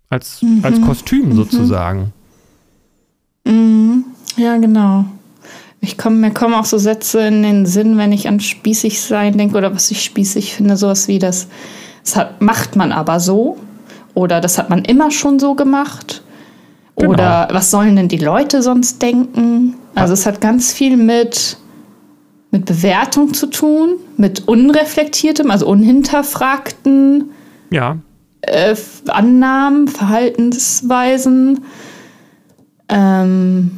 als, 0.08 0.42
mhm. 0.42 0.60
als 0.62 0.80
Kostüm 0.80 1.30
mhm. 1.30 1.32
sozusagen. 1.32 2.12
Mhm. 3.48 4.04
Ja, 4.36 4.56
genau. 4.58 5.04
Ich 5.80 5.96
komm, 5.96 6.20
mir 6.20 6.32
kommen 6.32 6.54
auch 6.54 6.64
so 6.64 6.78
Sätze 6.78 7.20
in 7.20 7.42
den 7.42 7.66
Sinn, 7.66 7.98
wenn 7.98 8.12
ich 8.12 8.28
an 8.28 8.40
spießig 8.40 9.00
sein 9.00 9.36
denke 9.38 9.56
oder 9.56 9.74
was 9.74 9.90
ich 9.90 10.02
spießig 10.02 10.54
finde, 10.54 10.76
sowas 10.76 11.08
wie 11.08 11.18
das, 11.18 11.48
das 12.04 12.16
hat, 12.16 12.42
macht 12.42 12.76
man 12.76 12.92
aber 12.92 13.20
so 13.20 13.58
oder 14.14 14.40
das 14.40 14.58
hat 14.58 14.70
man 14.70 14.84
immer 14.84 15.10
schon 15.10 15.38
so 15.38 15.54
gemacht 15.54 16.22
genau. 16.96 17.12
oder 17.12 17.48
was 17.52 17.70
sollen 17.70 17.96
denn 17.96 18.08
die 18.08 18.18
Leute 18.18 18.62
sonst 18.62 19.00
denken? 19.00 19.74
Also 19.94 20.14
es 20.14 20.26
hat 20.26 20.40
ganz 20.40 20.72
viel 20.72 20.96
mit, 20.96 21.56
mit 22.50 22.64
Bewertung 22.66 23.32
zu 23.32 23.46
tun, 23.46 23.96
mit 24.16 24.46
unreflektiertem, 24.48 25.50
also 25.50 25.68
unhinterfragten 25.68 27.30
ja. 27.70 27.98
äh, 28.42 28.74
Annahmen, 29.06 29.86
Verhaltensweisen. 29.86 31.60
Ähm, 32.88 33.70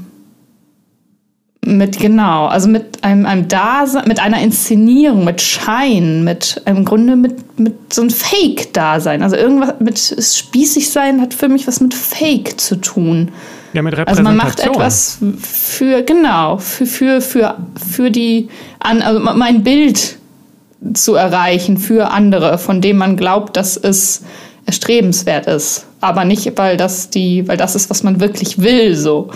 mit 1.62 1.98
genau, 1.98 2.46
also 2.46 2.68
mit 2.68 3.04
einem, 3.04 3.26
einem 3.26 3.46
Dasein, 3.48 4.08
mit 4.08 4.18
einer 4.18 4.40
Inszenierung, 4.40 5.24
mit 5.24 5.42
Schein, 5.42 6.24
mit 6.24 6.60
im 6.64 6.84
Grunde 6.84 7.16
mit, 7.16 7.58
mit 7.58 7.92
so 7.92 8.00
einem 8.00 8.10
Fake-Dasein. 8.10 9.22
Also 9.22 9.36
irgendwas 9.36 9.74
mit 9.78 9.98
spießig 9.98 10.90
sein 10.90 11.20
hat 11.20 11.34
für 11.34 11.48
mich 11.48 11.66
was 11.66 11.80
mit 11.80 11.92
Fake 11.94 12.58
zu 12.58 12.76
tun. 12.76 13.30
Ja, 13.72 13.82
mit 13.82 13.96
Also 13.96 14.22
man 14.22 14.36
macht 14.36 14.60
etwas 14.60 15.18
für, 15.40 16.02
genau, 16.02 16.56
für, 16.56 16.86
für, 16.86 17.20
für, 17.20 17.56
für 17.76 18.10
die, 18.10 18.48
also 18.80 19.20
mein 19.20 19.62
Bild 19.62 20.16
zu 20.94 21.14
erreichen 21.14 21.76
für 21.76 22.10
andere, 22.10 22.58
von 22.58 22.80
dem 22.80 22.96
man 22.96 23.16
glaubt, 23.16 23.56
dass 23.56 23.76
es 23.76 24.22
erstrebenswert 24.66 25.46
ist. 25.46 25.86
Aber 26.00 26.24
nicht, 26.24 26.56
weil 26.56 26.76
das 26.76 27.10
die, 27.10 27.46
weil 27.48 27.56
das 27.56 27.74
ist, 27.74 27.90
was 27.90 28.02
man 28.02 28.20
wirklich 28.20 28.58
will, 28.58 28.94
so. 28.94 29.30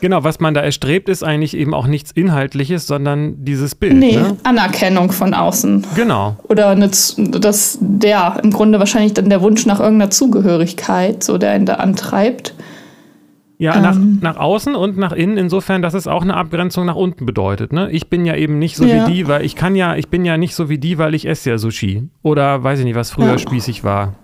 Genau, 0.00 0.22
was 0.22 0.38
man 0.38 0.54
da 0.54 0.60
erstrebt, 0.60 1.08
ist 1.08 1.24
eigentlich 1.24 1.56
eben 1.56 1.74
auch 1.74 1.86
nichts 1.86 2.12
Inhaltliches, 2.12 2.86
sondern 2.86 3.44
dieses 3.44 3.74
Bild. 3.74 3.94
Nee, 3.94 4.16
ne? 4.16 4.36
Anerkennung 4.44 5.10
von 5.10 5.34
außen. 5.34 5.84
Genau. 5.96 6.36
Oder 6.48 6.68
eine, 6.68 6.88
das, 6.88 7.78
der, 7.80 8.40
im 8.42 8.52
Grunde 8.52 8.78
wahrscheinlich 8.78 9.14
dann 9.14 9.28
der 9.28 9.42
Wunsch 9.42 9.66
nach 9.66 9.80
irgendeiner 9.80 10.10
Zugehörigkeit, 10.10 11.24
so 11.24 11.38
der 11.38 11.56
ihn 11.56 11.66
da 11.66 11.74
antreibt. 11.74 12.54
Ja, 13.58 13.74
ähm. 13.74 13.82
nach, 13.82 14.34
nach 14.34 14.40
außen 14.40 14.76
und 14.76 14.96
nach 14.98 15.12
innen, 15.12 15.36
insofern, 15.36 15.82
dass 15.82 15.94
es 15.94 16.06
auch 16.06 16.22
eine 16.22 16.34
Abgrenzung 16.34 16.86
nach 16.86 16.94
unten 16.94 17.26
bedeutet. 17.26 17.72
Ne? 17.72 17.90
Ich 17.90 18.08
bin 18.08 18.24
ja 18.24 18.36
eben 18.36 18.60
nicht 18.60 18.76
so 18.76 18.84
ja. 18.84 19.06
wie 19.06 19.12
die, 19.12 19.28
weil 19.28 19.44
ich 19.44 19.56
kann 19.56 19.74
ja, 19.74 19.96
ich 19.96 20.08
bin 20.08 20.24
ja 20.24 20.36
nicht 20.36 20.54
so 20.54 20.68
wie 20.68 20.78
die, 20.78 20.98
weil 20.98 21.14
ich 21.14 21.26
esse 21.26 21.50
ja 21.50 21.58
Sushi. 21.58 22.08
Oder 22.22 22.62
weiß 22.62 22.78
ich 22.78 22.84
nicht, 22.84 22.94
was 22.94 23.10
früher 23.10 23.32
ja. 23.32 23.38
spießig 23.38 23.82
war. 23.82 24.14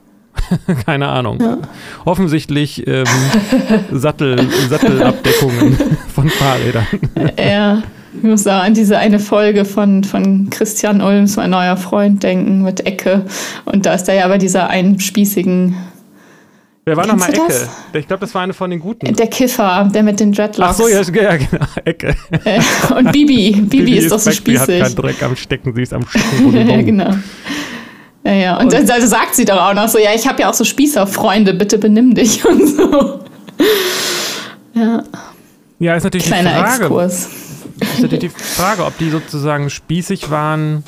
Keine 0.87 1.09
Ahnung. 1.09 1.39
Ja. 1.41 1.59
Offensichtlich 2.05 2.87
ähm, 2.87 3.05
Sattel, 3.93 4.49
Sattelabdeckungen 4.69 5.79
von 6.15 6.29
Fahrrädern. 6.29 6.87
Ja, 7.39 7.83
ich 8.17 8.23
muss 8.23 8.47
auch 8.47 8.63
an 8.63 8.75
diese 8.75 8.99
eine 8.99 9.19
Folge 9.19 9.65
von, 9.65 10.05
von 10.05 10.49
Christian 10.51 11.01
Ulms, 11.01 11.37
mein 11.37 11.51
neuer 11.51 11.77
Freund, 11.77 12.23
denken 12.23 12.63
mit 12.63 12.87
Ecke. 12.87 13.27
Und 13.65 13.87
da 13.87 13.95
ist 13.95 14.09
er 14.09 14.15
ja 14.15 14.29
bei 14.29 14.39
dieser 14.39 14.69
einspießigen 14.69 15.75
Wer 16.87 16.99
war 16.99 17.07
nochmal 17.07 17.31
Ecke? 17.31 17.41
Das? 17.49 17.69
Ich 17.95 18.07
glaube, 18.07 18.21
das 18.21 18.35
war 18.35 18.43
eine 18.43 18.53
von 18.53 18.71
den 18.71 18.79
guten. 18.79 19.15
Der 19.15 19.27
Kiffer, 19.29 19.91
der 19.93 20.03
mit 20.03 20.21
den 20.21 20.33
Dreadlocks. 20.33 20.71
Ach 20.71 20.75
so, 20.75 20.87
ja, 20.87 21.03
genau, 21.03 21.65
Ecke. 21.83 22.15
Äh, 22.45 22.61
und 22.95 23.11
Bibi. 23.11 23.53
Bibi, 23.53 23.61
Bibi 23.63 23.97
ist, 23.97 24.05
ist 24.05 24.13
doch 24.13 24.19
so 24.19 24.31
spießig. 24.31 24.67
Sie 24.67 24.83
hat 24.83 24.83
keinen 24.83 24.97
Dreck 24.97 25.23
am 25.23 25.35
Stecken, 25.35 25.75
sie 25.75 25.83
ist 25.83 25.95
am 25.95 26.07
Stecken. 26.07 26.69
ja, 26.69 26.83
genau. 26.83 27.15
Ja, 28.25 28.33
ja. 28.33 28.57
Und, 28.59 28.75
und 28.75 28.91
also 28.91 29.07
sagt 29.07 29.35
sie 29.35 29.45
doch 29.45 29.61
auch 29.61 29.75
noch 29.75 29.89
so, 29.89 29.99
ja, 29.99 30.11
ich 30.15 30.27
habe 30.27 30.43
ja 30.43 30.51
auch 30.51 30.55
so 30.55 30.65
Spießerfreunde, 30.65 31.55
bitte 31.55 31.79
benimm 31.79 32.15
dich 32.15 32.45
und 32.49 32.67
so. 32.67 33.21
Ja. 34.75 35.03
Ja, 35.79 35.97
ist 35.97 36.05
natürlich 36.05 36.27
Kleiner 36.27 36.51
die 36.51 36.57
Frage. 36.57 36.85
Exkurs. 36.85 37.29
Ist 37.81 38.01
natürlich 38.01 38.21
die 38.21 38.29
Frage, 38.29 38.85
ob 38.85 38.97
die 38.99 39.11
sozusagen 39.11 39.69
spießig 39.69 40.31
waren 40.31 40.85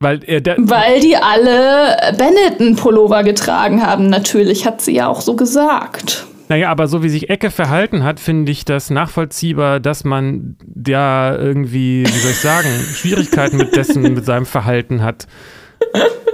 weil, 0.00 0.22
äh, 0.28 0.40
Weil 0.58 1.00
die 1.00 1.16
alle 1.16 2.14
Benetton-Pullover 2.16 3.24
getragen 3.24 3.84
haben, 3.84 4.08
natürlich, 4.08 4.64
hat 4.64 4.80
sie 4.80 4.94
ja 4.94 5.08
auch 5.08 5.20
so 5.20 5.34
gesagt. 5.34 6.24
Naja, 6.48 6.70
aber 6.70 6.86
so 6.86 7.02
wie 7.02 7.08
sich 7.08 7.30
Ecke 7.30 7.50
verhalten 7.50 8.04
hat, 8.04 8.20
finde 8.20 8.52
ich 8.52 8.64
das 8.64 8.90
nachvollziehbar, 8.90 9.80
dass 9.80 10.04
man 10.04 10.56
ja 10.86 11.34
irgendwie, 11.34 12.06
wie 12.06 12.18
soll 12.18 12.30
ich 12.30 12.38
sagen, 12.38 12.68
Schwierigkeiten 12.94 13.56
mit 13.56 13.74
dessen, 13.74 14.02
mit 14.02 14.24
seinem 14.24 14.46
Verhalten 14.46 15.02
hat. 15.02 15.26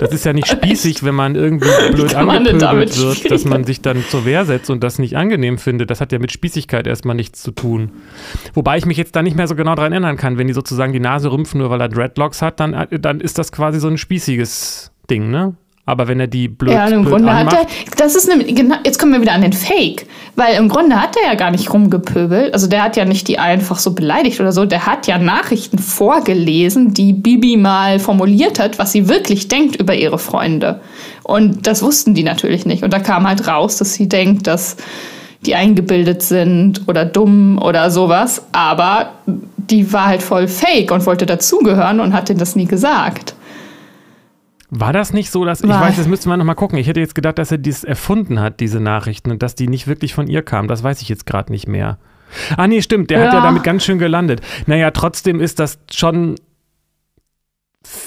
Das 0.00 0.12
ist 0.12 0.24
ja 0.24 0.32
nicht 0.32 0.48
spießig, 0.48 1.04
wenn 1.04 1.14
man 1.14 1.34
irgendwie 1.34 1.68
blöd 1.92 2.14
angepöbelt 2.14 2.98
wird, 2.98 3.30
dass 3.30 3.44
man 3.44 3.64
sich 3.64 3.80
dann 3.80 4.02
zur 4.08 4.24
Wehr 4.24 4.44
setzt 4.44 4.68
und 4.70 4.82
das 4.82 4.98
nicht 4.98 5.16
angenehm 5.16 5.58
findet. 5.58 5.90
Das 5.90 6.00
hat 6.00 6.12
ja 6.12 6.18
mit 6.18 6.32
Spießigkeit 6.32 6.86
erstmal 6.86 7.14
nichts 7.14 7.42
zu 7.42 7.52
tun. 7.52 7.92
Wobei 8.54 8.76
ich 8.76 8.86
mich 8.86 8.96
jetzt 8.96 9.14
da 9.16 9.22
nicht 9.22 9.36
mehr 9.36 9.46
so 9.46 9.54
genau 9.54 9.74
daran 9.74 9.92
erinnern 9.92 10.16
kann. 10.16 10.36
Wenn 10.36 10.48
die 10.48 10.52
sozusagen 10.52 10.92
die 10.92 11.00
Nase 11.00 11.30
rümpfen, 11.30 11.60
nur 11.60 11.70
weil 11.70 11.80
er 11.80 11.88
Dreadlocks 11.88 12.42
hat, 12.42 12.60
dann, 12.60 12.88
dann 12.90 13.20
ist 13.20 13.38
das 13.38 13.52
quasi 13.52 13.78
so 13.78 13.88
ein 13.88 13.98
spießiges 13.98 14.92
Ding, 15.08 15.30
ne? 15.30 15.54
Aber 15.86 16.08
wenn 16.08 16.18
er 16.18 16.26
die 16.26 16.48
blöd 16.48 16.72
Ja, 16.72 16.86
im 16.86 17.02
blöd 17.02 17.12
Grunde 17.12 17.30
anmacht, 17.30 17.56
hat 17.56 17.68
er, 17.68 17.96
das 17.96 18.14
ist 18.14 18.26
nämlich, 18.26 18.54
genau, 18.54 18.76
jetzt 18.84 18.98
kommen 18.98 19.12
wir 19.12 19.20
wieder 19.20 19.32
an 19.32 19.42
den 19.42 19.52
Fake, 19.52 20.06
weil 20.34 20.56
im 20.56 20.70
Grunde 20.70 21.00
hat 21.00 21.14
er 21.22 21.32
ja 21.32 21.34
gar 21.34 21.50
nicht 21.50 21.72
rumgepöbelt, 21.72 22.54
also 22.54 22.66
der 22.66 22.82
hat 22.82 22.96
ja 22.96 23.04
nicht 23.04 23.28
die 23.28 23.38
einfach 23.38 23.78
so 23.78 23.94
beleidigt 23.94 24.40
oder 24.40 24.52
so, 24.52 24.64
der 24.64 24.86
hat 24.86 25.06
ja 25.06 25.18
Nachrichten 25.18 25.78
vorgelesen, 25.78 26.94
die 26.94 27.12
Bibi 27.12 27.58
mal 27.58 27.98
formuliert 27.98 28.58
hat, 28.58 28.78
was 28.78 28.92
sie 28.92 29.08
wirklich 29.08 29.48
denkt 29.48 29.76
über 29.76 29.94
ihre 29.94 30.18
Freunde. 30.18 30.80
Und 31.22 31.66
das 31.66 31.82
wussten 31.82 32.14
die 32.14 32.22
natürlich 32.22 32.64
nicht. 32.64 32.82
Und 32.82 32.92
da 32.92 32.98
kam 32.98 33.26
halt 33.28 33.46
raus, 33.46 33.76
dass 33.76 33.94
sie 33.94 34.08
denkt, 34.08 34.46
dass 34.46 34.76
die 35.44 35.54
eingebildet 35.54 36.22
sind 36.22 36.82
oder 36.86 37.04
dumm 37.04 37.60
oder 37.62 37.90
sowas, 37.90 38.46
aber 38.52 39.12
die 39.26 39.92
war 39.92 40.06
halt 40.06 40.22
voll 40.22 40.48
fake 40.48 40.90
und 40.90 41.04
wollte 41.04 41.26
dazugehören 41.26 42.00
und 42.00 42.14
hat 42.14 42.30
denen 42.30 42.38
das 42.38 42.56
nie 42.56 42.66
gesagt. 42.66 43.34
War 44.76 44.92
das 44.92 45.12
nicht 45.12 45.30
so, 45.30 45.44
dass, 45.44 45.62
War. 45.62 45.70
ich 45.70 45.88
weiß, 45.88 45.96
das 45.96 46.08
müsste 46.08 46.28
man 46.28 46.38
nochmal 46.38 46.56
gucken. 46.56 46.78
Ich 46.78 46.88
hätte 46.88 46.98
jetzt 46.98 47.14
gedacht, 47.14 47.38
dass 47.38 47.52
er 47.52 47.58
dies 47.58 47.84
erfunden 47.84 48.40
hat, 48.40 48.58
diese 48.58 48.80
Nachrichten, 48.80 49.30
und 49.30 49.42
dass 49.42 49.54
die 49.54 49.68
nicht 49.68 49.86
wirklich 49.86 50.14
von 50.14 50.26
ihr 50.26 50.42
kamen. 50.42 50.66
Das 50.66 50.82
weiß 50.82 51.00
ich 51.00 51.08
jetzt 51.08 51.26
gerade 51.26 51.52
nicht 51.52 51.68
mehr. 51.68 51.98
Ah, 52.56 52.66
nee, 52.66 52.82
stimmt, 52.82 53.10
der 53.10 53.20
ja. 53.20 53.26
hat 53.26 53.34
ja 53.34 53.40
damit 53.40 53.62
ganz 53.62 53.84
schön 53.84 54.00
gelandet. 54.00 54.40
Naja, 54.66 54.90
trotzdem 54.90 55.40
ist 55.40 55.60
das 55.60 55.78
schon. 55.92 56.34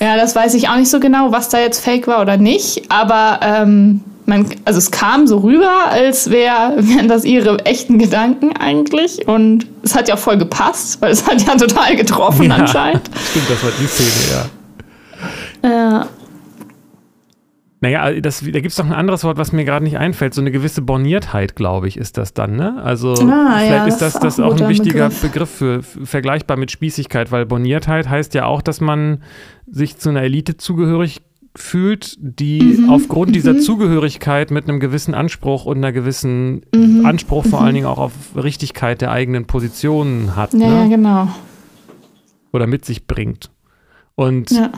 Ja, 0.02 0.18
das 0.18 0.36
weiß 0.36 0.56
ich 0.56 0.68
auch 0.68 0.76
nicht 0.76 0.90
so 0.90 1.00
genau, 1.00 1.32
was 1.32 1.48
da 1.50 1.60
jetzt 1.60 1.84
fake 1.84 2.08
war 2.08 2.22
oder 2.22 2.36
nicht, 2.36 2.92
aber 2.92 3.40
ähm, 3.44 4.02
man, 4.26 4.46
also 4.66 4.80
es 4.80 4.92
kam 4.92 5.28
so 5.28 5.38
rüber, 5.38 5.90
als 5.90 6.30
wär, 6.30 6.74
wären 6.78 7.08
das 7.08 7.24
ihre 7.24 7.66
echten 7.66 7.98
Gedanken 7.98 8.58
eigentlich. 8.58 9.26
Und 9.28 9.68
es 9.84 9.96
hat 9.96 10.10
ja 10.10 10.18
voll 10.18 10.38
gepasst, 10.38 11.02
weil 11.02 11.12
es 11.12 11.26
hat 11.26 11.42
ja 11.48 11.56
total 11.56 11.96
getroffen 11.96 12.50
ja, 12.50 12.56
anscheinend. 12.56 13.10
Stimmt, 13.30 13.50
das 13.50 13.64
war 13.64 13.72
die 13.80 13.88
Szene, 13.88 14.50
ja. 15.64 15.70
Ja. 15.70 16.08
Naja, 17.88 18.20
das, 18.20 18.42
da 18.42 18.52
gibt 18.52 18.68
es 18.68 18.76
doch 18.76 18.86
ein 18.86 18.92
anderes 18.92 19.24
Wort, 19.24 19.38
was 19.38 19.54
mir 19.54 19.64
gerade 19.64 19.86
nicht 19.86 19.98
einfällt. 19.98 20.34
So 20.34 20.42
eine 20.42 20.52
gewisse 20.52 20.82
Borniertheit, 20.82 21.56
glaube 21.56 21.88
ich, 21.88 21.96
ist 21.96 22.18
das 22.18 22.34
dann, 22.34 22.58
ne? 22.58 22.82
Also 22.84 23.14
ah, 23.14 23.16
vielleicht 23.16 23.70
ja, 23.70 23.86
ist 23.86 24.00
das, 24.00 24.20
das, 24.20 24.42
auch, 24.42 24.60
ein 24.60 24.68
wichtiger 24.68 25.08
Begriff. 25.08 25.22
Begriff 25.22 25.50
für, 25.50 25.84
vergleichbar 25.84 26.58
mit 26.58 26.70
Spießigkeit, 26.70 27.32
weil 27.32 27.46
Borniertheit 27.46 28.10
heißt 28.10 28.34
ja 28.34 28.46
auch, 28.46 28.62
dass 28.62 28.82
man 28.82 29.24
sich 29.68 29.98
zu 29.98 30.10
einer 30.10 30.22
Elite 30.22 30.58
zugehörig 30.58 31.22
fühlt, 31.56 32.18
die 32.20 32.62
mhm. 32.62 32.90
aufgrund 32.90 33.34
dieser 33.34 33.54
mhm. 33.54 33.62
Zugehörigkeit 33.62 34.52
mit 34.52 34.68
einem 34.68 34.82
gewissen 34.82 35.14
Anspruch 35.14 35.66
und 35.66 35.78
einer 35.78 35.94
gewissen 35.94 36.66
mhm. 36.76 37.06
Anspruch 37.06 37.46
vor 37.46 37.62
allen 37.62 37.70
mhm. 37.70 37.76
Dingen 37.76 37.88
auch 37.88 38.00
auf 38.00 38.12
Richtigkeit 38.36 39.00
der 39.00 39.12
eigenen 39.12 39.46
Positionen 39.46 40.36
hat. 40.36 40.54
Ja, 40.54 40.84
ne? 40.84 40.90
genau. 40.90 41.30
Oder 42.52 42.68
mit 42.68 42.84
sich 42.84 43.08
bringt. 43.08 43.50
Und 44.16 44.52
ja 44.52 44.72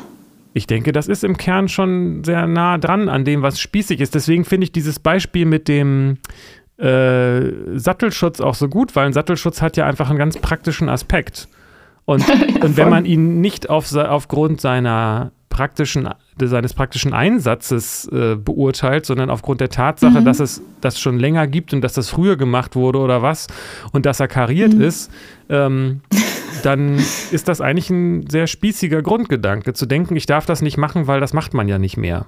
ich 0.54 0.68
denke, 0.68 0.92
das 0.92 1.08
ist 1.08 1.24
im 1.24 1.38
Kern 1.38 1.68
schon 1.68 2.24
sehr 2.24 2.48
nah 2.48 2.78
dran 2.78 3.08
an 3.08 3.24
dem, 3.24 3.42
was 3.42 3.60
spießig 3.60 4.02
ist. 4.02 4.16
Deswegen 4.16 4.46
finde 4.46 4.66
ich 4.66 4.72
dieses 4.72 5.00
Beispiel 5.00 5.46
mit 5.46 5.68
dem 5.68 6.18
äh, 6.78 7.78
Sattelschutz 7.78 8.42
auch 8.42 8.56
so 8.56 8.68
gut, 8.68 8.96
weil 8.96 9.06
ein 9.06 9.14
Sattelschutz 9.14 9.62
hat 9.62 9.78
ja 9.78 9.86
einfach 9.86 10.10
einen 10.10 10.18
ganz 10.18 10.38
praktischen 10.38 10.90
Aspekt. 10.90 11.48
Und, 12.06 12.24
und 12.64 12.78
wenn 12.78 12.90
man 12.90 13.06
ihn 13.06 13.42
nicht 13.42 13.70
auf, 13.70 13.94
aufgrund 13.96 14.62
seiner 14.62 15.32
praktischen, 15.50 16.10
seines 16.42 16.74
praktischen 16.74 17.14
Einsatzes 17.14 18.08
äh, 18.12 18.36
beurteilt, 18.36 19.06
sondern 19.06 19.30
aufgrund 19.30 19.62
der 19.62 19.70
Tatsache, 19.70 20.22
mhm. 20.22 20.26
dass 20.26 20.40
es 20.40 20.62
das 20.80 21.00
schon 21.00 21.20
länger 21.20 21.48
gibt 21.48 21.74
und 21.74 21.82
dass 21.82 21.94
das 21.94 22.10
früher 22.10 22.38
gemacht 22.38 22.76
wurde 22.76 23.00
oder 23.00 23.22
was 23.22 23.48
und 23.92 24.06
dass 24.06 24.20
er 24.20 24.28
kariert 24.28 24.74
mhm. 24.74 24.82
ist, 24.82 25.12
ähm, 25.50 26.02
dann 26.64 26.98
ist 27.32 27.48
das 27.48 27.62
eigentlich 27.62 27.90
ein 27.90 28.30
sehr 28.30 28.48
spießiger 28.48 29.02
Grundgedanke, 29.02 29.74
zu 29.74 29.86
denken, 29.86 30.16
ich 30.16 30.26
darf 30.26 30.46
das 30.46 30.62
nicht 30.62 30.78
machen, 30.78 31.08
weil 31.08 31.20
das 31.20 31.34
macht 31.34 31.54
man 31.54 31.68
ja 31.68 31.78
nicht 31.78 31.98
mehr. 31.98 32.26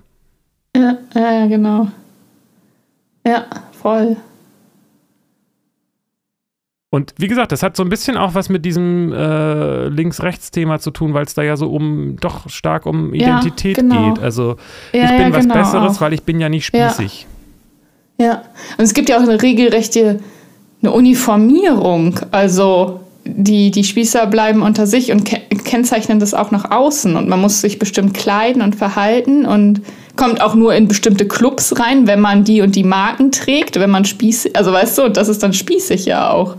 Ja, 0.76 0.98
ja, 1.14 1.48
genau. 1.48 1.88
Ja, 3.26 3.46
voll. 3.72 4.18
Und 6.94 7.14
wie 7.18 7.30
gesagt, 7.30 7.54
das 7.54 7.64
hat 7.64 7.78
so 7.78 7.84
ein 7.84 7.90
bisschen 7.90 8.18
auch 8.18 8.34
was 8.36 8.50
mit 8.50 8.66
diesem 8.66 9.14
äh, 9.14 9.88
Links-Rechts-Thema 9.88 10.80
zu 10.80 10.92
tun, 10.92 11.14
weil 11.14 11.24
es 11.24 11.34
da 11.34 11.42
ja 11.42 11.56
so 11.56 11.72
um 11.72 12.18
doch 12.20 12.50
stark 12.50 12.86
um 12.86 13.14
Identität 13.14 13.78
ja, 13.78 13.84
genau. 13.84 14.14
geht. 14.14 14.22
Also 14.22 14.58
ja, 14.92 15.06
ich 15.06 15.12
bin 15.12 15.22
ja, 15.22 15.32
was 15.32 15.44
genau 15.44 15.54
Besseres, 15.54 15.98
auch. 15.98 16.02
weil 16.02 16.14
ich 16.14 16.24
bin 16.24 16.42
ja 16.42 16.50
nicht 16.50 16.66
spießig. 16.66 17.28
Ja. 18.18 18.26
ja, 18.26 18.42
und 18.78 18.84
es 18.84 18.94
gibt 18.94 19.08
ja 19.08 19.18
auch 19.18 19.24
eine 19.24 19.42
regelrechte 19.42 20.20
eine 20.82 20.92
Uniformierung. 20.92 22.20
Also 22.32 23.01
die, 23.36 23.72
die 23.72 23.84
Spießer 23.84 24.28
bleiben 24.28 24.62
unter 24.62 24.88
sich 24.88 25.12
und 25.12 25.26
ke 25.26 25.42
kennzeichnen 25.64 26.20
das 26.20 26.34
auch 26.34 26.52
nach 26.52 26.72
außen. 26.72 27.16
Und 27.16 27.30
man 27.30 27.40
muss 27.40 27.62
sich 27.62 27.80
bestimmt 27.80 28.14
kleiden 28.14 28.62
und 28.62 28.76
verhalten 28.76 29.46
und 29.46 29.82
kommt 30.18 30.42
auch 30.42 30.56
nur 30.56 30.74
in 30.74 30.88
bestimmte 30.88 31.28
Clubs 31.28 31.80
rein, 31.80 32.08
wenn 32.08 32.20
man 32.20 32.44
die 32.44 32.62
und 32.62 32.76
die 32.76 32.84
Marken 32.84 33.32
trägt, 33.32 33.80
wenn 33.80 33.90
man 33.90 34.06
spießig, 34.06 34.56
also 34.56 34.74
weißt 34.74 34.98
du, 34.98 35.10
das 35.10 35.30
ist 35.30 35.44
dann 35.44 35.54
spießig 35.54 36.06
ja 36.06 36.30
auch. 36.30 36.58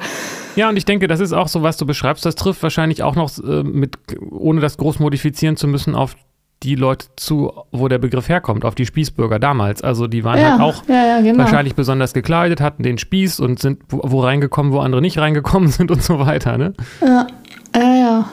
Ja, 0.56 0.68
und 0.68 0.76
ich 0.76 0.84
denke, 0.84 1.08
das 1.08 1.20
ist 1.20 1.32
auch 1.32 1.48
so, 1.48 1.62
was 1.62 1.76
du 1.76 1.86
beschreibst. 1.86 2.24
Das 2.24 2.34
trifft 2.34 2.62
wahrscheinlich 2.62 3.02
auch 3.02 3.14
noch 3.14 3.30
äh, 3.38 3.62
mit, 3.62 3.96
ohne 4.30 4.60
das 4.60 4.76
groß 4.76 4.98
modifizieren 4.98 5.56
zu 5.56 5.66
müssen, 5.66 5.94
auf 5.94 6.14
die 6.62 6.74
Leute 6.76 7.06
zu, 7.16 7.52
wo 7.72 7.88
der 7.88 7.98
Begriff 7.98 8.28
herkommt, 8.28 8.64
auf 8.64 8.74
die 8.74 8.86
Spießbürger 8.86 9.38
damals. 9.38 9.82
Also 9.82 10.06
die 10.06 10.24
waren 10.24 10.38
ja, 10.38 10.52
halt 10.52 10.60
auch 10.60 10.84
ja, 10.88 11.06
ja, 11.06 11.20
genau. 11.20 11.38
wahrscheinlich 11.38 11.74
besonders 11.74 12.14
gekleidet, 12.14 12.60
hatten 12.60 12.82
den 12.82 12.98
Spieß 12.98 13.40
und 13.40 13.58
sind 13.58 13.80
wo, 13.88 14.00
wo, 14.04 14.20
reingekommen, 14.20 14.72
wo 14.72 14.78
andere 14.78 15.00
nicht 15.00 15.18
reingekommen 15.18 15.68
sind 15.70 15.90
und 15.90 16.02
so 16.02 16.18
weiter, 16.18 16.58
ne? 16.58 16.74
Ja, 17.00 17.26
ja, 17.74 17.94
ja. 17.94 18.28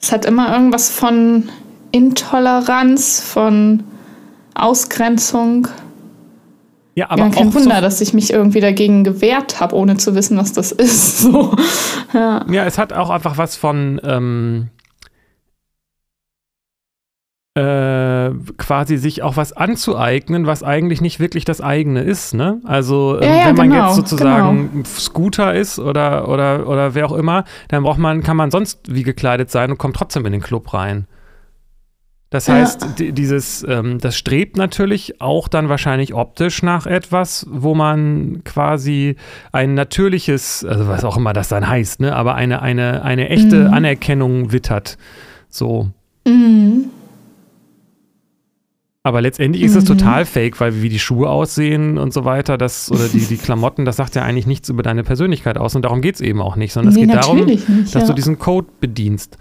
Es 0.00 0.12
hat 0.12 0.24
immer 0.24 0.52
irgendwas 0.52 0.90
von 0.90 1.48
Intoleranz, 1.90 3.20
von 3.20 3.82
Ausgrenzung. 4.54 5.68
Ja, 6.94 7.10
aber 7.10 7.24
ja, 7.24 7.30
kein 7.30 7.48
auch 7.48 7.54
Wunder, 7.54 7.76
so 7.76 7.80
dass 7.80 8.00
ich 8.00 8.14
mich 8.14 8.32
irgendwie 8.32 8.60
dagegen 8.60 9.02
gewehrt 9.02 9.60
habe, 9.60 9.74
ohne 9.74 9.96
zu 9.96 10.14
wissen, 10.14 10.36
was 10.36 10.52
das 10.52 10.72
ist. 10.72 11.20
So. 11.20 11.56
Ja. 12.12 12.44
ja, 12.48 12.64
es 12.64 12.78
hat 12.78 12.92
auch 12.92 13.10
einfach 13.10 13.38
was 13.38 13.56
von 13.56 14.00
ähm, 14.04 14.68
äh, 17.54 18.30
quasi 18.58 18.96
sich 18.96 19.22
auch 19.22 19.36
was 19.36 19.52
anzueignen, 19.52 20.46
was 20.46 20.64
eigentlich 20.64 21.00
nicht 21.00 21.20
wirklich 21.20 21.44
das 21.44 21.60
eigene 21.60 22.02
ist. 22.02 22.34
Ne? 22.34 22.60
Also 22.64 23.20
ähm, 23.20 23.28
ja, 23.28 23.36
ja, 23.36 23.46
wenn 23.46 23.56
man 23.56 23.70
genau, 23.70 23.86
jetzt 23.86 23.96
sozusagen 23.96 24.70
genau. 24.72 24.84
Scooter 24.86 25.54
ist 25.54 25.78
oder, 25.78 26.28
oder, 26.28 26.68
oder 26.68 26.94
wer 26.94 27.06
auch 27.06 27.12
immer, 27.12 27.44
dann 27.68 27.84
braucht 27.84 27.98
man, 27.98 28.22
kann 28.22 28.36
man 28.36 28.50
sonst 28.50 28.92
wie 28.92 29.04
gekleidet 29.04 29.50
sein 29.50 29.70
und 29.70 29.78
kommt 29.78 29.94
trotzdem 29.94 30.26
in 30.26 30.32
den 30.32 30.40
Club 30.40 30.74
rein. 30.74 31.06
Das 32.30 32.48
heißt, 32.48 32.98
ja. 32.98 33.12
dieses, 33.12 33.64
ähm, 33.68 34.00
das 34.00 34.18
strebt 34.18 34.56
natürlich 34.56 35.20
auch 35.20 35.46
dann 35.46 35.68
wahrscheinlich 35.68 36.14
optisch 36.14 36.64
nach 36.64 36.84
etwas, 36.84 37.46
wo 37.48 37.76
man 37.76 38.42
quasi 38.42 39.14
ein 39.52 39.74
natürliches, 39.74 40.64
also 40.64 40.88
was 40.88 41.04
auch 41.04 41.16
immer 41.16 41.32
das 41.32 41.46
dann 41.46 41.68
heißt, 41.68 42.00
ne, 42.00 42.16
aber 42.16 42.34
eine, 42.34 42.60
eine, 42.60 43.04
eine 43.04 43.28
echte 43.28 43.68
mhm. 43.68 43.74
Anerkennung 43.74 44.50
wittert. 44.50 44.98
So. 45.48 45.90
Mhm. 46.26 46.86
Aber 49.06 49.20
letztendlich 49.20 49.62
ist 49.62 49.76
es 49.76 49.84
mhm. 49.84 49.98
total 49.98 50.24
fake, 50.24 50.58
weil 50.60 50.80
wie 50.80 50.88
die 50.88 50.98
Schuhe 50.98 51.28
aussehen 51.28 51.98
und 51.98 52.14
so 52.14 52.24
weiter, 52.24 52.56
das 52.56 52.90
oder 52.90 53.06
die, 53.06 53.26
die 53.26 53.36
Klamotten, 53.36 53.84
das 53.84 53.96
sagt 53.96 54.14
ja 54.14 54.22
eigentlich 54.22 54.46
nichts 54.46 54.70
über 54.70 54.82
deine 54.82 55.04
Persönlichkeit 55.04 55.58
aus. 55.58 55.76
Und 55.76 55.82
darum 55.82 56.00
geht 56.00 56.14
es 56.14 56.20
eben 56.22 56.40
auch 56.40 56.56
nicht, 56.56 56.72
sondern 56.72 56.94
nee, 56.94 57.02
es 57.02 57.06
geht 57.06 57.14
darum, 57.14 57.44
nicht, 57.44 57.68
dass 57.68 57.92
ja. 57.92 58.06
du 58.06 58.14
diesen 58.14 58.38
Code 58.38 58.66
bedienst. 58.80 59.36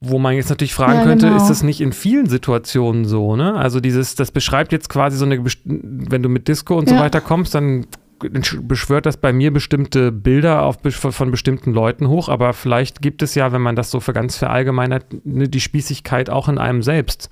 Wo 0.00 0.18
man 0.18 0.34
jetzt 0.34 0.50
natürlich 0.50 0.74
fragen 0.74 0.98
ja, 0.98 1.04
könnte, 1.04 1.26
genau. 1.26 1.36
ist 1.36 1.48
das 1.48 1.62
nicht 1.62 1.80
in 1.80 1.92
vielen 1.92 2.26
Situationen 2.26 3.04
so, 3.04 3.36
ne? 3.36 3.54
Also 3.54 3.78
dieses, 3.78 4.16
das 4.16 4.32
beschreibt 4.32 4.72
jetzt 4.72 4.88
quasi 4.88 5.16
so 5.16 5.24
eine, 5.24 5.40
wenn 5.64 6.24
du 6.24 6.28
mit 6.28 6.48
Disco 6.48 6.76
und 6.76 6.90
ja. 6.90 6.96
so 6.96 7.00
weiter 7.00 7.20
kommst, 7.20 7.54
dann 7.54 7.86
beschwört 8.18 9.06
das 9.06 9.16
bei 9.16 9.32
mir 9.32 9.52
bestimmte 9.52 10.10
Bilder 10.10 10.62
auf, 10.62 10.78
von 10.90 11.30
bestimmten 11.30 11.72
Leuten 11.72 12.08
hoch, 12.08 12.28
aber 12.28 12.52
vielleicht 12.52 13.00
gibt 13.00 13.22
es 13.22 13.36
ja, 13.36 13.52
wenn 13.52 13.62
man 13.62 13.76
das 13.76 13.92
so 13.92 14.00
für 14.00 14.12
ganz 14.12 14.36
verallgemeinert, 14.36 15.06
ne, 15.24 15.48
die 15.48 15.60
Spießigkeit 15.60 16.30
auch 16.30 16.48
in 16.48 16.58
einem 16.58 16.82
selbst. 16.82 17.30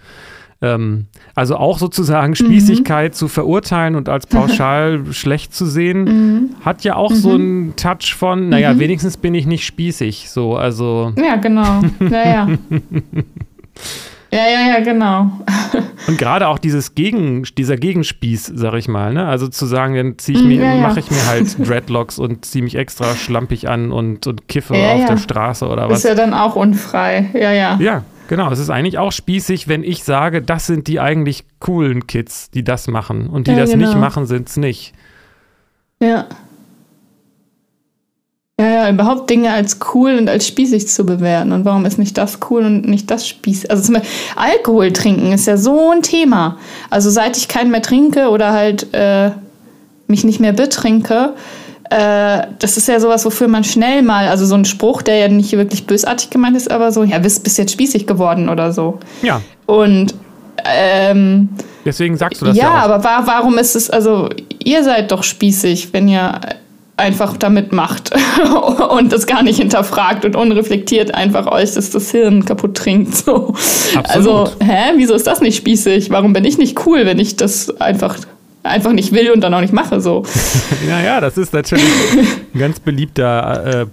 Ähm, 0.62 1.06
also 1.34 1.56
auch 1.56 1.78
sozusagen 1.78 2.34
Spießigkeit 2.34 3.12
mhm. 3.12 3.16
zu 3.16 3.28
verurteilen 3.28 3.94
und 3.94 4.08
als 4.08 4.26
pauschal 4.26 5.04
schlecht 5.12 5.54
zu 5.54 5.64
sehen, 5.64 6.04
mhm. 6.04 6.50
hat 6.62 6.84
ja 6.84 6.96
auch 6.96 7.10
mhm. 7.10 7.16
so 7.16 7.30
einen 7.30 7.76
Touch 7.76 8.14
von, 8.14 8.50
naja, 8.50 8.74
mhm. 8.74 8.80
wenigstens 8.80 9.16
bin 9.16 9.34
ich 9.34 9.46
nicht 9.46 9.64
spießig. 9.64 10.28
So, 10.30 10.56
also. 10.56 11.12
Ja, 11.16 11.36
genau. 11.36 11.82
Ja, 12.10 12.28
ja. 12.28 12.48
Ja, 14.32 14.48
ja, 14.48 14.74
ja, 14.74 14.80
genau. 14.80 15.32
Und 16.06 16.16
gerade 16.16 16.46
auch 16.46 16.58
dieses 16.58 16.94
Gegen, 16.94 17.42
dieser 17.58 17.76
Gegenspieß, 17.76 18.52
sag 18.54 18.74
ich 18.74 18.86
mal, 18.86 19.12
ne? 19.12 19.26
Also 19.26 19.48
zu 19.48 19.66
sagen, 19.66 19.96
dann 19.96 20.18
ziehe 20.18 20.38
ich 20.38 20.44
mir, 20.44 20.62
ja, 20.62 20.74
ja. 20.74 20.80
mache 20.82 21.00
ich 21.00 21.10
mir 21.10 21.26
halt 21.26 21.56
Dreadlocks 21.58 22.20
und 22.20 22.44
ziehe 22.44 22.62
mich 22.62 22.76
extra 22.76 23.16
schlampig 23.16 23.68
an 23.68 23.90
und, 23.90 24.28
und 24.28 24.46
kiffe 24.46 24.76
ja, 24.76 24.92
auf 24.92 25.06
der 25.06 25.16
Straße 25.16 25.66
oder 25.66 25.90
was. 25.90 25.98
Ist 25.98 26.04
ja 26.04 26.14
dann 26.14 26.32
auch 26.32 26.54
unfrei, 26.54 27.28
ja, 27.34 27.50
ja. 27.50 27.76
Ja, 27.80 28.04
Genau, 28.30 28.48
es 28.52 28.60
ist 28.60 28.70
eigentlich 28.70 28.96
auch 28.96 29.10
spießig, 29.10 29.66
wenn 29.66 29.82
ich 29.82 30.04
sage, 30.04 30.40
das 30.40 30.68
sind 30.68 30.86
die 30.86 31.00
eigentlich 31.00 31.42
coolen 31.58 32.06
Kids, 32.06 32.48
die 32.48 32.62
das 32.62 32.86
machen. 32.86 33.28
Und 33.28 33.48
die 33.48 33.50
ja, 33.50 33.58
das 33.58 33.70
genau. 33.70 33.88
nicht 33.88 33.98
machen, 33.98 34.24
sind 34.24 34.48
es 34.48 34.56
nicht. 34.56 34.92
Ja. 36.00 36.26
Ja, 38.60 38.68
ja, 38.68 38.90
überhaupt 38.90 39.28
Dinge 39.28 39.50
als 39.50 39.80
cool 39.92 40.14
und 40.16 40.28
als 40.28 40.46
spießig 40.46 40.86
zu 40.86 41.04
bewerten. 41.04 41.50
Und 41.50 41.64
warum 41.64 41.84
ist 41.86 41.98
nicht 41.98 42.16
das 42.18 42.38
cool 42.48 42.62
und 42.62 42.86
nicht 42.86 43.10
das 43.10 43.26
spießig? 43.26 43.68
Also 43.68 43.82
zum 43.82 43.94
Beispiel 43.94 44.12
Alkohol 44.36 44.92
trinken 44.92 45.32
ist 45.32 45.48
ja 45.48 45.56
so 45.56 45.90
ein 45.90 46.02
Thema. 46.02 46.56
Also 46.88 47.10
seit 47.10 47.36
ich 47.36 47.48
keinen 47.48 47.72
mehr 47.72 47.82
trinke 47.82 48.28
oder 48.28 48.52
halt 48.52 48.94
äh, 48.94 49.32
mich 50.06 50.22
nicht 50.22 50.38
mehr 50.38 50.52
betrinke, 50.52 51.34
äh, 51.90 52.46
das 52.58 52.76
ist 52.76 52.88
ja 52.88 53.00
sowas, 53.00 53.24
wofür 53.24 53.48
man 53.48 53.64
schnell 53.64 54.02
mal, 54.02 54.28
also 54.28 54.46
so 54.46 54.54
ein 54.54 54.64
Spruch, 54.64 55.02
der 55.02 55.16
ja 55.16 55.28
nicht 55.28 55.52
wirklich 55.52 55.86
bösartig 55.86 56.30
gemeint 56.30 56.56
ist, 56.56 56.70
aber 56.70 56.92
so, 56.92 57.02
ja, 57.02 57.18
bist, 57.18 57.42
bist 57.42 57.58
jetzt 57.58 57.72
spießig 57.72 58.06
geworden 58.06 58.48
oder 58.48 58.72
so. 58.72 59.00
Ja. 59.22 59.40
Und 59.66 60.14
ähm, 60.64 61.48
deswegen 61.84 62.16
sagst 62.16 62.40
du 62.40 62.46
das 62.46 62.56
ja. 62.56 62.64
Ja, 62.64 62.74
aber 62.74 63.02
war, 63.02 63.26
warum 63.26 63.58
ist 63.58 63.74
es, 63.74 63.90
also 63.90 64.28
ihr 64.62 64.84
seid 64.84 65.10
doch 65.10 65.24
spießig, 65.24 65.92
wenn 65.92 66.06
ihr 66.06 66.40
einfach 66.96 67.36
damit 67.36 67.72
macht 67.72 68.12
und 68.90 69.12
das 69.12 69.26
gar 69.26 69.42
nicht 69.42 69.58
hinterfragt 69.58 70.24
und 70.24 70.36
unreflektiert 70.36 71.14
einfach 71.14 71.50
euch 71.50 71.72
das, 71.72 71.90
das 71.90 72.10
Hirn 72.10 72.44
kaputt 72.44 72.76
trinkt. 72.76 73.16
So. 73.16 73.54
Also, 74.04 74.48
hä, 74.60 74.92
wieso 74.96 75.14
ist 75.14 75.26
das 75.26 75.40
nicht 75.40 75.56
spießig? 75.56 76.10
Warum 76.10 76.34
bin 76.34 76.44
ich 76.44 76.58
nicht 76.58 76.86
cool, 76.86 77.06
wenn 77.06 77.18
ich 77.18 77.36
das 77.36 77.80
einfach 77.80 78.18
einfach 78.62 78.92
nicht 78.92 79.12
will 79.12 79.30
und 79.30 79.40
dann 79.40 79.54
auch 79.54 79.60
nicht 79.60 79.72
mache. 79.72 80.00
So. 80.00 80.24
naja, 80.88 81.20
das 81.20 81.38
ist 81.38 81.52
natürlich 81.52 81.84
ein 82.54 82.58
ganz 82.58 82.80
beliebter, 82.80 83.82
äh, 83.82 83.86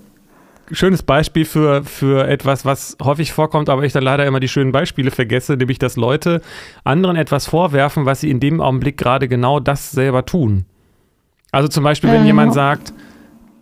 schönes 0.72 1.04
Beispiel 1.04 1.46
für, 1.46 1.84
für 1.84 2.28
etwas, 2.28 2.66
was 2.66 2.98
häufig 3.02 3.32
vorkommt, 3.32 3.70
aber 3.70 3.84
ich 3.84 3.94
dann 3.94 4.04
leider 4.04 4.26
immer 4.26 4.40
die 4.40 4.48
schönen 4.48 4.72
Beispiele 4.72 5.12
vergesse, 5.12 5.56
nämlich 5.56 5.80
dass 5.80 5.96
Leute 5.96 6.42
anderen 6.84 7.16
etwas 7.16 7.46
vorwerfen, 7.46 8.06
was 8.06 8.22
sie 8.22 8.30
in 8.30 8.40
dem 8.40 8.60
Augenblick 8.60 8.98
gerade 8.98 9.28
genau 9.28 9.60
das 9.60 9.92
selber 9.92 10.26
tun. 10.26 10.66
Also 11.52 11.70
zum 11.70 11.84
Beispiel, 11.84 12.12
wenn 12.12 12.24
äh, 12.24 12.28
jemand 12.28 12.54
sagt, 12.54 12.94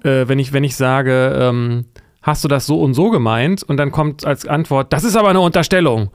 äh, 0.03 0.27
wenn, 0.27 0.39
ich, 0.39 0.53
wenn 0.53 0.63
ich 0.63 0.75
sage, 0.75 1.37
ähm, 1.39 1.85
hast 2.21 2.43
du 2.43 2.47
das 2.47 2.65
so 2.65 2.81
und 2.81 2.95
so 2.95 3.11
gemeint? 3.11 3.61
Und 3.63 3.77
dann 3.77 3.91
kommt 3.91 4.25
als 4.25 4.47
Antwort, 4.47 4.91
das 4.91 5.03
ist 5.03 5.15
aber 5.15 5.29
eine 5.29 5.41
Unterstellung. 5.41 6.09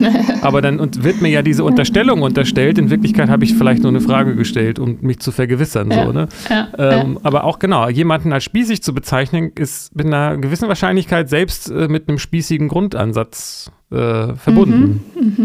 Aber 0.42 0.60
dann 0.60 0.78
wird 1.02 1.22
mir 1.22 1.28
ja 1.28 1.42
diese 1.42 1.64
Unterstellung 1.64 2.22
unterstellt. 2.22 2.78
In 2.78 2.90
Wirklichkeit 2.90 3.28
habe 3.28 3.44
ich 3.44 3.54
vielleicht 3.54 3.82
nur 3.82 3.90
eine 3.90 4.00
Frage 4.00 4.34
gestellt, 4.34 4.78
um 4.78 4.98
mich 5.00 5.20
zu 5.20 5.30
vergewissern. 5.30 5.90
Ja, 5.90 6.06
so, 6.06 6.12
ne? 6.12 6.28
Ja, 6.50 6.68
ähm, 6.78 7.14
ja. 7.14 7.20
Aber 7.22 7.44
auch 7.44 7.58
genau, 7.58 7.88
jemanden 7.88 8.32
als 8.32 8.44
spießig 8.44 8.82
zu 8.82 8.92
bezeichnen, 8.92 9.52
ist 9.54 9.94
mit 9.94 10.06
einer 10.06 10.36
gewissen 10.36 10.68
Wahrscheinlichkeit 10.68 11.28
selbst 11.28 11.70
äh, 11.70 11.88
mit 11.88 12.08
einem 12.08 12.18
spießigen 12.18 12.68
Grundansatz 12.68 13.70
äh, 13.90 14.34
verbunden. 14.34 15.00
Mhm, 15.14 15.44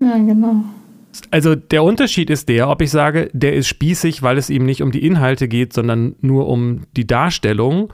mh. 0.00 0.08
Ja, 0.08 0.16
genau. 0.18 0.64
Also 1.30 1.56
der 1.56 1.82
Unterschied 1.82 2.30
ist 2.30 2.48
der, 2.48 2.68
ob 2.68 2.80
ich 2.80 2.90
sage, 2.90 3.28
der 3.32 3.54
ist 3.54 3.66
spießig, 3.66 4.22
weil 4.22 4.38
es 4.38 4.50
ihm 4.50 4.64
nicht 4.64 4.82
um 4.82 4.92
die 4.92 5.04
Inhalte 5.04 5.48
geht, 5.48 5.72
sondern 5.72 6.14
nur 6.20 6.48
um 6.48 6.82
die 6.96 7.06
Darstellung 7.06 7.92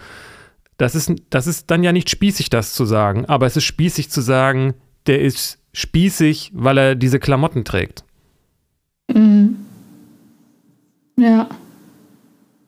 das 0.76 0.94
ist, 0.94 1.12
das 1.30 1.46
ist 1.46 1.70
dann 1.70 1.82
ja 1.82 1.92
nicht 1.92 2.10
spießig, 2.10 2.50
das 2.50 2.74
zu 2.74 2.84
sagen, 2.84 3.24
aber 3.26 3.46
es 3.46 3.56
ist 3.56 3.64
spießig 3.64 4.10
zu 4.10 4.20
sagen, 4.20 4.74
der 5.06 5.20
ist 5.20 5.58
spießig, 5.72 6.52
weil 6.54 6.78
er 6.78 6.94
diese 6.94 7.18
Klamotten 7.18 7.64
trägt. 7.64 8.04
Mhm. 9.08 9.56
Ja. 11.16 11.48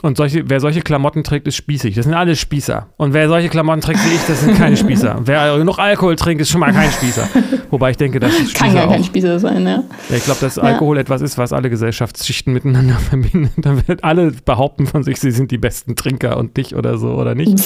Und 0.02 0.18
solche, 0.18 0.48
wer 0.48 0.60
solche 0.60 0.82
Klamotten 0.82 1.24
trägt, 1.24 1.48
ist 1.48 1.56
spießig. 1.56 1.94
Das 1.94 2.04
sind 2.04 2.14
alle 2.14 2.36
Spießer. 2.36 2.88
Und 2.98 3.14
wer 3.14 3.28
solche 3.28 3.48
Klamotten 3.48 3.80
trägt 3.80 4.04
wie 4.04 4.14
ich, 4.14 4.20
das 4.28 4.42
sind 4.42 4.56
keine 4.56 4.76
Spießer. 4.76 5.16
wer 5.24 5.56
genug 5.56 5.78
Alkohol 5.78 6.16
trinkt, 6.16 6.42
ist 6.42 6.50
schon 6.50 6.60
mal 6.60 6.72
kein 6.72 6.90
Spießer. 6.90 7.26
Wobei 7.70 7.92
ich 7.92 7.96
denke, 7.96 8.20
das 8.20 8.38
ist 8.38 8.54
Kann 8.54 8.74
gar 8.74 8.88
kein 8.88 9.04
Spießer 9.04 9.38
sein, 9.38 9.64
ja. 9.64 9.82
ja 10.10 10.16
ich 10.16 10.24
glaube, 10.24 10.40
dass 10.40 10.58
Alkohol 10.58 10.96
ja. 10.96 11.00
etwas 11.00 11.22
ist, 11.22 11.38
was 11.38 11.54
alle 11.54 11.70
Gesellschaftsschichten 11.70 12.52
miteinander 12.52 12.94
verbindet. 13.10 13.52
Dann 13.56 13.88
wird 13.88 14.04
alle 14.04 14.32
behaupten 14.44 14.86
von 14.86 15.02
sich, 15.02 15.18
sie 15.18 15.30
sind 15.30 15.50
die 15.50 15.58
besten 15.58 15.96
Trinker 15.96 16.36
und 16.36 16.58
dich 16.58 16.76
oder 16.76 16.98
so, 16.98 17.12
oder 17.12 17.34
nicht? 17.34 17.58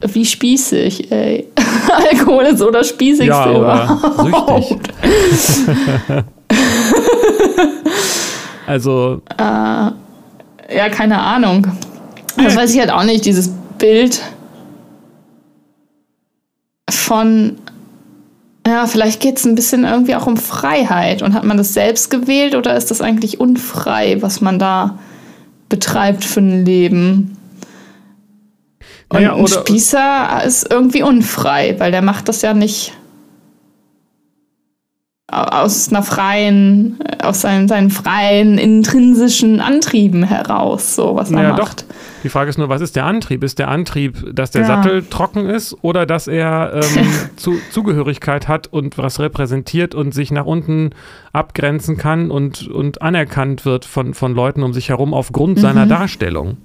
Wie 0.00 0.24
spießig, 0.24 1.10
ey. 1.10 1.48
Alkohol 2.12 2.44
ist 2.44 2.58
so 2.58 2.70
das 2.70 2.90
Spießigste 2.90 3.26
ja, 3.26 3.50
oder 3.50 3.98
süchtig. 4.22 4.78
also. 8.68 9.20
Uh 9.40 9.90
ja, 10.68 10.88
keine 10.88 11.18
Ahnung. 11.20 11.66
Das 12.36 12.56
weiß 12.56 12.72
ich 12.72 12.80
halt 12.80 12.90
auch 12.90 13.04
nicht, 13.04 13.24
dieses 13.24 13.50
Bild 13.78 14.22
von, 16.90 17.56
ja, 18.66 18.86
vielleicht 18.86 19.20
geht 19.20 19.38
es 19.38 19.44
ein 19.44 19.54
bisschen 19.54 19.84
irgendwie 19.84 20.14
auch 20.14 20.26
um 20.26 20.36
Freiheit. 20.36 21.22
Und 21.22 21.34
hat 21.34 21.44
man 21.44 21.56
das 21.56 21.74
selbst 21.74 22.10
gewählt 22.10 22.54
oder 22.54 22.76
ist 22.76 22.90
das 22.90 23.00
eigentlich 23.00 23.40
unfrei, 23.40 24.20
was 24.20 24.40
man 24.40 24.58
da 24.58 24.98
betreibt 25.68 26.24
für 26.24 26.40
ein 26.40 26.64
Leben? 26.64 27.36
Und 29.08 29.20
naja, 29.20 29.34
ein 29.34 29.46
Spießer 29.46 30.42
ist 30.44 30.70
irgendwie 30.70 31.02
unfrei, 31.02 31.76
weil 31.78 31.90
der 31.90 32.02
macht 32.02 32.28
das 32.28 32.42
ja 32.42 32.52
nicht 32.52 32.92
aus 35.30 35.90
einer 35.90 36.02
freien, 36.02 36.98
aus 37.22 37.42
seinen, 37.42 37.68
seinen 37.68 37.90
freien 37.90 38.56
intrinsischen 38.56 39.60
Antrieben 39.60 40.22
heraus, 40.22 40.94
so 40.94 41.16
was 41.16 41.30
er 41.30 41.36
naja, 41.36 41.48
macht. 41.50 41.80
Doch. 41.82 41.94
Die 42.24 42.30
Frage 42.30 42.48
ist 42.48 42.56
nur, 42.56 42.70
was 42.70 42.80
ist 42.80 42.96
der 42.96 43.04
Antrieb? 43.04 43.44
Ist 43.44 43.58
der 43.58 43.68
Antrieb, 43.68 44.34
dass 44.34 44.52
der 44.52 44.62
ja. 44.62 44.68
Sattel 44.68 45.04
trocken 45.04 45.46
ist 45.46 45.76
oder 45.82 46.06
dass 46.06 46.28
er 46.28 46.72
ähm, 46.74 47.06
zu, 47.36 47.56
Zugehörigkeit 47.70 48.48
hat 48.48 48.68
und 48.68 48.96
was 48.96 49.20
repräsentiert 49.20 49.94
und 49.94 50.14
sich 50.14 50.30
nach 50.30 50.46
unten 50.46 50.90
abgrenzen 51.34 51.98
kann 51.98 52.30
und, 52.30 52.66
und 52.66 53.02
anerkannt 53.02 53.66
wird 53.66 53.84
von, 53.84 54.14
von 54.14 54.34
Leuten 54.34 54.62
um 54.62 54.72
sich 54.72 54.88
herum 54.88 55.12
aufgrund 55.12 55.58
mhm. 55.58 55.60
seiner 55.60 55.84
Darstellung? 55.84 56.56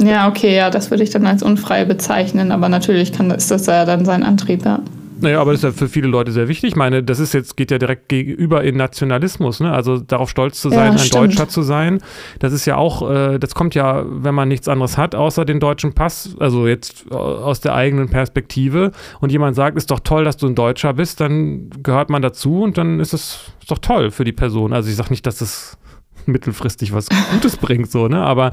Ja, 0.00 0.28
okay, 0.28 0.54
ja, 0.54 0.70
das 0.70 0.92
würde 0.92 1.02
ich 1.02 1.10
dann 1.10 1.26
als 1.26 1.42
unfrei 1.42 1.84
bezeichnen, 1.84 2.52
aber 2.52 2.68
natürlich 2.68 3.12
kann, 3.12 3.32
ist 3.32 3.50
das 3.50 3.66
ja 3.66 3.84
dann 3.84 4.04
sein 4.04 4.22
Antrieb, 4.22 4.64
ja. 4.64 4.78
Naja, 5.20 5.40
aber 5.40 5.52
das 5.52 5.60
ist 5.60 5.64
ja 5.64 5.72
für 5.72 5.88
viele 5.88 6.08
Leute 6.08 6.32
sehr 6.32 6.48
wichtig. 6.48 6.70
Ich 6.70 6.76
meine, 6.76 7.02
das 7.02 7.18
ist 7.18 7.34
jetzt, 7.34 7.56
geht 7.56 7.70
ja 7.70 7.78
direkt 7.78 8.08
gegenüber 8.08 8.62
in 8.62 8.76
Nationalismus, 8.76 9.60
ne? 9.60 9.72
Also 9.72 9.98
darauf 9.98 10.30
stolz 10.30 10.60
zu 10.60 10.70
sein, 10.70 10.78
ja, 10.78 10.92
ein 10.92 10.98
stimmt. 10.98 11.32
Deutscher 11.32 11.48
zu 11.48 11.62
sein. 11.62 12.00
Das 12.38 12.52
ist 12.52 12.66
ja 12.66 12.76
auch, 12.76 13.10
äh, 13.10 13.38
das 13.38 13.54
kommt 13.54 13.74
ja, 13.74 14.04
wenn 14.06 14.34
man 14.34 14.48
nichts 14.48 14.68
anderes 14.68 14.96
hat, 14.96 15.14
außer 15.14 15.44
den 15.44 15.60
deutschen 15.60 15.94
Pass, 15.94 16.36
also 16.38 16.66
jetzt 16.66 17.06
äh, 17.10 17.14
aus 17.14 17.60
der 17.60 17.74
eigenen 17.74 18.08
Perspektive 18.08 18.92
und 19.20 19.32
jemand 19.32 19.56
sagt, 19.56 19.76
ist 19.76 19.90
doch 19.90 20.00
toll, 20.00 20.24
dass 20.24 20.36
du 20.36 20.46
ein 20.46 20.54
Deutscher 20.54 20.94
bist, 20.94 21.20
dann 21.20 21.70
gehört 21.82 22.10
man 22.10 22.22
dazu 22.22 22.62
und 22.62 22.78
dann 22.78 23.00
ist 23.00 23.12
es 23.12 23.52
doch 23.66 23.78
toll 23.78 24.10
für 24.10 24.24
die 24.24 24.32
Person. 24.32 24.72
Also 24.72 24.88
ich 24.88 24.96
sage 24.96 25.10
nicht, 25.10 25.26
dass 25.26 25.38
das 25.38 25.78
mittelfristig 26.28 26.92
was 26.92 27.08
Gutes 27.32 27.56
bringt, 27.56 27.90
so, 27.90 28.08
ne? 28.08 28.18
Aber 28.18 28.52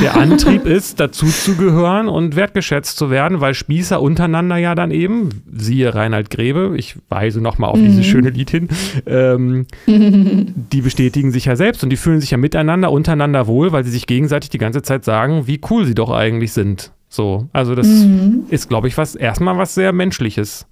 der 0.00 0.16
Antrieb 0.16 0.66
ist, 0.66 1.00
dazu 1.00 1.26
zu 1.26 1.56
gehören 1.56 2.08
und 2.08 2.36
wertgeschätzt 2.36 2.96
zu 2.96 3.10
werden, 3.10 3.40
weil 3.40 3.54
Spießer 3.54 4.00
untereinander 4.00 4.56
ja 4.56 4.74
dann 4.74 4.90
eben, 4.90 5.42
siehe 5.52 5.94
Reinhard 5.94 6.30
Grebe, 6.30 6.74
ich 6.76 6.96
weise 7.08 7.40
nochmal 7.40 7.70
auf 7.70 7.78
mhm. 7.78 7.86
dieses 7.86 8.06
schöne 8.06 8.30
Lied 8.30 8.50
hin, 8.50 8.68
ähm, 9.06 9.66
die 9.86 10.80
bestätigen 10.80 11.30
sich 11.30 11.46
ja 11.46 11.56
selbst 11.56 11.82
und 11.82 11.90
die 11.90 11.96
fühlen 11.96 12.20
sich 12.20 12.30
ja 12.30 12.38
miteinander, 12.38 12.92
untereinander 12.92 13.46
wohl, 13.46 13.72
weil 13.72 13.84
sie 13.84 13.90
sich 13.90 14.06
gegenseitig 14.06 14.50
die 14.50 14.58
ganze 14.58 14.82
Zeit 14.82 15.04
sagen, 15.04 15.46
wie 15.46 15.60
cool 15.70 15.84
sie 15.84 15.94
doch 15.94 16.10
eigentlich 16.10 16.52
sind. 16.52 16.92
So, 17.08 17.48
also 17.52 17.74
das 17.74 17.86
mhm. 17.86 18.44
ist, 18.50 18.68
glaube 18.68 18.88
ich, 18.88 18.98
was 18.98 19.14
erstmal 19.14 19.56
was 19.56 19.74
sehr 19.74 19.92
Menschliches. 19.92 20.66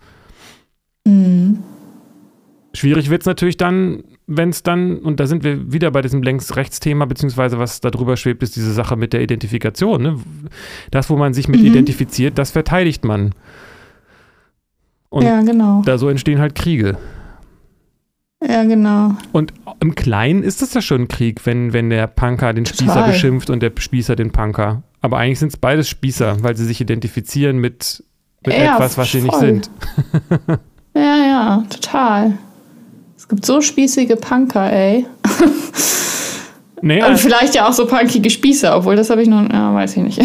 Mhm. 1.04 1.58
Schwierig 2.76 3.08
wird 3.08 3.22
es 3.22 3.26
natürlich 3.26 3.56
dann, 3.56 4.04
wenn 4.26 4.50
es 4.50 4.62
dann, 4.62 4.98
und 4.98 5.18
da 5.18 5.26
sind 5.26 5.44
wir 5.44 5.72
wieder 5.72 5.90
bei 5.90 6.02
diesem 6.02 6.22
Längs-Rechts-Thema, 6.22 7.06
beziehungsweise 7.06 7.58
was 7.58 7.80
da 7.80 7.90
drüber 7.90 8.16
schwebt, 8.18 8.42
ist 8.42 8.54
diese 8.54 8.72
Sache 8.72 8.96
mit 8.96 9.14
der 9.14 9.22
Identifikation. 9.22 10.02
Ne? 10.02 10.16
Das, 10.90 11.08
wo 11.08 11.16
man 11.16 11.32
sich 11.32 11.48
mit 11.48 11.60
mhm. 11.60 11.68
identifiziert, 11.68 12.36
das 12.36 12.50
verteidigt 12.50 13.04
man. 13.04 13.32
Und 15.08 15.24
ja, 15.24 15.40
genau. 15.40 15.82
da 15.86 15.96
so 15.96 16.10
entstehen 16.10 16.38
halt 16.38 16.54
Kriege. 16.54 16.98
Ja, 18.46 18.64
genau. 18.64 19.14
Und 19.32 19.54
im 19.80 19.94
Kleinen 19.94 20.42
ist 20.42 20.60
es 20.60 20.74
ja 20.74 20.82
schon 20.82 21.02
ein 21.02 21.08
Krieg, 21.08 21.46
wenn, 21.46 21.72
wenn 21.72 21.88
der 21.88 22.06
Punker 22.06 22.52
den 22.52 22.64
Total. 22.64 22.76
Spießer 22.76 23.06
beschimpft 23.06 23.48
und 23.48 23.62
der 23.62 23.72
Spießer 23.76 24.16
den 24.16 24.32
Punker. 24.32 24.82
Aber 25.00 25.16
eigentlich 25.16 25.38
sind 25.38 25.48
es 25.48 25.56
beides 25.56 25.88
Spießer, 25.88 26.42
weil 26.42 26.56
sie 26.56 26.66
sich 26.66 26.80
identifizieren 26.80 27.56
mit, 27.56 28.04
mit 28.44 28.54
ja, 28.54 28.74
etwas, 28.74 28.98
was 28.98 29.08
voll. 29.08 29.20
sie 29.20 29.26
nicht 29.26 29.38
sind. 29.38 29.70
ja, 30.94 31.16
ja, 31.16 31.64
total. 31.70 32.38
Es 33.26 33.30
gibt 33.30 33.44
so 33.44 33.60
spießige 33.60 34.14
Punker, 34.14 34.72
ey. 34.72 35.04
Naja. 36.80 37.08
Und 37.08 37.18
vielleicht 37.18 37.56
ja 37.56 37.66
auch 37.66 37.72
so 37.72 37.86
punkige 37.86 38.30
Spießer, 38.30 38.76
obwohl 38.76 38.94
das 38.94 39.10
habe 39.10 39.22
ich 39.22 39.28
noch, 39.28 39.42
ja, 39.50 39.74
weiß 39.74 39.96
ich 39.96 40.02
nicht. 40.02 40.22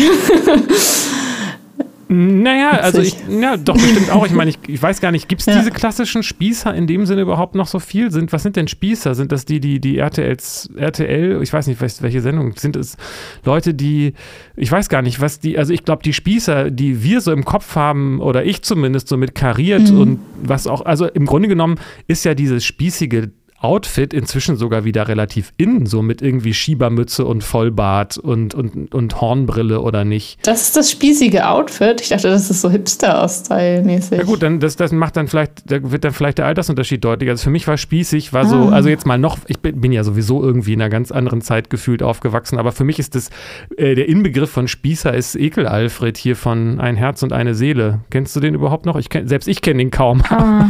Naja, 2.14 2.72
also 2.72 2.99
ich, 2.99 3.16
ja, 3.30 3.55
doch 3.55 3.76
bestimmt 3.76 4.12
auch. 4.12 4.26
Ich 4.26 4.32
meine, 4.34 4.49
ich, 4.49 4.59
ich 4.68 4.84
weiß 4.84 4.99
gar 4.99 5.14
nicht, 5.14 5.30
gibt 5.30 5.39
es 5.39 5.45
ja. 5.45 5.57
diese 5.57 5.72
klassischen 5.72 6.24
Spießer 6.24 6.74
in 6.74 6.86
dem 6.86 7.05
Sinne 7.05 7.22
überhaupt 7.22 7.55
noch 7.55 7.68
so 7.68 7.80
viel? 7.80 8.12
Sind, 8.12 8.34
was 8.34 8.43
sind 8.43 8.57
denn 8.57 8.68
Spießer? 8.68 9.16
Sind 9.16 9.32
das 9.32 9.45
die, 9.45 9.62
die, 9.62 9.80
die 9.80 9.97
RTLs, 9.97 10.72
RTL, 10.76 11.41
ich 11.41 11.53
weiß 11.53 11.68
nicht, 11.68 11.80
welche 11.80 12.20
Sendung, 12.20 12.53
sind 12.57 12.76
es 12.76 12.97
Leute, 13.45 13.74
die, 13.74 14.14
ich 14.57 14.70
weiß 14.70 14.89
gar 14.89 15.01
nicht, 15.01 15.22
was 15.22 15.39
die, 15.39 15.57
also 15.57 15.72
ich 15.72 15.86
glaube, 15.86 16.03
die 16.03 16.12
Spießer, 16.12 16.70
die 16.70 17.01
wir 17.01 17.22
so 17.22 17.32
im 17.32 17.45
Kopf 17.45 17.78
haben, 17.78 18.20
oder 18.20 18.43
ich 18.43 18.62
zumindest 18.62 19.07
so 19.07 19.16
mit 19.16 19.34
kariert 19.34 19.89
mhm. 19.89 20.01
und 20.01 20.20
was 20.43 20.68
auch, 20.68 20.86
also 20.86 21.05
im 21.05 21.26
Grunde 21.26 21.47
genommen 21.47 21.80
ist 22.07 22.26
ja 22.26 22.34
dieses 22.34 22.66
spießige 22.66 23.30
Outfit 23.62 24.14
inzwischen 24.14 24.57
sogar 24.57 24.86
wieder 24.86 25.07
relativ 25.07 25.53
in, 25.57 25.86
so 25.86 26.01
mit 26.01 26.22
irgendwie 26.22 26.53
Schiebermütze 26.53 27.26
und 27.26 27.43
Vollbart 27.43 28.18
und, 28.18 28.55
und, 28.55 28.93
und 28.93 29.22
Hornbrille 29.22 29.82
oder 29.82 30.03
nicht. 30.03 30.39
Das 30.47 30.64
ist 30.64 30.78
das 30.78 30.89
spießige 30.89 31.47
Outfit. 31.47 32.01
Ich 32.01 32.09
dachte, 32.09 32.30
das 32.30 32.49
ist 32.49 32.62
so 32.62 32.72
Hipster-Style-mäßig. 32.72 34.18
Ja 34.18 34.24
gut, 34.24 34.41
dann 34.41 34.59
das, 34.59 34.76
das 34.78 34.91
macht 34.91 35.16
dann 35.16 35.28
vielleicht, 35.28 35.70
da 35.72 35.91
wird 35.91 36.03
dann 36.03 36.14
vielleicht 36.14 36.39
der 36.39 36.47
Altersunterschied 36.47 37.03
deutlich. 37.03 37.30
Also 37.30 37.43
für 37.43 37.49
mich 37.51 37.68
war 37.68 37.78
spießig, 37.78 38.34
war 38.34 38.45
so, 38.45 38.55
ah. 38.55 38.72
also 38.72 38.89
jetzt 38.89 39.05
mal 39.05 39.20
noch, 39.20 39.38
ich 39.47 39.59
bin, 39.59 39.80
bin, 39.80 39.91
ja 39.91 40.03
sowieso 40.03 40.43
irgendwie 40.43 40.74
in 40.74 40.82
einer 40.82 40.89
ganz 40.89 41.12
anderen 41.12 41.41
Zeit 41.41 41.70
gefühlt 41.70 42.01
aufgewachsen, 42.01 42.57
aber 42.57 42.72
für 42.72 42.84
mich 42.84 42.97
ist 42.97 43.14
das, 43.14 43.30
äh, 43.78 43.93
der 43.93 44.09
Inbegriff 44.09 44.49
von 44.49 44.68
Spießer 44.68 45.14
ist 45.14 45.36
Ekel 45.36 45.68
Alfred 45.68 46.18
hier 46.18 46.36
von 46.36 46.80
Ein 46.80 46.95
Herz 46.95 47.22
und 47.22 47.32
eine 47.32 47.53
Seele. 47.53 47.99
Kennst 48.09 48.36
du 48.36 48.39
den 48.39 48.55
überhaupt 48.55 48.86
noch? 48.86 48.95
Ich 48.95 49.09
kenn, 49.09 49.28
selbst 49.28 49.47
ich 49.47 49.62
kenne 49.62 49.80
den 49.80 49.91
kaum. 49.91 50.24
Ah. 50.30 50.70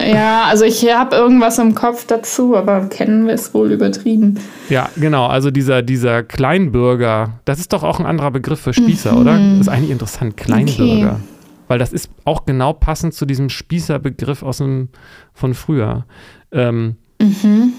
ja, 0.06 0.44
also 0.44 0.64
ich 0.64 0.86
habe 0.92 1.16
irgendwas 1.16 1.58
im 1.58 1.74
Kopf 1.74 1.95
Kopf 1.96 2.06
dazu, 2.06 2.54
aber 2.54 2.88
kennen 2.88 3.26
wir 3.26 3.32
es 3.32 3.54
wohl 3.54 3.72
übertrieben. 3.72 4.38
Ja, 4.68 4.90
genau. 4.96 5.26
Also 5.26 5.50
dieser, 5.50 5.80
dieser 5.80 6.22
Kleinbürger, 6.22 7.40
das 7.46 7.58
ist 7.58 7.72
doch 7.72 7.82
auch 7.82 7.98
ein 7.98 8.04
anderer 8.04 8.30
Begriff 8.30 8.60
für 8.60 8.74
Spießer, 8.74 9.12
mhm. 9.12 9.18
oder? 9.18 9.38
Das 9.38 9.60
ist 9.60 9.68
eigentlich 9.68 9.90
interessant, 9.90 10.36
Kleinbürger. 10.36 11.12
Okay. 11.12 11.20
Weil 11.68 11.78
das 11.78 11.94
ist 11.94 12.10
auch 12.24 12.44
genau 12.44 12.74
passend 12.74 13.14
zu 13.14 13.24
diesem 13.24 13.48
Spießerbegriff 13.48 14.42
aus 14.42 14.58
dem, 14.58 14.90
von 15.32 15.54
früher. 15.54 16.04
Ähm, 16.52 16.96
mhm. 17.18 17.72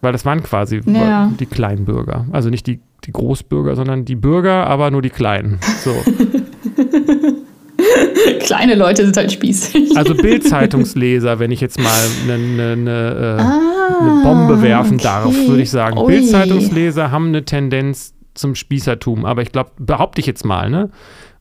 Weil 0.00 0.12
das 0.12 0.24
waren 0.24 0.42
quasi 0.42 0.80
ja. 0.86 1.30
die 1.38 1.46
Kleinbürger. 1.46 2.24
Also 2.32 2.48
nicht 2.48 2.66
die, 2.66 2.80
die 3.04 3.12
Großbürger, 3.12 3.76
sondern 3.76 4.06
die 4.06 4.16
Bürger, 4.16 4.66
aber 4.66 4.90
nur 4.90 5.02
die 5.02 5.10
Kleinen. 5.10 5.60
So. 5.84 5.94
Kleine 8.40 8.74
Leute 8.74 9.04
sind 9.04 9.16
halt 9.16 9.32
spießig. 9.32 9.96
Also 9.96 10.14
Bildzeitungsleser, 10.14 11.38
wenn 11.38 11.50
ich 11.50 11.60
jetzt 11.60 11.78
mal 11.78 11.90
eine, 12.24 12.72
eine, 12.72 13.36
äh, 13.38 13.42
ah, 13.42 14.00
eine 14.00 14.22
Bombe 14.22 14.62
werfen 14.62 14.94
okay. 14.94 15.04
darf, 15.04 15.34
würde 15.46 15.62
ich 15.62 15.70
sagen. 15.70 15.98
Ui. 15.98 16.06
Bildzeitungsleser 16.06 17.10
haben 17.10 17.28
eine 17.28 17.44
Tendenz 17.44 18.14
zum 18.34 18.54
Spießertum, 18.54 19.24
aber 19.24 19.42
ich 19.42 19.52
glaube, 19.52 19.70
behaupte 19.78 20.20
ich 20.20 20.26
jetzt 20.26 20.44
mal, 20.44 20.70
ne? 20.70 20.90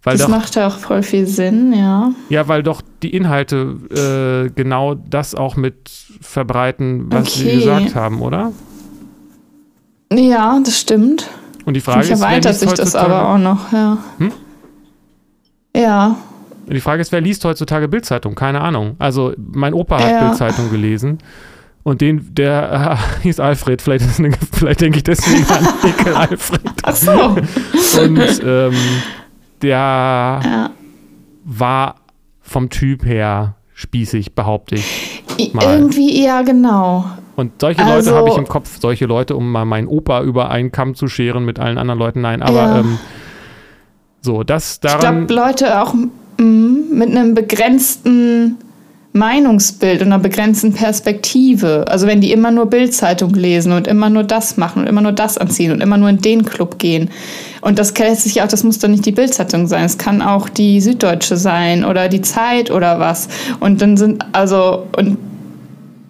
Weil 0.04 0.18
das 0.18 0.26
doch, 0.26 0.30
macht 0.30 0.56
ja 0.56 0.68
auch 0.68 0.78
voll 0.78 1.04
viel 1.04 1.28
Sinn, 1.28 1.74
ja. 1.74 2.12
Ja, 2.30 2.48
weil 2.48 2.64
doch 2.64 2.82
die 3.04 3.12
Inhalte 3.16 4.48
äh, 4.48 4.52
genau 4.54 4.96
das 4.96 5.36
auch 5.36 5.56
mit 5.56 5.92
verbreiten, 6.22 7.12
was 7.12 7.28
okay. 7.28 7.50
sie 7.50 7.56
gesagt 7.58 7.96
haben, 7.96 8.22
oder? 8.22 8.52
Ja, 10.12 10.60
das 10.64 10.80
stimmt. 10.80 11.30
Und 11.66 11.76
die 11.76 11.82
Frage 11.82 12.02
ist, 12.02 12.10
erweitert 12.10 12.56
sich 12.56 12.74
das 12.74 12.96
aber 12.96 13.30
auch 13.30 13.38
noch, 13.38 13.72
ja. 13.72 14.00
Hm? 14.18 14.32
Ja, 15.76 16.18
die 16.74 16.82
Frage 16.82 17.02
ist, 17.02 17.12
wer 17.12 17.22
liest 17.22 17.44
heutzutage 17.46 17.88
Bildzeitung? 17.88 18.36
Keine 18.36 18.62
Ahnung. 18.62 18.96
Also 19.00 19.34
mein 19.38 19.74
Opa 19.74 20.00
hat 20.00 20.10
ja. 20.10 20.28
Bildzeitung 20.28 20.70
gelesen. 20.70 21.20
Und 21.84 22.02
den, 22.02 22.34
der 22.36 22.98
äh, 22.98 23.22
hieß 23.24 23.40
Alfred, 23.40 23.82
vielleicht, 23.82 24.20
eine, 24.20 24.32
vielleicht 24.54 24.82
denke 24.82 24.98
ich 24.98 25.04
deswegen 25.04 25.46
an 25.52 25.68
Ekel 25.84 26.14
Alfred. 26.14 26.62
Ach 26.84 26.96
so. 26.96 27.12
Und 27.12 28.44
ähm, 28.46 28.74
der 29.62 29.78
ja. 29.78 30.70
war 31.44 31.96
vom 32.42 32.70
Typ 32.70 33.06
her 33.06 33.56
spießig, 33.74 34.36
behaupte 34.36 34.76
ich. 34.76 35.54
Mal. 35.54 35.64
Irgendwie, 35.64 36.24
ja, 36.24 36.44
genau. 36.44 37.06
Und 37.36 37.62
solche 37.62 37.84
also, 37.84 38.12
Leute 38.12 38.18
habe 38.18 38.30
ich 38.30 38.38
im 38.38 38.48
Kopf, 38.48 38.80
solche 38.80 39.06
Leute, 39.06 39.36
um 39.36 39.52
mal 39.52 39.66
meinen 39.66 39.88
Opa 39.88 40.22
über 40.22 40.52
einen 40.52 40.72
Kamm 40.72 40.94
zu 40.94 41.08
scheren 41.08 41.46
mit 41.46 41.60
allen 41.60 41.80
anderen 41.80 42.00
Leuten. 42.00 42.22
Nein, 42.22 42.44
aber 42.44 42.54
ja. 42.54 42.80
ähm, 42.80 43.00
so, 44.22 44.44
das 44.44 44.80
daran. 44.80 45.22
Ich 45.22 45.28
glaube, 45.28 45.48
Leute 45.48 45.82
auch 45.82 45.96
mit 46.42 47.10
einem 47.10 47.34
begrenzten 47.34 48.58
Meinungsbild 49.14 50.02
und 50.02 50.08
einer 50.08 50.20
begrenzten 50.20 50.74
Perspektive. 50.74 51.86
Also 51.88 52.08
wenn 52.08 52.22
die 52.22 52.32
immer 52.32 52.52
nur 52.52 52.68
Bildzeitung 52.68 53.34
lesen 53.34 53.74
und 53.74 53.88
immer 53.88 54.10
nur 54.10 54.24
das 54.24 54.56
machen 54.56 54.84
und 54.84 54.88
immer 54.88 55.02
nur 55.02 55.12
das 55.12 55.38
anziehen 55.38 55.72
und 55.72 55.82
immer 55.82 55.98
nur 55.98 56.10
in 56.10 56.22
den 56.22 56.46
Club 56.46 56.80
gehen. 56.80 57.10
Und 57.60 57.78
das 57.78 57.98
lässt 57.98 58.24
sich 58.24 58.42
auch, 58.42 58.48
das 58.48 58.64
muss 58.64 58.80
doch 58.80 58.88
nicht 58.88 59.06
die 59.06 59.12
Bildzeitung 59.12 59.68
sein. 59.68 59.84
Es 59.84 59.98
kann 59.98 60.22
auch 60.22 60.48
die 60.48 60.80
Süddeutsche 60.80 61.36
sein 61.36 61.84
oder 61.84 62.08
die 62.08 62.22
Zeit 62.22 62.72
oder 62.72 63.00
was. 63.00 63.28
Und 63.60 63.82
dann 63.82 63.98
sind, 63.98 64.24
also, 64.32 64.88
und 64.98 65.18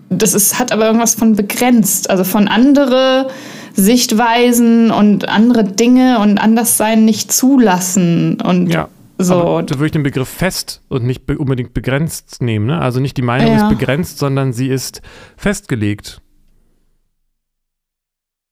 das 0.10 0.34
ist, 0.36 0.60
hat 0.60 0.72
aber 0.72 0.86
irgendwas 0.86 1.16
von 1.16 1.36
begrenzt, 1.36 2.10
also 2.10 2.24
von 2.24 2.48
andere 2.48 3.30
Sichtweisen 3.74 4.92
und 4.92 5.28
andere 5.28 5.64
Dinge 5.64 6.20
und 6.20 6.38
Anderssein 6.38 7.06
nicht 7.06 7.32
zulassen. 7.32 8.40
Und 8.42 8.68
ja. 8.68 8.90
So. 9.24 9.36
Aber 9.36 9.64
da 9.64 9.76
würde 9.76 9.86
ich 9.86 9.92
den 9.92 10.04
Begriff 10.04 10.30
fest 10.30 10.84
und 10.90 11.04
nicht 11.04 11.26
be 11.26 11.38
unbedingt 11.38 11.74
begrenzt 11.74 12.42
nehmen. 12.42 12.68
Ne? 12.68 12.80
Also 12.80 13.00
nicht 13.00 13.18
die 13.18 13.22
Meinung 13.22 13.56
ja. 13.56 13.64
ist 13.64 13.70
begrenzt, 13.70 14.18
sondern 14.18 14.54
sie 14.54 14.68
ist 14.68 15.02
festgelegt. 15.38 16.22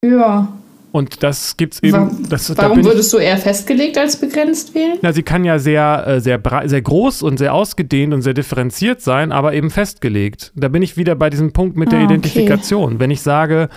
Ja. 0.03 0.47
Und 0.91 1.21
das 1.21 1.55
gibt 1.57 1.75
es 1.75 1.83
eben. 1.83 1.93
Warum, 1.93 2.29
das, 2.29 2.57
warum 2.57 2.83
würdest 2.83 3.13
du 3.13 3.17
eher 3.17 3.37
festgelegt 3.37 3.97
als 3.97 4.17
begrenzt 4.17 4.73
wählen? 4.73 4.97
Na, 5.01 5.13
sie 5.13 5.21
kann 5.21 5.43
ja 5.43 5.59
sehr, 5.59 6.05
äh, 6.07 6.19
sehr, 6.19 6.41
sehr 6.65 6.81
groß 6.81 7.21
und 7.21 7.37
sehr 7.37 7.53
ausgedehnt 7.53 8.13
und 8.13 8.23
sehr 8.23 8.33
differenziert 8.33 9.01
sein, 9.01 9.31
aber 9.31 9.53
eben 9.53 9.69
festgelegt. 9.69 10.51
Da 10.55 10.67
bin 10.67 10.81
ich 10.81 10.97
wieder 10.97 11.15
bei 11.15 11.29
diesem 11.29 11.53
Punkt 11.53 11.77
mit 11.77 11.91
der 11.91 11.99
ah, 11.99 12.03
Identifikation. 12.05 12.93
Okay. 12.93 12.99
Wenn 12.99 13.11
ich 13.11 13.21
sage, 13.21 13.69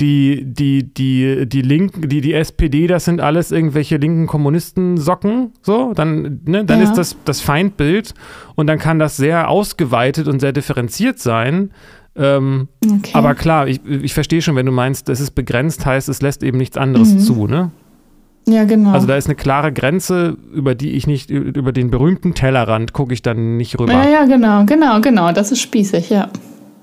die, 0.00 0.44
die, 0.44 0.82
die, 0.92 1.46
die 1.46 1.62
Linken, 1.62 2.08
die, 2.08 2.20
die 2.20 2.32
SPD, 2.32 2.86
das 2.86 3.04
sind 3.04 3.20
alles 3.20 3.52
irgendwelche 3.52 3.96
linken 3.96 4.26
Kommunisten-Socken, 4.26 5.52
so, 5.62 5.92
dann, 5.94 6.40
ne, 6.46 6.64
dann 6.64 6.80
ja. 6.80 6.84
ist 6.84 6.94
das 6.94 7.16
das 7.24 7.40
Feindbild 7.40 8.14
und 8.54 8.66
dann 8.66 8.78
kann 8.78 8.98
das 8.98 9.16
sehr 9.16 9.48
ausgeweitet 9.48 10.28
und 10.28 10.40
sehr 10.40 10.52
differenziert 10.52 11.18
sein. 11.18 11.70
Ähm, 12.16 12.68
okay. 12.84 13.10
Aber 13.14 13.34
klar, 13.34 13.66
ich, 13.66 13.84
ich 13.84 14.14
verstehe 14.14 14.40
schon, 14.40 14.56
wenn 14.56 14.66
du 14.66 14.72
meinst, 14.72 15.08
es 15.08 15.20
ist 15.20 15.32
begrenzt, 15.32 15.84
heißt, 15.84 16.08
es 16.08 16.22
lässt 16.22 16.42
eben 16.42 16.58
nichts 16.58 16.76
anderes 16.76 17.14
mhm. 17.14 17.18
zu, 17.18 17.46
ne? 17.46 17.70
Ja, 18.46 18.64
genau. 18.64 18.92
Also 18.92 19.06
da 19.06 19.16
ist 19.16 19.26
eine 19.26 19.36
klare 19.36 19.72
Grenze, 19.72 20.36
über 20.52 20.74
die 20.74 20.92
ich 20.92 21.06
nicht, 21.06 21.30
über 21.30 21.72
den 21.72 21.90
berühmten 21.90 22.34
Tellerrand 22.34 22.92
gucke 22.92 23.14
ich 23.14 23.22
dann 23.22 23.56
nicht 23.56 23.78
rüber. 23.78 23.92
Ja, 23.92 24.08
ja, 24.08 24.24
genau, 24.26 24.64
genau, 24.66 25.00
genau. 25.00 25.32
Das 25.32 25.50
ist 25.50 25.60
spießig, 25.60 26.10
ja. 26.10 26.28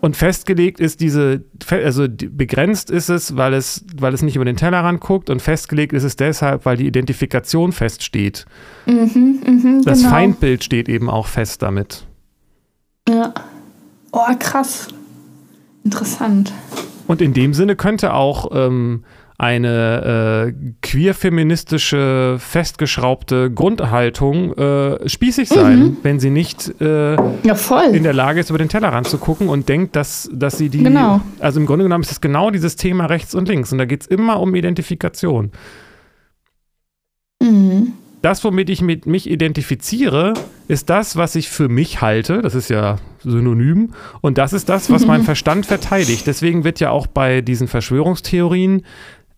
Und 0.02 0.18
festgelegt 0.18 0.80
ist 0.80 1.00
diese, 1.00 1.44
also 1.70 2.08
begrenzt 2.10 2.90
ist 2.90 3.10
es, 3.10 3.38
weil 3.38 3.54
es, 3.54 3.86
weil 3.96 4.16
es 4.16 4.24
nicht 4.24 4.36
über 4.36 4.46
den 4.46 4.56
Tellerrand 4.56 5.00
guckt 5.00 5.30
und 5.30 5.44
festgelegt 5.44 5.94
ist 5.94 6.04
es 6.04 6.16
deshalb, 6.16 6.66
weil 6.66 6.78
die 6.78 6.88
Identifikation 6.88 7.72
feststeht. 7.72 8.48
Mhm, 8.88 9.42
mh, 9.46 9.82
das 9.86 10.00
genau. 10.00 10.10
Feindbild 10.10 10.64
steht 10.64 10.90
eben 10.90 11.08
auch 11.08 11.28
fest 11.28 11.62
damit. 11.62 12.08
Ja. 13.08 13.32
Oh, 14.12 14.22
krass. 14.40 14.88
Interessant. 15.84 16.54
Und 17.08 17.22
in 17.22 17.34
dem 17.34 17.54
Sinne 17.54 17.76
könnte 17.76 18.14
auch 18.14 18.52
ähm, 18.54 19.04
eine 19.42 20.54
äh, 20.54 20.74
queer-feministische, 20.84 22.38
festgeschraubte 22.38 23.50
Grundhaltung 23.50 24.54
äh, 24.54 25.10
spießig 25.10 25.50
sein, 25.50 25.80
mhm. 25.80 25.98
wenn 26.04 26.20
sie 26.20 26.30
nicht 26.30 26.80
äh, 26.80 27.16
ja, 27.16 27.56
in 27.92 28.04
der 28.04 28.14
Lage 28.14 28.40
ist, 28.40 28.52
über 28.52 28.60
den 28.60 28.70
Tellerrand 28.70 29.08
zu 29.08 29.18
gucken 29.18 29.50
und 29.50 29.68
denkt, 29.68 29.96
dass, 29.96 30.30
dass 30.32 30.60
sie 30.60 30.70
die. 30.70 30.84
Genau. 30.84 31.22
Also 31.40 31.60
im 31.60 31.66
Grunde 31.66 31.84
genommen 31.84 32.04
ist 32.04 32.12
es 32.12 32.22
genau 32.22 32.52
dieses 32.52 32.76
Thema 32.76 33.08
rechts 33.08 33.34
und 33.34 33.48
links. 33.48 33.72
Und 33.72 33.80
da 33.80 33.86
geht 33.86 34.02
es 34.02 34.08
immer 34.08 34.40
um 34.40 34.54
Identifikation. 34.54 35.52
Mhm. 37.42 37.94
Das, 38.22 38.44
womit 38.44 38.70
ich 38.70 38.82
mit 38.82 39.08
mich 39.08 39.30
identifiziere, 39.30 40.34
ist 40.68 40.90
das, 40.90 41.16
was 41.16 41.36
ich 41.36 41.50
für 41.50 41.70
mich 41.70 42.02
halte. 42.02 42.42
Das 42.42 42.54
ist 42.54 42.70
ja 42.70 42.98
synonym. 43.24 43.94
Und 44.22 44.38
das 44.38 44.54
ist 44.54 44.70
das, 44.70 44.92
was 44.92 45.06
mein 45.06 45.24
Verstand 45.24 45.66
verteidigt. 45.66 46.28
Deswegen 46.28 46.64
wird 46.64 46.80
ja 46.80 46.92
auch 46.92 47.08
bei 47.08 47.42
diesen 47.42 47.68
Verschwörungstheorien 47.68 48.84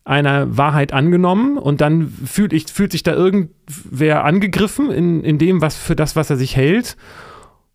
einer 0.05 0.57
Wahrheit 0.57 0.91
angenommen 0.91 1.57
und 1.57 1.79
dann 1.79 2.09
fühlt, 2.09 2.51
ich, 2.51 2.67
fühlt 2.67 2.91
sich 2.91 3.03
da 3.03 3.13
irgendwer 3.13 4.25
angegriffen 4.25 4.91
in, 4.91 5.23
in 5.23 5.37
dem, 5.37 5.61
was 5.61 5.77
für 5.77 5.95
das, 5.95 6.17
was 6.17 6.29
er 6.29 6.35
sich 6.35 6.57
hält. 6.57 6.97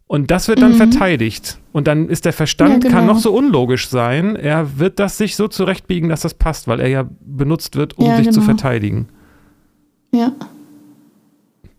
Und 0.07 0.31
das 0.31 0.49
wird 0.49 0.61
dann 0.61 0.73
mhm. 0.73 0.77
verteidigt. 0.77 1.59
Und 1.73 1.87
dann 1.87 2.09
ist 2.09 2.27
der 2.27 2.33
Verstand, 2.35 2.85
ja, 2.85 2.91
genau. 2.91 2.95
kann 2.95 3.07
noch 3.07 3.19
so 3.19 3.33
unlogisch 3.35 3.89
sein, 3.89 4.37
er 4.37 4.79
wird 4.79 4.99
das 4.99 5.17
sich 5.17 5.37
so 5.37 5.49
zurechtbiegen, 5.49 6.09
dass 6.09 6.21
das 6.21 6.35
passt, 6.35 6.69
weil 6.69 6.81
er 6.81 6.89
ja 6.89 7.09
benutzt 7.21 7.77
wird, 7.77 7.97
um 7.97 8.07
ja, 8.07 8.17
sich 8.17 8.27
genau. 8.27 8.41
zu 8.41 8.43
verteidigen. 8.43 9.09
Ja. 10.13 10.33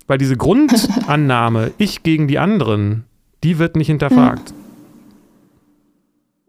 Weil 0.09 0.17
diese 0.17 0.35
Grundannahme, 0.37 1.71
ich 1.77 2.01
gegen 2.01 2.27
die 2.27 2.39
anderen, 2.39 3.03
die 3.43 3.59
wird 3.59 3.75
nicht 3.75 3.87
hinterfragt. 3.87 4.55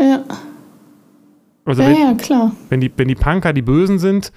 Ja. 0.01 0.07
ja. 0.07 0.25
Also 1.67 1.83
ja, 1.83 1.89
wenn, 1.89 1.97
ja, 1.99 2.15
klar. 2.15 2.53
Wenn 2.71 2.81
die, 2.81 2.91
wenn 2.97 3.07
die 3.07 3.15
Punker 3.15 3.53
die 3.53 3.61
Bösen 3.61 3.99
sind, 3.99 4.33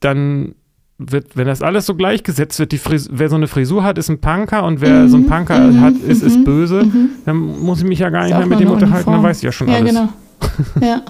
dann 0.00 0.54
wird, 0.98 1.38
wenn 1.38 1.46
das 1.46 1.62
alles 1.62 1.86
so 1.86 1.94
gleichgesetzt 1.94 2.58
wird, 2.58 2.72
die 2.72 2.78
Fris 2.78 3.08
wer 3.10 3.30
so 3.30 3.36
eine 3.36 3.46
Frisur 3.46 3.82
hat, 3.82 3.96
ist 3.96 4.10
ein 4.10 4.20
Punker 4.20 4.64
und 4.64 4.82
wer 4.82 5.04
mhm, 5.04 5.08
so 5.08 5.16
ein 5.16 5.26
Punker 5.26 5.58
mhm, 5.58 5.80
hat, 5.80 5.94
ist, 5.94 6.22
ist 6.22 6.36
mhm, 6.36 6.44
böse, 6.44 6.84
mhm. 6.84 7.10
dann 7.24 7.36
muss 7.38 7.78
ich 7.78 7.88
mich 7.88 8.00
ja 8.00 8.10
gar 8.10 8.24
nicht 8.24 8.36
mehr 8.36 8.46
mit 8.46 8.60
dem 8.60 8.70
unterhalten, 8.70 9.08
Uniform. 9.08 9.14
dann 9.14 9.22
weiß 9.22 9.38
ich 9.38 9.44
ja 9.44 9.52
schon 9.52 9.68
ja, 9.68 9.76
alles. 9.76 9.88
Genau. 9.90 10.08
ja. 10.86 11.02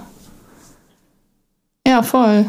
Ja, 1.84 2.02
voll. 2.04 2.46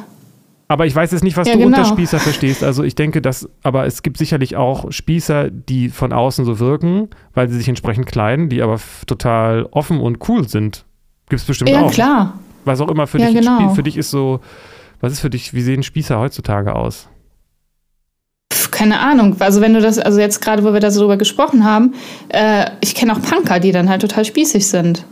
Aber 0.72 0.86
ich 0.86 0.96
weiß 0.96 1.12
jetzt 1.12 1.24
nicht, 1.24 1.36
was 1.36 1.48
ja, 1.48 1.54
du 1.54 1.60
genau. 1.60 1.78
unter 1.78 1.90
Spießer 1.90 2.20
verstehst. 2.20 2.64
Also 2.64 2.84
ich 2.84 2.96
denke, 2.96 3.22
dass, 3.22 3.50
aber 3.62 3.86
es 3.86 4.04
gibt 4.04 4.18
sicherlich 4.18 4.56
auch 4.56 4.92
Spießer, 4.92 5.50
die 5.50 5.90
von 5.90 6.14
außen 6.14 6.46
so 6.46 6.60
wirken, 6.60 7.10
weil 7.34 7.50
sie 7.50 7.58
sich 7.58 7.68
entsprechend 7.68 8.06
kleiden, 8.06 8.48
die 8.48 8.62
aber 8.62 8.80
total 9.06 9.68
offen 9.72 10.00
und 10.00 10.30
cool 10.30 10.48
sind. 10.48 10.86
Gibt 11.30 11.42
es 11.42 11.48
bestimmt 11.48 11.72
ja, 11.72 11.82
auch. 11.82 11.90
Ja, 11.90 11.94
klar 11.94 12.34
was 12.66 12.82
auch 12.82 12.90
immer 12.90 13.08
für 13.08 13.20
ja, 13.20 13.28
dich 13.28 13.40
genau. 13.40 13.70
für 13.70 13.84
dich 13.84 13.98
ist 13.98 14.12
so, 14.12 14.40
was 15.00 15.14
ist 15.14 15.20
für 15.20 15.30
dich, 15.30 15.54
wie 15.54 15.62
sehen 15.62 15.84
Spießer 15.84 16.20
heutzutage 16.20 16.76
aus? 16.76 17.08
keine 18.70 19.00
Ahnung. 19.00 19.36
Also 19.40 19.62
wenn 19.62 19.74
du 19.76 19.82
das, 19.82 20.00
also 20.00 20.20
jetzt 20.20 20.42
gerade, 20.42 20.64
wo 20.64 20.74
wir 20.74 20.80
da 20.80 20.90
so 20.90 21.02
drüber 21.02 21.18
gesprochen 21.18 21.66
haben, 21.66 21.94
äh, 22.30 22.66
ich 22.80 22.96
kenne 22.96 23.14
auch 23.14 23.22
Punker, 23.22 23.60
die 23.60 23.72
dann 23.72 23.90
halt 23.90 24.02
total 24.02 24.26
spießig 24.26 24.66
sind. 24.66 25.06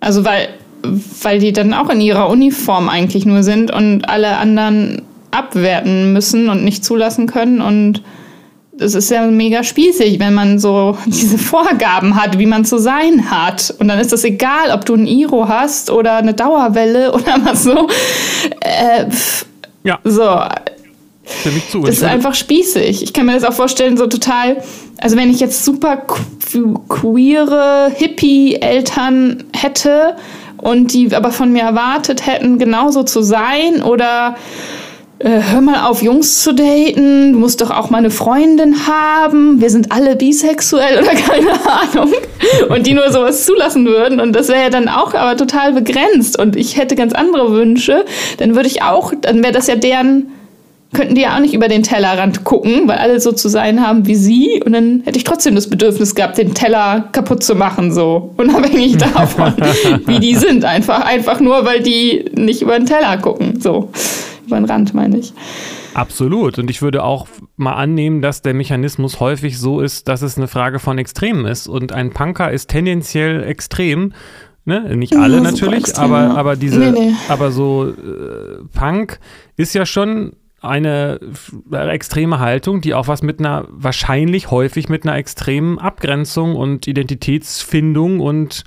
Also 0.00 0.24
weil, 0.24 0.48
weil 1.22 1.38
die 1.38 1.52
dann 1.52 1.74
auch 1.74 1.90
in 1.90 2.00
ihrer 2.00 2.28
Uniform 2.28 2.88
eigentlich 2.88 3.26
nur 3.26 3.42
sind 3.42 3.70
und 3.72 4.08
alle 4.08 4.36
anderen 4.36 5.02
abwerten 5.30 6.12
müssen 6.12 6.48
und 6.48 6.64
nicht 6.64 6.84
zulassen 6.84 7.26
können 7.26 7.60
und 7.60 8.02
es 8.80 8.94
ist 8.94 9.10
ja 9.10 9.26
mega 9.26 9.62
spießig, 9.64 10.18
wenn 10.18 10.34
man 10.34 10.58
so 10.58 10.96
diese 11.06 11.38
Vorgaben 11.38 12.14
hat, 12.14 12.38
wie 12.38 12.46
man 12.46 12.64
zu 12.64 12.78
sein 12.78 13.30
hat. 13.30 13.74
Und 13.78 13.88
dann 13.88 13.98
ist 13.98 14.12
es 14.12 14.24
egal, 14.24 14.70
ob 14.72 14.84
du 14.84 14.94
ein 14.94 15.06
Iro 15.06 15.48
hast 15.48 15.90
oder 15.90 16.16
eine 16.16 16.34
Dauerwelle 16.34 17.12
oder 17.14 17.36
was 17.44 17.64
so. 17.64 17.88
Äh, 18.60 19.06
ja. 19.84 19.98
So. 20.04 20.40
Zu. 21.70 21.82
Das 21.82 21.96
ist 21.96 22.04
einfach 22.04 22.34
spießig. 22.34 23.02
Ich 23.02 23.12
kann 23.12 23.26
mir 23.26 23.34
das 23.34 23.44
auch 23.44 23.52
vorstellen, 23.52 23.98
so 23.98 24.06
total. 24.06 24.62
Also, 24.96 25.16
wenn 25.16 25.30
ich 25.30 25.40
jetzt 25.40 25.62
super 25.62 25.98
queere 26.88 27.92
Hippie-Eltern 27.94 29.44
hätte 29.54 30.16
und 30.58 30.92
die 30.92 31.14
aber 31.14 31.30
von 31.30 31.52
mir 31.52 31.62
erwartet 31.62 32.26
hätten, 32.26 32.58
genauso 32.58 33.02
zu 33.02 33.22
sein 33.22 33.82
oder 33.82 34.36
äh, 35.20 35.40
hör 35.50 35.60
mal 35.60 35.88
auf, 35.88 36.00
Jungs 36.00 36.42
zu 36.42 36.54
daten, 36.54 37.32
du 37.32 37.38
musst 37.40 37.60
doch 37.60 37.70
auch 37.70 37.90
mal 37.90 37.98
eine 37.98 38.10
Freundin 38.10 38.86
haben, 38.86 39.60
wir 39.60 39.68
sind 39.68 39.90
alle 39.90 40.14
bisexuell 40.14 40.98
oder 40.98 41.10
keine 41.14 41.50
Ahnung. 41.50 42.12
Und 42.68 42.86
die 42.86 42.94
nur 42.94 43.10
sowas 43.10 43.44
zulassen 43.44 43.84
würden. 43.86 44.20
Und 44.20 44.34
das 44.34 44.48
wäre 44.48 44.62
ja 44.62 44.70
dann 44.70 44.88
auch 44.88 45.14
aber 45.14 45.36
total 45.36 45.72
begrenzt. 45.72 46.38
Und 46.38 46.54
ich 46.54 46.76
hätte 46.76 46.94
ganz 46.94 47.12
andere 47.14 47.52
Wünsche. 47.52 48.04
Dann 48.38 48.54
würde 48.54 48.68
ich 48.68 48.82
auch, 48.82 49.12
dann 49.20 49.42
wäre 49.42 49.52
das 49.52 49.66
ja 49.66 49.74
deren, 49.74 50.32
könnten 50.94 51.14
die 51.14 51.22
ja 51.22 51.36
auch 51.36 51.40
nicht 51.40 51.54
über 51.54 51.68
den 51.68 51.82
Tellerrand 51.82 52.44
gucken, 52.44 52.88
weil 52.88 52.98
alle 52.98 53.20
so 53.20 53.32
zu 53.32 53.48
sein 53.48 53.86
haben 53.86 54.06
wie 54.06 54.14
sie. 54.14 54.62
Und 54.64 54.72
dann 54.72 55.02
hätte 55.04 55.18
ich 55.18 55.24
trotzdem 55.24 55.54
das 55.54 55.68
Bedürfnis 55.68 56.14
gehabt, 56.14 56.38
den 56.38 56.54
Teller 56.54 57.08
kaputt 57.12 57.42
zu 57.42 57.54
machen, 57.54 57.92
so. 57.92 58.34
Unabhängig 58.36 58.96
davon, 59.14 59.54
wie 60.06 60.18
die 60.18 60.34
sind. 60.34 60.64
Einfach, 60.64 61.04
einfach 61.04 61.40
nur, 61.40 61.64
weil 61.66 61.82
die 61.82 62.24
nicht 62.34 62.62
über 62.62 62.78
den 62.78 62.86
Teller 62.86 63.18
gucken, 63.18 63.60
so 63.60 63.90
über 64.46 64.56
den 64.56 64.64
Rand, 64.64 64.94
meine 64.94 65.18
ich. 65.18 65.32
Absolut. 65.94 66.58
Und 66.58 66.70
ich 66.70 66.80
würde 66.80 67.04
auch 67.04 67.28
mal 67.56 67.74
annehmen, 67.74 68.22
dass 68.22 68.40
der 68.40 68.54
Mechanismus 68.54 69.20
häufig 69.20 69.58
so 69.58 69.80
ist, 69.80 70.08
dass 70.08 70.22
es 70.22 70.38
eine 70.38 70.48
Frage 70.48 70.78
von 70.78 70.96
Extremen 70.96 71.44
ist. 71.44 71.68
Und 71.68 71.92
ein 71.92 72.12
Punker 72.12 72.50
ist 72.50 72.70
tendenziell 72.70 73.42
extrem. 73.42 74.12
Ne? 74.64 74.96
Nicht 74.96 75.16
alle 75.16 75.36
ja, 75.36 75.42
natürlich, 75.42 75.80
extrem, 75.80 76.04
aber, 76.12 76.36
aber 76.36 76.56
diese, 76.56 76.78
nee, 76.78 76.90
nee. 76.90 77.12
aber 77.28 77.50
so 77.50 77.88
äh, 77.88 77.94
Punk 78.74 79.18
ist 79.56 79.74
ja 79.74 79.86
schon 79.86 80.32
eine 80.60 81.20
extreme 81.72 82.40
Haltung, 82.40 82.80
die 82.80 82.94
auch 82.94 83.06
was 83.06 83.22
mit 83.22 83.38
einer, 83.38 83.66
wahrscheinlich 83.68 84.50
häufig 84.50 84.88
mit 84.88 85.06
einer 85.06 85.16
extremen 85.16 85.78
Abgrenzung 85.78 86.56
und 86.56 86.88
Identitätsfindung 86.88 88.18
und, 88.18 88.64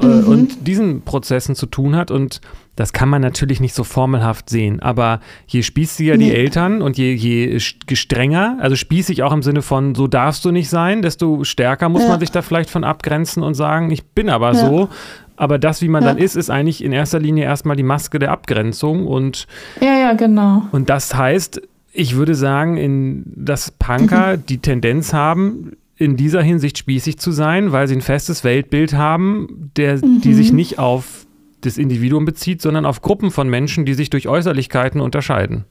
äh, 0.00 0.06
mhm. 0.06 0.28
und 0.28 0.66
diesen 0.68 1.02
Prozessen 1.02 1.56
zu 1.56 1.66
tun 1.66 1.96
hat. 1.96 2.12
Und 2.12 2.40
das 2.76 2.92
kann 2.92 3.08
man 3.08 3.22
natürlich 3.22 3.58
nicht 3.58 3.74
so 3.74 3.82
formelhaft 3.82 4.50
sehen, 4.50 4.80
aber 4.80 5.20
je 5.46 5.62
spießiger 5.62 6.16
nee. 6.16 6.26
die 6.26 6.36
Eltern 6.36 6.82
und 6.82 6.96
je, 6.98 7.12
je 7.14 7.58
gestrenger, 7.86 8.58
also 8.60 8.76
spießig 8.76 9.22
auch 9.22 9.32
im 9.32 9.42
Sinne 9.42 9.62
von, 9.62 9.94
so 9.94 10.06
darfst 10.06 10.44
du 10.44 10.52
nicht 10.52 10.68
sein, 10.68 11.02
desto 11.02 11.42
stärker 11.42 11.88
muss 11.88 12.02
ja. 12.02 12.08
man 12.08 12.20
sich 12.20 12.30
da 12.30 12.42
vielleicht 12.42 12.70
von 12.70 12.84
abgrenzen 12.84 13.42
und 13.42 13.54
sagen, 13.54 13.90
ich 13.90 14.04
bin 14.04 14.28
aber 14.28 14.52
ja. 14.52 14.66
so. 14.66 14.88
Aber 15.36 15.58
das, 15.58 15.82
wie 15.82 15.88
man 15.88 16.02
ja. 16.02 16.10
dann 16.10 16.18
ist, 16.18 16.36
ist 16.36 16.50
eigentlich 16.50 16.82
in 16.82 16.92
erster 16.92 17.18
Linie 17.18 17.44
erstmal 17.44 17.76
die 17.76 17.82
Maske 17.82 18.18
der 18.18 18.32
Abgrenzung 18.32 19.06
und 19.06 19.46
ja, 19.80 19.98
ja, 19.98 20.12
genau. 20.14 20.62
Und 20.72 20.88
das 20.90 21.14
heißt, 21.14 21.62
ich 21.92 22.16
würde 22.16 22.34
sagen, 22.34 22.76
in, 22.76 23.24
dass 23.26 23.70
Punker 23.70 24.36
die 24.36 24.58
Tendenz 24.58 25.12
haben, 25.12 25.72
in 25.96 26.16
dieser 26.16 26.42
Hinsicht 26.42 26.76
spießig 26.78 27.18
zu 27.18 27.32
sein, 27.32 27.72
weil 27.72 27.88
sie 27.88 27.96
ein 27.96 28.02
festes 28.02 28.44
Weltbild 28.44 28.94
haben, 28.94 29.70
der, 29.76 29.96
mhm. 29.96 30.20
die 30.20 30.34
sich 30.34 30.52
nicht 30.52 30.78
auf 30.78 31.26
das 31.62 31.78
Individuum 31.78 32.24
bezieht, 32.26 32.60
sondern 32.60 32.84
auf 32.84 33.00
Gruppen 33.00 33.30
von 33.30 33.48
Menschen, 33.48 33.86
die 33.86 33.94
sich 33.94 34.10
durch 34.10 34.28
Äußerlichkeiten 34.28 35.00
unterscheiden. 35.00 35.64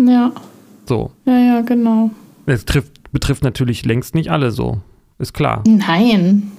Ja. 0.00 0.32
So. 0.86 1.12
Ja, 1.24 1.38
ja, 1.38 1.60
genau. 1.60 2.10
Es 2.46 2.64
trifft, 2.64 3.12
betrifft 3.12 3.44
natürlich 3.44 3.84
längst 3.84 4.14
nicht 4.16 4.30
alle 4.30 4.50
so. 4.50 4.80
Ist 5.18 5.34
klar. 5.34 5.62
Nein. 5.66 6.50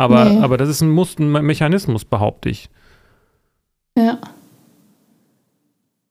Aber, 0.00 0.24
nee. 0.24 0.40
aber 0.40 0.56
das 0.56 0.70
ist 0.70 0.80
ein, 0.80 0.88
Must, 0.88 1.18
ein 1.18 1.30
Mechanismus, 1.30 2.06
behaupte 2.06 2.48
ich. 2.48 2.70
Ja. 3.98 4.18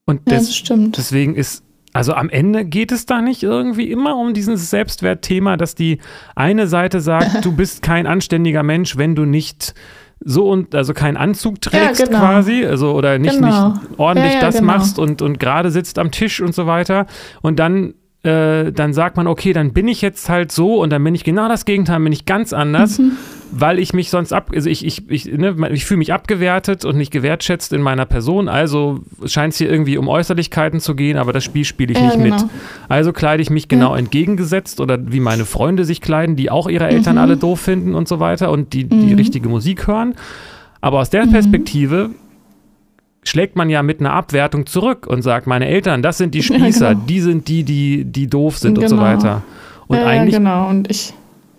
Und 0.06 0.28
des, 0.28 0.32
ja, 0.32 0.38
das 0.38 0.56
stimmt. 0.56 0.98
deswegen 1.00 1.34
ist, 1.34 1.64
also 1.92 2.14
am 2.14 2.30
Ende 2.30 2.66
geht 2.66 2.92
es 2.92 3.08
da 3.08 3.20
nicht 3.20 3.42
irgendwie 3.42 3.90
immer 3.90 4.16
um 4.16 4.36
dieses 4.36 4.70
Selbstwertthema, 4.70 5.58
dass 5.58 5.74
die 5.74 5.98
eine 6.36 6.68
Seite 6.68 7.02
sagt, 7.02 7.44
du 7.46 7.52
bist 7.52 7.82
kein 7.82 8.06
anständiger 8.06 8.62
Mensch, 8.62 8.96
wenn 8.96 9.16
du 9.16 9.26
nicht 9.26 9.74
so 10.24 10.52
und 10.52 10.76
also 10.76 10.94
keinen 10.94 11.18
Anzug 11.18 11.60
trägst 11.60 12.02
ja, 12.02 12.06
genau. 12.06 12.20
quasi, 12.20 12.64
also 12.66 12.94
oder 12.94 13.18
nicht, 13.18 13.38
genau. 13.38 13.70
nicht 13.70 13.82
ordentlich 13.98 14.36
ja, 14.36 14.42
das 14.42 14.60
genau. 14.60 14.68
machst 14.68 15.00
und, 15.00 15.24
und 15.24 15.40
gerade 15.40 15.72
sitzt 15.72 15.98
am 15.98 16.12
Tisch 16.12 16.42
und 16.42 16.54
so 16.54 16.68
weiter. 16.68 17.08
Und 17.42 17.58
dann 17.58 17.96
äh, 18.22 18.72
dann 18.72 18.94
sagt 18.94 19.16
man, 19.18 19.28
okay, 19.28 19.54
dann 19.54 19.72
bin 19.72 19.88
ich 19.88 20.02
jetzt 20.02 20.30
halt 20.30 20.52
so 20.52 20.82
und 20.82 20.90
dann 20.92 21.04
bin 21.04 21.16
ich 21.16 21.24
genau 21.24 21.48
das 21.48 21.64
Gegenteil, 21.66 22.02
bin 22.02 22.12
ich 22.12 22.26
ganz 22.26 22.52
anders, 22.52 23.00
mhm. 23.00 23.14
Weil 23.52 23.80
ich 23.80 23.94
mich 23.94 24.10
sonst 24.10 24.34
ab, 24.34 24.52
also 24.54 24.70
ich, 24.70 24.86
ich, 24.86 25.10
ich, 25.10 25.26
ne, 25.26 25.56
ich 25.72 25.86
fühle 25.86 26.00
mich 26.00 26.14
abgewertet 26.14 26.86
und 26.86 26.98
nicht 26.98 27.12
gewertschätzt 27.12 27.74
in 27.74 27.82
meiner 27.82 28.06
Person, 28.06 28.48
also 28.48 29.00
scheint 29.26 29.54
es 29.54 29.58
hier 29.58 29.70
irgendwie 29.72 29.98
um 29.98 30.08
Äußerlichkeiten 30.08 30.80
zu 30.80 30.96
gehen, 30.96 31.18
aber 31.18 31.34
das 31.34 31.44
Spiel 31.44 31.66
spiele 31.66 31.94
ich 31.94 32.00
ja, 32.00 32.06
nicht 32.06 32.18
genau. 32.18 32.36
mit. 32.36 32.46
Also 32.88 33.14
kleide 33.14 33.42
ich 33.42 33.50
mich 33.50 33.68
genau 33.68 33.94
ja. 33.94 34.00
entgegengesetzt 34.00 34.80
oder 34.80 35.00
wie 35.12 35.20
meine 35.20 35.46
Freunde 35.46 35.86
sich 35.86 36.02
kleiden, 36.02 36.36
die 36.36 36.52
auch 36.52 36.68
ihre 36.68 36.88
Eltern 36.88 37.16
mhm. 37.16 37.22
alle 37.22 37.38
doof 37.38 37.60
finden 37.60 37.96
und 37.96 38.08
so 38.08 38.20
weiter 38.20 38.52
und 38.52 38.74
die, 38.74 38.84
die 38.84 38.96
mhm. 38.96 39.16
richtige 39.16 39.50
Musik 39.50 39.88
hören. 39.88 40.16
Aber 40.82 41.00
aus 41.00 41.10
der 41.10 41.26
mhm. 41.26 41.32
Perspektive 41.32 42.10
schlägt 43.24 43.56
man 43.56 43.70
ja 43.70 43.84
mit 43.84 44.00
einer 44.00 44.14
Abwertung 44.14 44.66
zurück 44.66 45.08
und 45.08 45.22
sagt, 45.22 45.48
meine 45.48 45.68
Eltern, 45.68 46.02
das 46.02 46.18
sind 46.18 46.34
die 46.34 46.44
Spießer, 46.44 46.86
ja, 46.86 46.94
genau. 46.94 47.06
die 47.06 47.20
sind 47.20 47.48
die, 47.48 47.64
die, 47.64 48.06
die 48.06 48.28
doof 48.28 48.58
sind 48.58 48.76
genau. 48.76 48.86
und 48.86 48.90
so 48.90 48.96
genau. 48.96 49.08
weiter. 49.08 49.42
Und 49.88 49.98
eigentlich, 49.98 50.34
ja, 50.34 50.40
genau, 50.40 50.70
und 50.70 50.90
ich. 50.90 51.14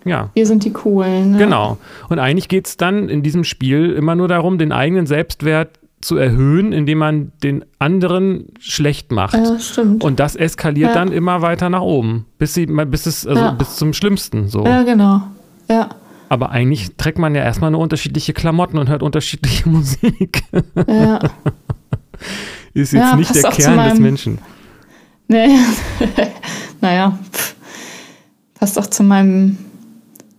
Ja. 0.05 0.29
Wir 0.33 0.45
sind 0.45 0.65
die 0.65 0.71
Coolen. 0.71 1.31
Ne? 1.31 1.37
Genau. 1.37 1.77
Und 2.09 2.19
eigentlich 2.19 2.47
geht 2.47 2.67
es 2.67 2.77
dann 2.77 3.09
in 3.09 3.23
diesem 3.23 3.43
Spiel 3.43 3.91
immer 3.91 4.15
nur 4.15 4.27
darum, 4.27 4.57
den 4.57 4.71
eigenen 4.71 5.05
Selbstwert 5.05 5.79
zu 6.01 6.17
erhöhen, 6.17 6.73
indem 6.73 6.97
man 6.97 7.31
den 7.43 7.63
anderen 7.77 8.47
schlecht 8.59 9.11
macht. 9.11 9.35
Ja, 9.35 9.59
stimmt. 9.59 10.03
Und 10.03 10.19
das 10.19 10.35
eskaliert 10.35 10.89
ja. 10.89 10.95
dann 10.95 11.11
immer 11.11 11.41
weiter 11.41 11.69
nach 11.69 11.81
oben, 11.81 12.25
bis 12.39 12.55
sie, 12.55 12.65
bis 12.65 13.05
es, 13.05 13.27
also 13.27 13.39
ja. 13.39 13.51
bis 13.51 13.75
zum 13.75 13.93
Schlimmsten 13.93 14.47
so. 14.47 14.65
Ja, 14.65 14.83
genau. 14.83 15.21
Ja. 15.69 15.89
Aber 16.29 16.49
eigentlich 16.51 16.95
trägt 16.95 17.19
man 17.19 17.35
ja 17.35 17.43
erstmal 17.43 17.71
nur 17.71 17.81
unterschiedliche 17.81 18.33
Klamotten 18.33 18.77
und 18.77 18.89
hört 18.89 19.03
unterschiedliche 19.03 19.67
Musik. 19.69 20.43
Ja. 20.87 21.19
Ist 22.73 22.93
jetzt 22.93 23.15
nicht 23.15 23.35
der 23.35 23.43
Kern 23.51 23.75
meinem, 23.75 23.89
des 23.91 23.99
Menschen. 23.99 24.37
Nee. 25.27 25.57
naja, 26.81 27.19
passt 28.55 28.79
auch 28.79 28.87
zu 28.87 29.03
meinem, 29.03 29.57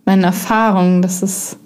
meinen 0.04 0.24
Erfahrungen, 0.24 1.02
dass 1.02 1.22
es 1.22 1.56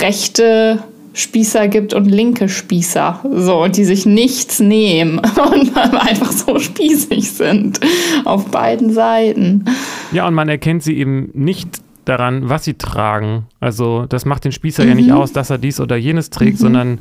rechte 0.00 0.82
Spießer 1.14 1.68
gibt 1.68 1.92
und 1.92 2.06
linke 2.06 2.48
Spießer, 2.48 3.20
so, 3.34 3.68
die 3.68 3.84
sich 3.84 4.06
nichts 4.06 4.60
nehmen 4.60 5.18
und 5.52 5.76
einfach 5.76 6.32
so 6.32 6.58
spießig 6.58 7.30
sind 7.32 7.80
auf 8.24 8.50
beiden 8.50 8.92
Seiten. 8.92 9.64
Ja, 10.12 10.26
und 10.26 10.34
man 10.34 10.48
erkennt 10.48 10.82
sie 10.82 10.96
eben 10.96 11.30
nicht 11.34 11.68
daran, 12.04 12.48
was 12.48 12.64
sie 12.64 12.74
tragen. 12.74 13.46
Also 13.60 14.06
das 14.08 14.24
macht 14.24 14.44
den 14.44 14.52
Spießer 14.52 14.84
mhm. 14.84 14.88
ja 14.88 14.94
nicht 14.94 15.10
mhm. 15.10 15.16
aus, 15.16 15.32
dass 15.32 15.50
er 15.50 15.58
dies 15.58 15.80
oder 15.80 15.96
jenes 15.96 16.30
trägt, 16.30 16.58
mhm. 16.58 16.62
sondern 16.62 16.98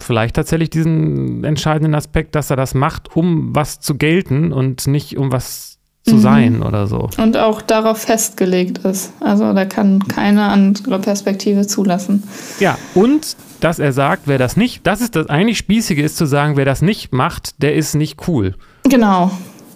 vielleicht 0.00 0.36
tatsächlich 0.36 0.70
diesen 0.70 1.44
entscheidenden 1.44 1.94
Aspekt, 1.94 2.34
dass 2.34 2.50
er 2.50 2.56
das 2.56 2.74
macht, 2.74 3.14
um 3.16 3.54
was 3.54 3.80
zu 3.80 3.96
gelten 3.96 4.52
und 4.52 4.86
nicht 4.86 5.16
um 5.16 5.32
was 5.32 5.77
zu 6.08 6.16
mhm. 6.16 6.20
sein 6.20 6.62
oder 6.62 6.86
so. 6.86 7.08
Und 7.18 7.36
auch 7.36 7.62
darauf 7.62 7.98
festgelegt 7.98 8.78
ist. 8.78 9.12
Also 9.20 9.52
da 9.52 9.64
kann 9.64 10.06
keine 10.08 10.44
andere 10.44 10.98
Perspektive 10.98 11.66
zulassen. 11.66 12.22
Ja, 12.60 12.78
und 12.94 13.36
dass 13.60 13.78
er 13.78 13.92
sagt, 13.92 14.22
wer 14.26 14.38
das 14.38 14.56
nicht, 14.56 14.86
das 14.86 15.00
ist 15.00 15.16
das 15.16 15.28
eigentlich 15.28 15.58
Spießige 15.58 16.02
ist 16.02 16.16
zu 16.16 16.26
sagen, 16.26 16.56
wer 16.56 16.64
das 16.64 16.82
nicht 16.82 17.12
macht, 17.12 17.62
der 17.62 17.74
ist 17.74 17.94
nicht 17.94 18.28
cool. 18.28 18.54
Genau. 18.84 19.30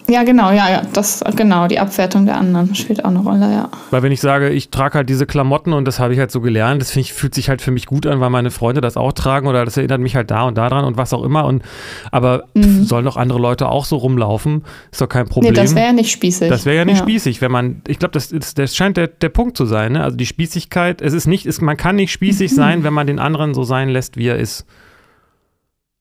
Ja, 0.09 0.23
genau, 0.23 0.51
ja, 0.51 0.69
ja, 0.69 0.81
das, 0.91 1.23
genau, 1.35 1.67
die 1.67 1.79
Abwertung 1.79 2.25
der 2.25 2.37
anderen 2.37 2.75
spielt 2.75 3.05
auch 3.05 3.09
eine 3.09 3.19
Rolle, 3.19 3.51
ja. 3.51 3.69
Weil 3.89 4.03
wenn 4.03 4.11
ich 4.11 4.19
sage, 4.19 4.49
ich 4.49 4.69
trage 4.69 4.95
halt 4.95 5.09
diese 5.09 5.25
Klamotten 5.25 5.71
und 5.71 5.85
das 5.85 5.99
habe 5.99 6.13
ich 6.13 6.19
halt 6.19 6.31
so 6.31 6.41
gelernt, 6.41 6.81
das 6.81 6.95
ich, 6.95 7.13
fühlt 7.13 7.33
sich 7.33 7.49
halt 7.49 7.61
für 7.61 7.71
mich 7.71 7.85
gut 7.85 8.05
an, 8.05 8.19
weil 8.19 8.29
meine 8.29 8.51
Freunde 8.51 8.81
das 8.81 8.97
auch 8.97 9.13
tragen 9.13 9.47
oder 9.47 9.63
das 9.63 9.77
erinnert 9.77 10.01
mich 10.01 10.15
halt 10.15 10.29
da 10.29 10.43
und 10.43 10.57
da 10.57 10.67
dran 10.67 10.83
und 10.83 10.97
was 10.97 11.13
auch 11.13 11.23
immer 11.23 11.45
und, 11.45 11.63
aber 12.11 12.45
mhm. 12.53 12.83
sollen 12.83 13.05
doch 13.05 13.15
andere 13.15 13.39
Leute 13.39 13.69
auch 13.69 13.85
so 13.85 13.95
rumlaufen, 13.97 14.63
ist 14.91 15.01
doch 15.01 15.09
kein 15.09 15.27
Problem. 15.27 15.53
Nee, 15.53 15.59
das 15.59 15.73
wäre 15.73 15.87
ja 15.87 15.93
nicht 15.93 16.11
spießig. 16.11 16.49
Das 16.49 16.65
wäre 16.65 16.77
ja 16.77 16.85
nicht 16.85 16.97
ja. 16.97 17.03
spießig, 17.03 17.41
wenn 17.41 17.51
man, 17.51 17.81
ich 17.87 17.99
glaube, 17.99 18.11
das, 18.11 18.29
das 18.29 18.75
scheint 18.75 18.97
der, 18.97 19.07
der 19.07 19.29
Punkt 19.29 19.55
zu 19.55 19.65
sein, 19.65 19.93
ne? 19.93 20.03
also 20.03 20.17
die 20.17 20.25
Spießigkeit, 20.25 21.01
es 21.01 21.13
ist 21.13 21.27
nicht, 21.27 21.45
es, 21.45 21.61
man 21.61 21.77
kann 21.77 21.95
nicht 21.95 22.11
spießig 22.11 22.51
mhm. 22.51 22.55
sein, 22.63 22.83
wenn 22.83 22.93
man 22.93 23.07
den 23.07 23.19
anderen 23.19 23.53
so 23.53 23.63
sein 23.63 23.89
lässt, 23.89 24.17
wie 24.17 24.27
er 24.27 24.37
ist. 24.37 24.65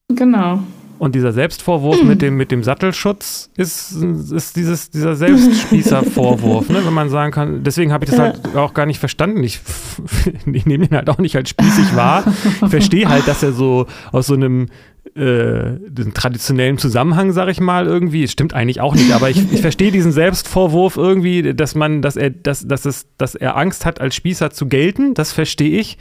Genau. 0.09 0.61
Und 1.03 1.16
dieser 1.16 1.32
Selbstvorwurf 1.32 2.05
mit, 2.05 2.22
dem, 2.22 2.36
mit 2.36 2.53
dem 2.53 2.62
Sattelschutz 2.62 3.50
ist, 3.57 3.90
ist 3.90 4.55
dieses, 4.55 4.88
dieser 4.88 5.16
Selbstspießer-Vorwurf, 5.16 6.68
ne? 6.68 6.86
wenn 6.86 6.92
man 6.92 7.09
sagen 7.09 7.32
kann, 7.32 7.64
deswegen 7.64 7.92
habe 7.92 8.05
ich 8.05 8.12
das 8.12 8.20
halt 8.20 8.55
auch 8.55 8.72
gar 8.72 8.86
nicht 8.86 9.00
verstanden. 9.00 9.42
Ich, 9.42 9.59
ich 10.53 10.64
nehme 10.64 10.84
ihn 10.84 10.94
halt 10.94 11.11
auch 11.11 11.18
nicht 11.18 11.34
als 11.34 11.48
spießig 11.48 11.96
wahr. 11.96 12.22
Ich 12.62 12.70
verstehe 12.70 13.09
halt, 13.09 13.26
dass 13.26 13.42
er 13.42 13.50
so 13.50 13.86
aus 14.12 14.28
so 14.28 14.34
einem 14.34 14.68
äh, 15.15 15.79
den 15.89 16.15
traditionellen 16.15 16.79
Zusammenhang, 16.79 17.33
sag 17.33 17.49
ich 17.49 17.61
mal, 17.61 17.87
irgendwie. 17.87 18.25
Es 18.25 18.33
stimmt 18.33 18.55
eigentlich 18.55 18.81
auch 18.81 18.95
nicht, 18.95 19.13
aber 19.13 19.29
ich, 19.29 19.53
ich 19.53 19.61
verstehe 19.61 19.93
diesen 19.93 20.11
Selbstvorwurf 20.11 20.97
irgendwie, 20.97 21.55
dass 21.55 21.75
man, 21.75 22.01
dass 22.01 22.17
er, 22.17 22.31
dass, 22.31 22.67
dass, 22.67 22.87
es, 22.87 23.07
dass 23.19 23.35
er 23.35 23.59
Angst 23.59 23.85
hat, 23.85 24.01
als 24.01 24.15
Spießer 24.15 24.51
zu 24.53 24.69
gelten, 24.69 25.13
das 25.13 25.33
verstehe 25.33 25.79
ich. 25.79 25.99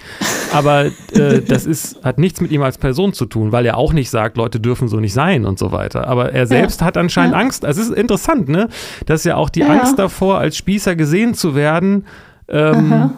Aber 0.54 0.86
äh, 1.12 1.42
das 1.46 1.66
ist, 1.66 2.04
hat 2.06 2.20
nichts 2.20 2.40
mit 2.40 2.52
ihm 2.52 2.62
als 2.62 2.78
Person 2.78 3.12
zu 3.12 3.26
tun, 3.26 3.52
weil 3.52 3.66
er 3.66 3.76
auch 3.76 3.92
nicht 3.92 4.10
sagt, 4.10 4.38
Leute 4.38 4.62
dürfen 4.62 4.88
so 4.88 5.02
nicht 5.02 5.14
sein 5.14 5.46
und 5.46 5.60
so 5.60 5.74
weiter. 5.74 6.08
Aber 6.08 6.32
er 6.32 6.48
selbst 6.48 6.80
ja. 6.80 6.88
hat 6.88 6.96
anscheinend 6.96 7.34
ja. 7.34 7.42
Angst. 7.42 7.66
Also 7.66 7.82
es 7.82 7.90
ist 7.90 7.98
interessant, 7.98 8.48
ne? 8.48 8.70
Dass 9.08 9.26
ja 9.26 9.36
auch 9.36 9.50
die 9.50 9.60
ja. 9.60 9.68
Angst 9.68 10.00
davor, 10.00 10.38
als 10.38 10.56
Spießer 10.56 10.96
gesehen 10.96 11.34
zu 11.34 11.54
werden, 11.54 12.06
ähm, 12.48 13.12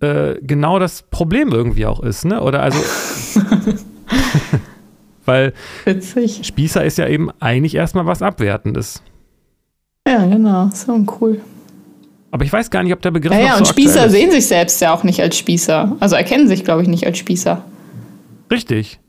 äh, 0.00 0.34
genau 0.42 0.78
das 0.78 1.02
Problem 1.02 1.48
irgendwie 1.52 1.86
auch 1.86 2.00
ist, 2.00 2.26
ne? 2.26 2.42
Oder 2.42 2.62
also. 2.62 2.78
Weil 5.28 5.52
Witzig. 5.84 6.40
Spießer 6.42 6.82
ist 6.84 6.96
ja 6.96 7.06
eben 7.06 7.30
eigentlich 7.38 7.74
erstmal 7.74 8.06
was 8.06 8.22
Abwertendes. 8.22 9.02
Ja, 10.08 10.24
genau. 10.24 10.70
So 10.72 11.04
cool. 11.20 11.42
Aber 12.30 12.44
ich 12.46 12.52
weiß 12.52 12.70
gar 12.70 12.82
nicht, 12.82 12.94
ob 12.94 13.02
der 13.02 13.10
Begriff. 13.10 13.32
Ja, 13.32 13.38
ja 13.38 13.48
noch 13.50 13.58
so 13.58 13.58
und 13.58 13.68
Spießer 13.68 14.08
sehen 14.08 14.30
sich 14.30 14.46
selbst 14.46 14.80
ja 14.80 14.94
auch 14.94 15.04
nicht 15.04 15.20
als 15.20 15.36
Spießer. 15.36 15.96
Also 16.00 16.16
erkennen 16.16 16.48
sich, 16.48 16.64
glaube 16.64 16.80
ich, 16.80 16.88
nicht 16.88 17.06
als 17.06 17.18
Spießer. 17.18 17.62
Richtig. 18.50 19.00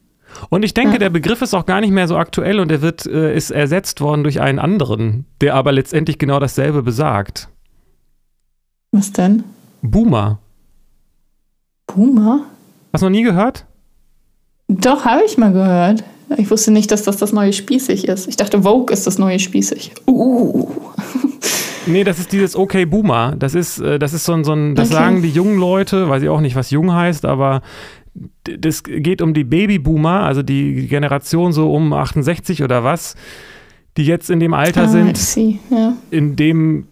Und 0.49 0.63
ich 0.63 0.74
denke, 0.74 0.93
ja. 0.93 0.99
der 0.99 1.09
Begriff 1.09 1.41
ist 1.41 1.53
auch 1.53 1.65
gar 1.65 1.80
nicht 1.80 1.91
mehr 1.91 2.09
so 2.09 2.17
aktuell 2.17 2.59
und 2.59 2.70
er 2.70 2.82
wird, 2.82 3.05
äh, 3.05 3.34
ist 3.34 3.51
ersetzt 3.51 4.01
worden 4.01 4.24
durch 4.24 4.41
einen 4.41 4.59
anderen, 4.59 5.26
der 5.39 5.55
aber 5.55 5.72
letztendlich 5.72 6.17
genau 6.17 6.39
dasselbe 6.41 6.84
besagt. 6.84 7.47
Was 8.91 9.13
denn? 9.13 9.45
Boomer. 9.82 10.39
Boomer? 11.88 12.41
Hast 12.91 13.01
du 13.01 13.05
noch 13.05 13.11
nie 13.11 13.24
gehört? 13.24 13.65
Doch, 14.70 15.03
habe 15.03 15.24
ich 15.26 15.38
mal 15.38 15.51
gehört. 15.51 16.03
Ich 16.38 16.49
wusste 16.51 16.72
nicht, 16.72 16.91
dass 16.91 17.01
das 17.01 17.17
das 17.17 17.34
neue 17.34 17.53
Spießig 17.53 18.07
ist. 18.07 18.28
Ich 18.28 18.36
dachte, 18.36 18.61
Vogue 18.61 18.93
ist 18.93 19.07
das 19.07 19.17
neue 19.17 19.39
Spießig. 19.39 19.91
Uh. 20.07 20.67
Nee, 21.86 22.03
das 22.03 22.20
ist 22.20 22.32
dieses 22.32 22.55
Okay 22.55 22.86
Boomer. 22.86 23.36
Das 23.39 23.55
ist, 23.55 23.80
äh, 23.80 23.97
das 23.97 24.13
ist 24.13 24.24
so 24.24 24.34
ein, 24.34 24.43
so 24.43 24.53
ein 24.53 24.76
das 24.76 24.89
okay. 24.89 24.97
sagen 24.97 25.22
die 25.24 25.30
jungen 25.30 25.57
Leute, 25.57 26.07
weiß 26.07 26.22
ich 26.22 26.30
auch 26.30 26.41
nicht, 26.41 26.55
was 26.55 26.70
jung 26.70 26.93
heißt, 26.93 27.26
aber 27.26 27.61
das 28.43 28.84
geht 28.84 29.24
um 29.24 29.34
die 29.34 29.43
Babyboomer, 29.43 30.22
also 30.22 30.43
die 30.43 30.88
Generation 30.88 31.51
so 31.51 31.74
um 31.74 31.91
68 31.93 32.61
oder 32.61 32.84
was. 32.84 33.15
die 33.97 34.03
jetzt 34.03 34.30
in 34.30 34.39
dem 34.39 34.53
Alter 34.53 34.84
ah, 34.84 34.88
sind, 34.88 35.36
ja. 35.72 35.93
in 36.11 36.36
dem 36.36 36.88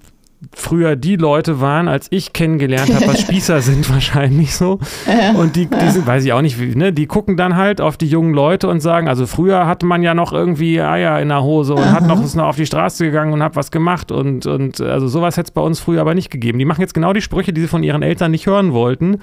früher 0.53 0.95
die 0.95 1.15
Leute 1.15 1.59
waren, 1.61 1.87
als 1.87 2.07
ich 2.11 2.31
kennengelernt 2.31 2.93
habe, 2.93 3.07
was 3.07 3.21
Spießer 3.27 3.61
sind 3.61 3.89
wahrscheinlich 3.89 4.55
so. 4.55 4.79
Ja, 5.07 5.31
und 5.31 5.55
die, 5.55 5.65
die 5.65 5.89
sind, 5.89 6.05
weiß 6.05 6.23
ich 6.25 6.33
auch 6.33 6.41
nicht, 6.41 6.59
wie, 6.59 6.75
ne? 6.75 6.93
die 6.93 7.07
gucken 7.07 7.37
dann 7.37 7.55
halt 7.55 7.81
auf 7.81 7.97
die 7.97 8.07
jungen 8.07 8.33
Leute 8.33 8.67
und 8.67 8.79
sagen, 8.79 9.07
also 9.07 9.25
früher 9.25 9.65
hatte 9.65 9.85
man 9.85 10.03
ja 10.03 10.13
noch 10.13 10.33
irgendwie 10.33 10.79
Eier 10.79 11.19
in 11.19 11.29
der 11.29 11.43
Hose 11.43 11.73
und 11.73 11.83
Aha. 11.83 11.93
hat 11.93 12.07
noch, 12.07 12.23
ist 12.23 12.35
noch 12.35 12.45
auf 12.45 12.55
die 12.55 12.67
Straße 12.67 13.05
gegangen 13.05 13.33
und 13.33 13.41
hat 13.41 13.55
was 13.55 13.71
gemacht 13.71 14.11
und, 14.11 14.45
und 14.45 14.79
also 14.79 15.07
sowas 15.07 15.37
hätte 15.37 15.47
es 15.47 15.51
bei 15.51 15.61
uns 15.61 15.79
früher 15.79 16.01
aber 16.01 16.13
nicht 16.13 16.29
gegeben. 16.29 16.59
Die 16.59 16.65
machen 16.65 16.81
jetzt 16.81 16.93
genau 16.93 17.13
die 17.13 17.21
Sprüche, 17.21 17.51
die 17.51 17.61
sie 17.61 17.67
von 17.67 17.81
ihren 17.81 18.03
Eltern 18.03 18.31
nicht 18.31 18.45
hören 18.45 18.73
wollten. 18.73 19.19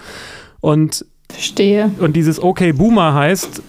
Und 0.60 1.06
Verstehe. 1.28 1.90
Und 1.98 2.16
dieses 2.16 2.42
Okay 2.42 2.72
Boomer 2.72 3.14
heißt, 3.14 3.62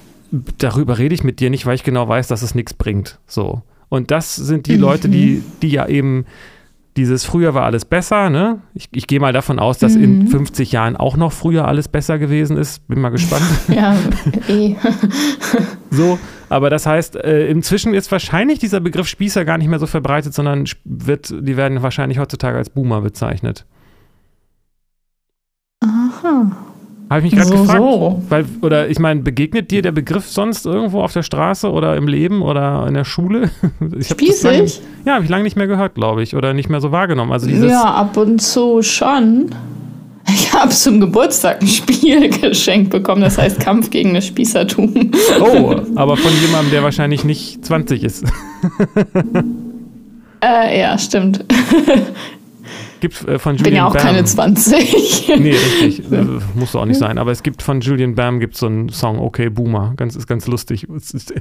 darüber 0.58 0.98
rede 0.98 1.16
ich 1.16 1.24
mit 1.24 1.39
dir 1.39 1.50
nicht, 1.50 1.66
weil 1.66 1.76
ich 1.76 1.84
genau 1.84 2.08
weiß, 2.08 2.28
dass 2.28 2.41
es 2.41 2.56
nichts 2.56 2.74
bringt. 2.74 3.20
So. 3.28 3.62
Und 3.89 4.12
das 4.12 4.36
sind 4.36 4.68
die 4.68 4.76
mhm. 4.76 4.82
Leute, 4.82 5.10
die, 5.10 5.43
die 5.62 5.70
ja 5.70 5.88
eben 5.88 6.26
dieses 6.98 7.26
früher 7.26 7.54
war 7.54 7.64
alles 7.64 7.84
besser, 7.84 8.30
ne? 8.30 8.62
Ich, 8.74 8.88
ich 8.93 9.08
gehe 9.08 9.20
mal 9.20 9.34
davon 9.34 9.60
aus, 9.60 9.78
dass 9.80 9.96
mhm. 9.96 10.04
in 10.04 10.28
50 10.28 10.72
Jahren 10.72 10.96
auch 10.96 11.18
noch 11.18 11.34
früher 11.34 11.68
alles 11.68 11.88
besser 11.89 12.18
gewesen 12.18 12.56
ist. 12.56 12.88
Bin 12.88 13.02
mal 13.02 13.10
gespannt. 13.10 13.43
ja, 13.68 13.96
eh. 14.48 14.76
so, 15.91 16.18
aber 16.48 16.70
das 16.70 16.86
heißt, 16.86 17.18
äh, 17.18 17.48
inzwischen 17.48 17.93
ist 17.93 18.12
wahrscheinlich 18.12 18.60
dieser 18.60 18.80
Begriff 18.80 19.08
Spießer 19.08 19.43
gar 19.43 19.58
nicht 19.58 19.68
mehr 19.68 19.80
so 19.80 19.88
verbreitet, 19.88 20.34
sondern 20.34 20.66
wird, 20.86 21.30
die 21.32 21.58
werden 21.58 21.82
wahrscheinlich 21.84 22.20
heutzutage 22.20 22.58
als 22.58 22.70
Boomer 22.70 23.02
bezeichnet. 23.02 23.66
Aha. 25.82 26.52
Habe 27.10 27.20
ich 27.20 27.26
mich 27.26 27.36
gerade 27.36 27.56
so, 27.56 27.62
gefragt. 27.64 27.80
So. 27.80 28.24
Weil, 28.30 28.45
oder 28.62 28.89
ich 28.89 28.99
meine, 28.99 29.22
begegnet 29.22 29.70
dir 29.70 29.82
der 29.82 29.91
Begriff 29.91 30.28
sonst 30.28 30.66
irgendwo 30.66 31.01
auf 31.01 31.14
der 31.14 31.24
Straße 31.24 31.72
oder 31.72 31.95
im 31.95 32.08
Leben 32.08 32.41
oder 32.41 32.86
in 32.88 32.93
der 32.93 33.06
Schule? 33.06 33.51
Ich 33.97 34.10
hab 34.10 34.20
Spießig? 34.20 34.43
Lange, 34.43 34.70
ja, 35.06 35.14
habe 35.14 35.24
ich 35.24 35.30
lange 35.30 35.43
nicht 35.43 35.56
mehr 35.56 35.68
gehört, 35.68 35.95
glaube 35.95 36.24
ich. 36.24 36.36
Oder 36.36 36.53
nicht 36.53 36.70
mehr 36.70 36.82
so 36.82 36.91
wahrgenommen. 36.91 37.32
Also 37.32 37.47
dieses 37.47 37.72
ja, 37.72 37.84
ab 37.84 38.18
und 38.18 38.41
zu 38.41 38.82
schon. 38.82 39.53
Ich 40.28 40.51
habe 40.53 40.70
zum 40.70 40.99
Geburtstag 40.99 41.62
ein 41.62 41.68
Spiel 41.68 42.30
geschenkt 42.30 42.89
bekommen, 42.89 43.22
das 43.22 43.38
heißt 43.38 43.60
Kampf 43.60 43.91
gegen 43.91 44.14
das 44.16 44.26
Spießertum. 44.26 45.12
Oh, 45.39 45.76
aber 45.95 46.18
von 46.18 46.32
jemandem, 46.41 46.72
der 46.72 46.84
wahrscheinlich 46.84 47.24
nicht 47.24 47.64
20 47.64 48.03
ist. 48.03 48.26
äh, 50.43 50.80
ja, 50.80 50.97
stimmt. 50.97 51.45
Gibt 53.00 53.28
äh, 53.28 53.39
von 53.39 53.56
Julian 53.56 53.64
Bin 53.64 53.76
ja 53.76 53.88
auch 53.88 53.93
Bam, 53.93 54.02
keine 54.02 54.24
20. 54.24 55.34
nee, 55.39 55.52
richtig. 55.82 56.12
Äh, 56.12 56.26
muss 56.56 56.76
auch 56.76 56.86
nicht 56.86 57.00
sein. 57.00 57.18
Aber 57.18 57.32
es 57.32 57.43
gibt 57.43 57.62
von 57.62 57.82
Julian 57.82 58.16
Bam 58.16 58.39
gibt 58.39 58.58
so 58.58 58.68
einen 58.68 58.89
Song, 58.89 59.20
Okay 59.20 59.50
Boomer. 59.50 59.93
Ganz, 59.98 60.16
ist 60.16 60.28
ganz 60.28 60.48
lustig. 60.48 60.88
Ist, 60.89 61.34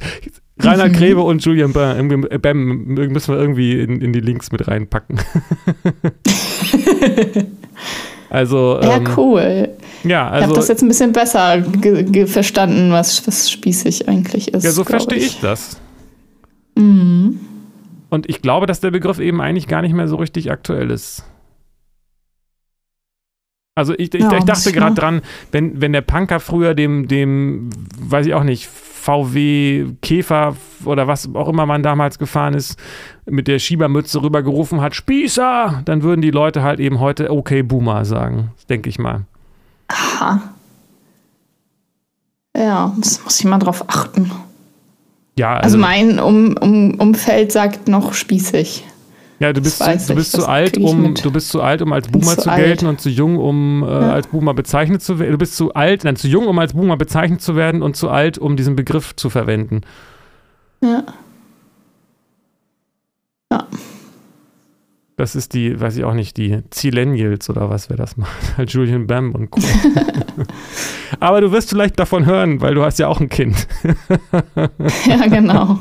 Rainer 0.61 0.88
Grebe 0.88 1.22
und 1.22 1.44
Julian 1.44 1.72
Bam, 1.72 2.26
äh, 2.30 2.38
Bam 2.38 2.84
müssen 2.86 3.34
wir 3.34 3.40
irgendwie 3.40 3.80
in, 3.80 4.00
in 4.00 4.12
die 4.12 4.20
Links 4.20 4.52
mit 4.52 4.66
reinpacken. 4.68 5.20
also. 8.30 8.80
Ja, 8.82 8.96
ähm, 8.96 9.09
cool. 9.16 9.68
Ja, 10.05 10.28
also, 10.28 10.38
ich 10.38 10.48
habe 10.48 10.57
das 10.57 10.68
jetzt 10.68 10.82
ein 10.82 10.88
bisschen 10.88 11.12
besser 11.12 11.64
verstanden, 12.26 12.92
was, 12.92 13.26
was 13.26 13.50
spießig 13.50 14.09
eigentlich 14.09 14.52
ist. 14.52 14.64
Ja, 14.64 14.70
so 14.70 14.84
verstehe 14.84 15.18
ich. 15.18 15.26
ich 15.26 15.40
das. 15.40 15.80
Mhm. 16.76 17.40
Und 18.11 18.28
ich 18.28 18.42
glaube, 18.42 18.66
dass 18.66 18.80
der 18.80 18.92
Begriff 18.92 19.18
eben 19.18 19.40
eigentlich 19.40 19.66
gar 19.66 19.82
nicht 19.82 19.94
mehr 19.94 20.07
so 20.07 20.16
richtig 20.16 20.50
aktuell 20.50 20.90
ist. 20.90 21.24
Also 23.76 23.92
ich, 23.94 24.14
ich, 24.14 24.20
ja, 24.20 24.36
ich 24.36 24.44
dachte 24.44 24.72
gerade 24.72 24.94
dran, 24.94 25.22
wenn, 25.50 25.80
wenn 25.80 25.92
der 25.92 26.00
Punker 26.00 26.38
früher 26.38 26.74
dem, 26.74 27.08
dem, 27.08 27.70
weiß 27.98 28.26
ich 28.26 28.34
auch 28.34 28.44
nicht, 28.44 28.68
VW 28.68 29.86
Käfer 30.00 30.56
oder 30.84 31.06
was 31.08 31.28
auch 31.34 31.48
immer 31.48 31.66
man 31.66 31.82
damals 31.82 32.18
gefahren 32.18 32.54
ist, 32.54 32.78
mit 33.26 33.48
der 33.48 33.58
Schiebermütze 33.58 34.22
rübergerufen 34.22 34.80
hat, 34.80 34.94
Spießer, 34.94 35.82
dann 35.84 36.02
würden 36.02 36.22
die 36.22 36.30
Leute 36.30 36.62
halt 36.62 36.80
eben 36.80 37.00
heute 37.00 37.30
okay 37.30 37.62
Boomer 37.62 38.04
sagen, 38.04 38.52
denke 38.70 38.88
ich 38.88 38.98
mal. 38.98 39.22
Aha. 39.88 40.40
Ja, 42.56 42.94
das 42.98 43.22
muss 43.24 43.40
ich 43.40 43.44
mal 43.46 43.58
drauf 43.58 43.88
achten. 43.88 44.30
Ja, 45.36 45.54
also, 45.54 45.64
also 45.64 45.78
mein 45.78 46.20
um, 46.20 46.56
um, 46.56 46.94
Umfeld 47.00 47.50
sagt 47.50 47.88
noch 47.88 48.14
spießig. 48.14 48.86
Ja, 49.41 49.53
du 49.53 49.61
bist, 49.61 49.78
zu, 49.78 50.09
du 50.09 50.14
bist 50.14 50.32
zu 50.32 50.47
alt, 50.47 50.78
um 50.78 51.14
du 51.14 51.30
bist 51.30 51.49
zu 51.49 51.61
alt, 51.61 51.82
um 51.82 51.93
als 51.93 52.09
Boomer 52.09 52.39
zu, 52.39 52.51
gelten 52.51 52.87
alt. 52.87 52.95
und 52.95 53.01
zu 53.01 53.11
jung, 53.11 53.37
um 53.37 53.82
äh, 53.82 53.87
ja. 53.87 54.12
als 54.12 54.28
Boomer 54.28 54.55
bezeichnet 54.55 55.03
zu 55.03 55.18
werden. 55.18 55.32
Du 55.32 55.39
bist 55.39 55.57
zu 55.57 55.74
alt, 55.74 56.05
nein, 56.05 56.16
zu 56.16 56.28
jung, 56.28 56.47
um 56.47 56.59
als 56.59 56.74
Boomer 56.74 56.97
bezeichnet 56.97 57.43
zu 57.43 57.57
werden 57.57 57.82
und 57.82 57.97
zu 57.97 58.11
alt, 58.11 58.39
um 58.39 58.57
diesen 58.57 58.76
Begriff 58.76 59.16
zu 59.16 59.30
verwenden. 59.30 59.80
Ja. 60.82 61.05
Ja. 63.51 63.66
Das 65.16 65.36
ist 65.36 65.54
die, 65.54 65.80
weiß 65.80 65.96
ich 65.96 66.02
auch 66.02 66.12
nicht, 66.12 66.36
die 66.36 66.58
Zillennials 66.70 67.48
oder 67.48 67.70
was, 67.70 67.88
wer 67.88 67.96
das 67.96 68.16
macht. 68.16 68.34
Julian 68.66 69.06
Bam 69.06 69.32
und 69.32 69.48
Co. 69.48 69.60
Aber 71.20 71.40
du 71.40 71.52
wirst 71.52 71.70
vielleicht 71.70 72.00
davon 72.00 72.26
hören, 72.26 72.60
weil 72.60 72.74
du 72.74 72.82
hast 72.82 72.98
ja 72.98 73.06
auch 73.06 73.20
ein 73.20 73.28
Kind. 73.28 73.68
ja, 75.06 75.26
genau. 75.28 75.78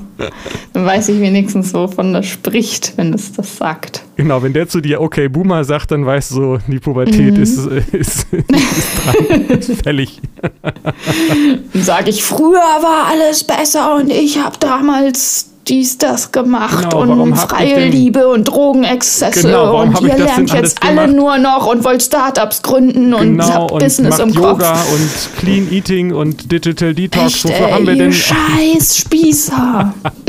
Dann 0.74 0.86
weiß 0.86 1.10
ich 1.10 1.20
wenigstens, 1.20 1.74
wovon 1.74 2.14
das 2.14 2.28
spricht, 2.28 2.96
wenn 2.98 3.12
es 3.12 3.34
das 3.34 3.58
sagt. 3.58 4.04
Genau, 4.18 4.44
wenn 4.44 4.54
der 4.54 4.68
zu 4.68 4.82
dir 4.82 5.02
okay 5.02 5.28
Boomer 5.30 5.64
sagt, 5.64 5.90
dann 5.90 6.06
weißt 6.06 6.30
du 6.30 6.36
so, 6.36 6.60
die 6.68 6.80
Pubertät 6.80 7.36
mhm. 7.36 7.42
ist, 7.42 7.58
ist, 7.66 7.92
ist, 7.92 8.28
dran, 8.34 9.46
ist 9.50 9.82
fällig. 9.82 10.22
Dann 10.42 11.64
sage 11.82 12.12
ich, 12.12 12.24
früher 12.24 12.60
war 12.60 13.08
alles 13.08 13.44
besser 13.44 13.96
und 13.96 14.12
ich 14.12 14.38
habe 14.38 14.58
damals 14.60 15.53
dies, 15.68 15.98
das 15.98 16.32
gemacht 16.32 16.90
genau, 16.92 17.24
und 17.24 17.36
freie 17.38 17.88
Liebe 17.88 18.28
und 18.28 18.46
Drogenexzesse 18.46 19.48
genau, 19.48 19.82
und 19.82 20.02
ihr 20.02 20.18
lernt 20.18 20.52
jetzt 20.52 20.84
alle 20.84 21.08
gemacht? 21.08 21.16
nur 21.16 21.38
noch 21.38 21.68
und 21.68 21.84
wollt 21.84 22.04
Startups 22.04 22.62
gründen 22.62 23.12
genau, 23.12 23.20
und 23.20 23.42
habt 23.42 23.72
und 23.72 23.80
Business 23.80 24.20
im 24.20 24.30
Yoga 24.30 24.74
Kopf. 24.74 24.94
und 24.94 25.40
Clean 25.40 25.72
Eating 25.72 26.14
und 26.14 26.52
Digital 26.52 26.94
Detox. 26.94 27.26
Echt, 27.26 27.44
Wofür 27.46 27.68
ey, 27.68 27.72
haben 27.72 27.88
wir 27.88 27.96
denn? 27.96 28.14
Scheiß 28.14 28.98
Spießer. 28.98 29.94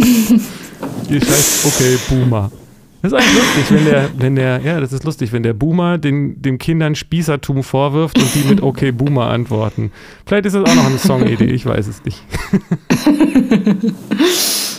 ihr 1.09 1.21
scheiß, 1.21 1.65
okay, 1.67 1.99
Boomer. 2.09 2.51
Das 3.03 3.13
ist 3.13 3.19
eigentlich 3.19 3.35
lustig, 3.35 3.65
wenn 3.69 3.85
der, 3.85 4.11
wenn 4.17 4.35
der, 4.35 4.61
ja, 4.63 4.81
das 4.81 4.95
ist 4.95 5.05
lustig, 5.05 5.33
wenn 5.33 5.43
der 5.43 5.53
Boomer 5.53 5.99
den, 5.99 6.41
den 6.41 6.57
Kindern 6.57 6.95
Spießertum 6.95 7.63
vorwirft 7.63 8.19
und 8.19 8.35
die 8.35 8.49
mit 8.49 8.63
Okay 8.63 8.93
Boomer 8.93 9.27
antworten. 9.29 9.93
Vielleicht 10.25 10.47
ist 10.47 10.55
das 10.55 10.65
auch 10.65 10.75
noch 10.75 10.87
eine 10.87 10.97
Songidee, 10.97 11.45
ich 11.45 11.67
weiß 11.67 11.87
es 11.87 12.03
nicht. 12.03 12.23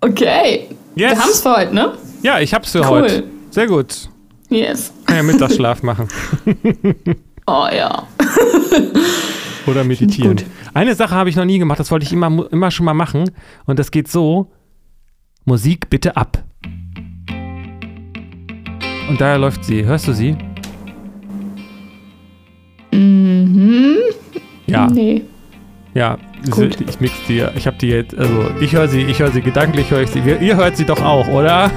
Okay. 0.00 0.68
Yes. 0.94 1.10
Wir 1.10 1.18
haben 1.18 1.30
es 1.30 1.40
für 1.40 1.56
heute, 1.56 1.74
ne? 1.74 1.92
Ja, 2.22 2.40
ich 2.40 2.54
hab's 2.54 2.72
für 2.72 2.80
cool. 2.80 3.02
heute. 3.02 3.24
Sehr 3.50 3.66
gut. 3.66 4.08
Yes. 4.48 4.92
Kann 5.06 5.16
ja 5.16 5.22
Mittagsschlaf 5.22 5.82
machen. 5.82 6.08
oh 7.46 7.66
ja. 7.72 8.06
Oder 9.66 9.84
meditieren. 9.84 10.40
Eine 10.74 10.94
Sache 10.94 11.14
habe 11.14 11.28
ich 11.28 11.36
noch 11.36 11.44
nie 11.44 11.58
gemacht, 11.58 11.80
das 11.80 11.90
wollte 11.90 12.06
ich 12.06 12.12
immer, 12.12 12.46
immer 12.52 12.70
schon 12.70 12.86
mal 12.86 12.94
machen. 12.94 13.30
Und 13.64 13.78
das 13.78 13.90
geht 13.90 14.08
so: 14.08 14.52
Musik 15.44 15.90
bitte 15.90 16.16
ab. 16.16 16.44
Und 19.08 19.20
daher 19.20 19.38
läuft 19.38 19.64
sie. 19.64 19.84
Hörst 19.84 20.06
du 20.08 20.12
sie? 20.12 20.36
Mhm. 22.92 23.96
Ja. 24.66 24.88
Nee. 24.88 25.24
Ja, 25.96 26.18
Gut. 26.50 26.78
ich 26.78 27.00
mix 27.00 27.14
die, 27.26 27.42
ich 27.56 27.66
habe 27.66 27.78
die 27.78 27.88
jetzt, 27.88 28.14
also 28.18 28.50
ich 28.60 28.74
höre 28.74 28.86
sie, 28.86 29.00
ich 29.00 29.18
höre 29.18 29.30
sie 29.30 29.40
gedanklich, 29.40 29.90
höre 29.90 30.02
ich 30.02 30.10
sie. 30.10 30.18
Ihr 30.18 30.54
hört 30.54 30.76
sie 30.76 30.84
doch 30.84 31.02
auch, 31.02 31.26
oder? 31.28 31.70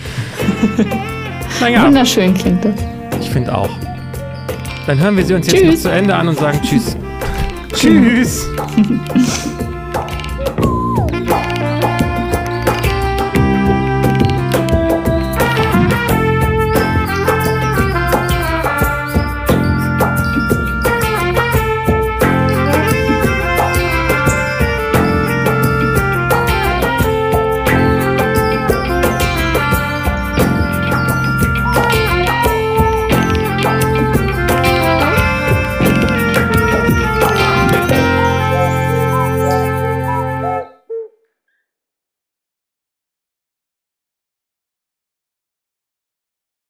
naja. 1.60 1.86
Wunderschön 1.86 2.34
klingt 2.34 2.64
das. 2.64 2.74
Ich 3.20 3.30
finde 3.30 3.56
auch. 3.56 3.70
Dann 4.88 4.98
hören 4.98 5.16
wir 5.16 5.24
sie 5.24 5.34
uns 5.34 5.46
tschüss. 5.46 5.60
jetzt 5.60 5.84
noch 5.84 5.90
zu 5.90 5.96
Ende 5.96 6.16
an 6.16 6.26
und 6.26 6.40
sagen 6.40 6.58
Tschüss. 6.60 6.96
tschüss. 7.72 8.48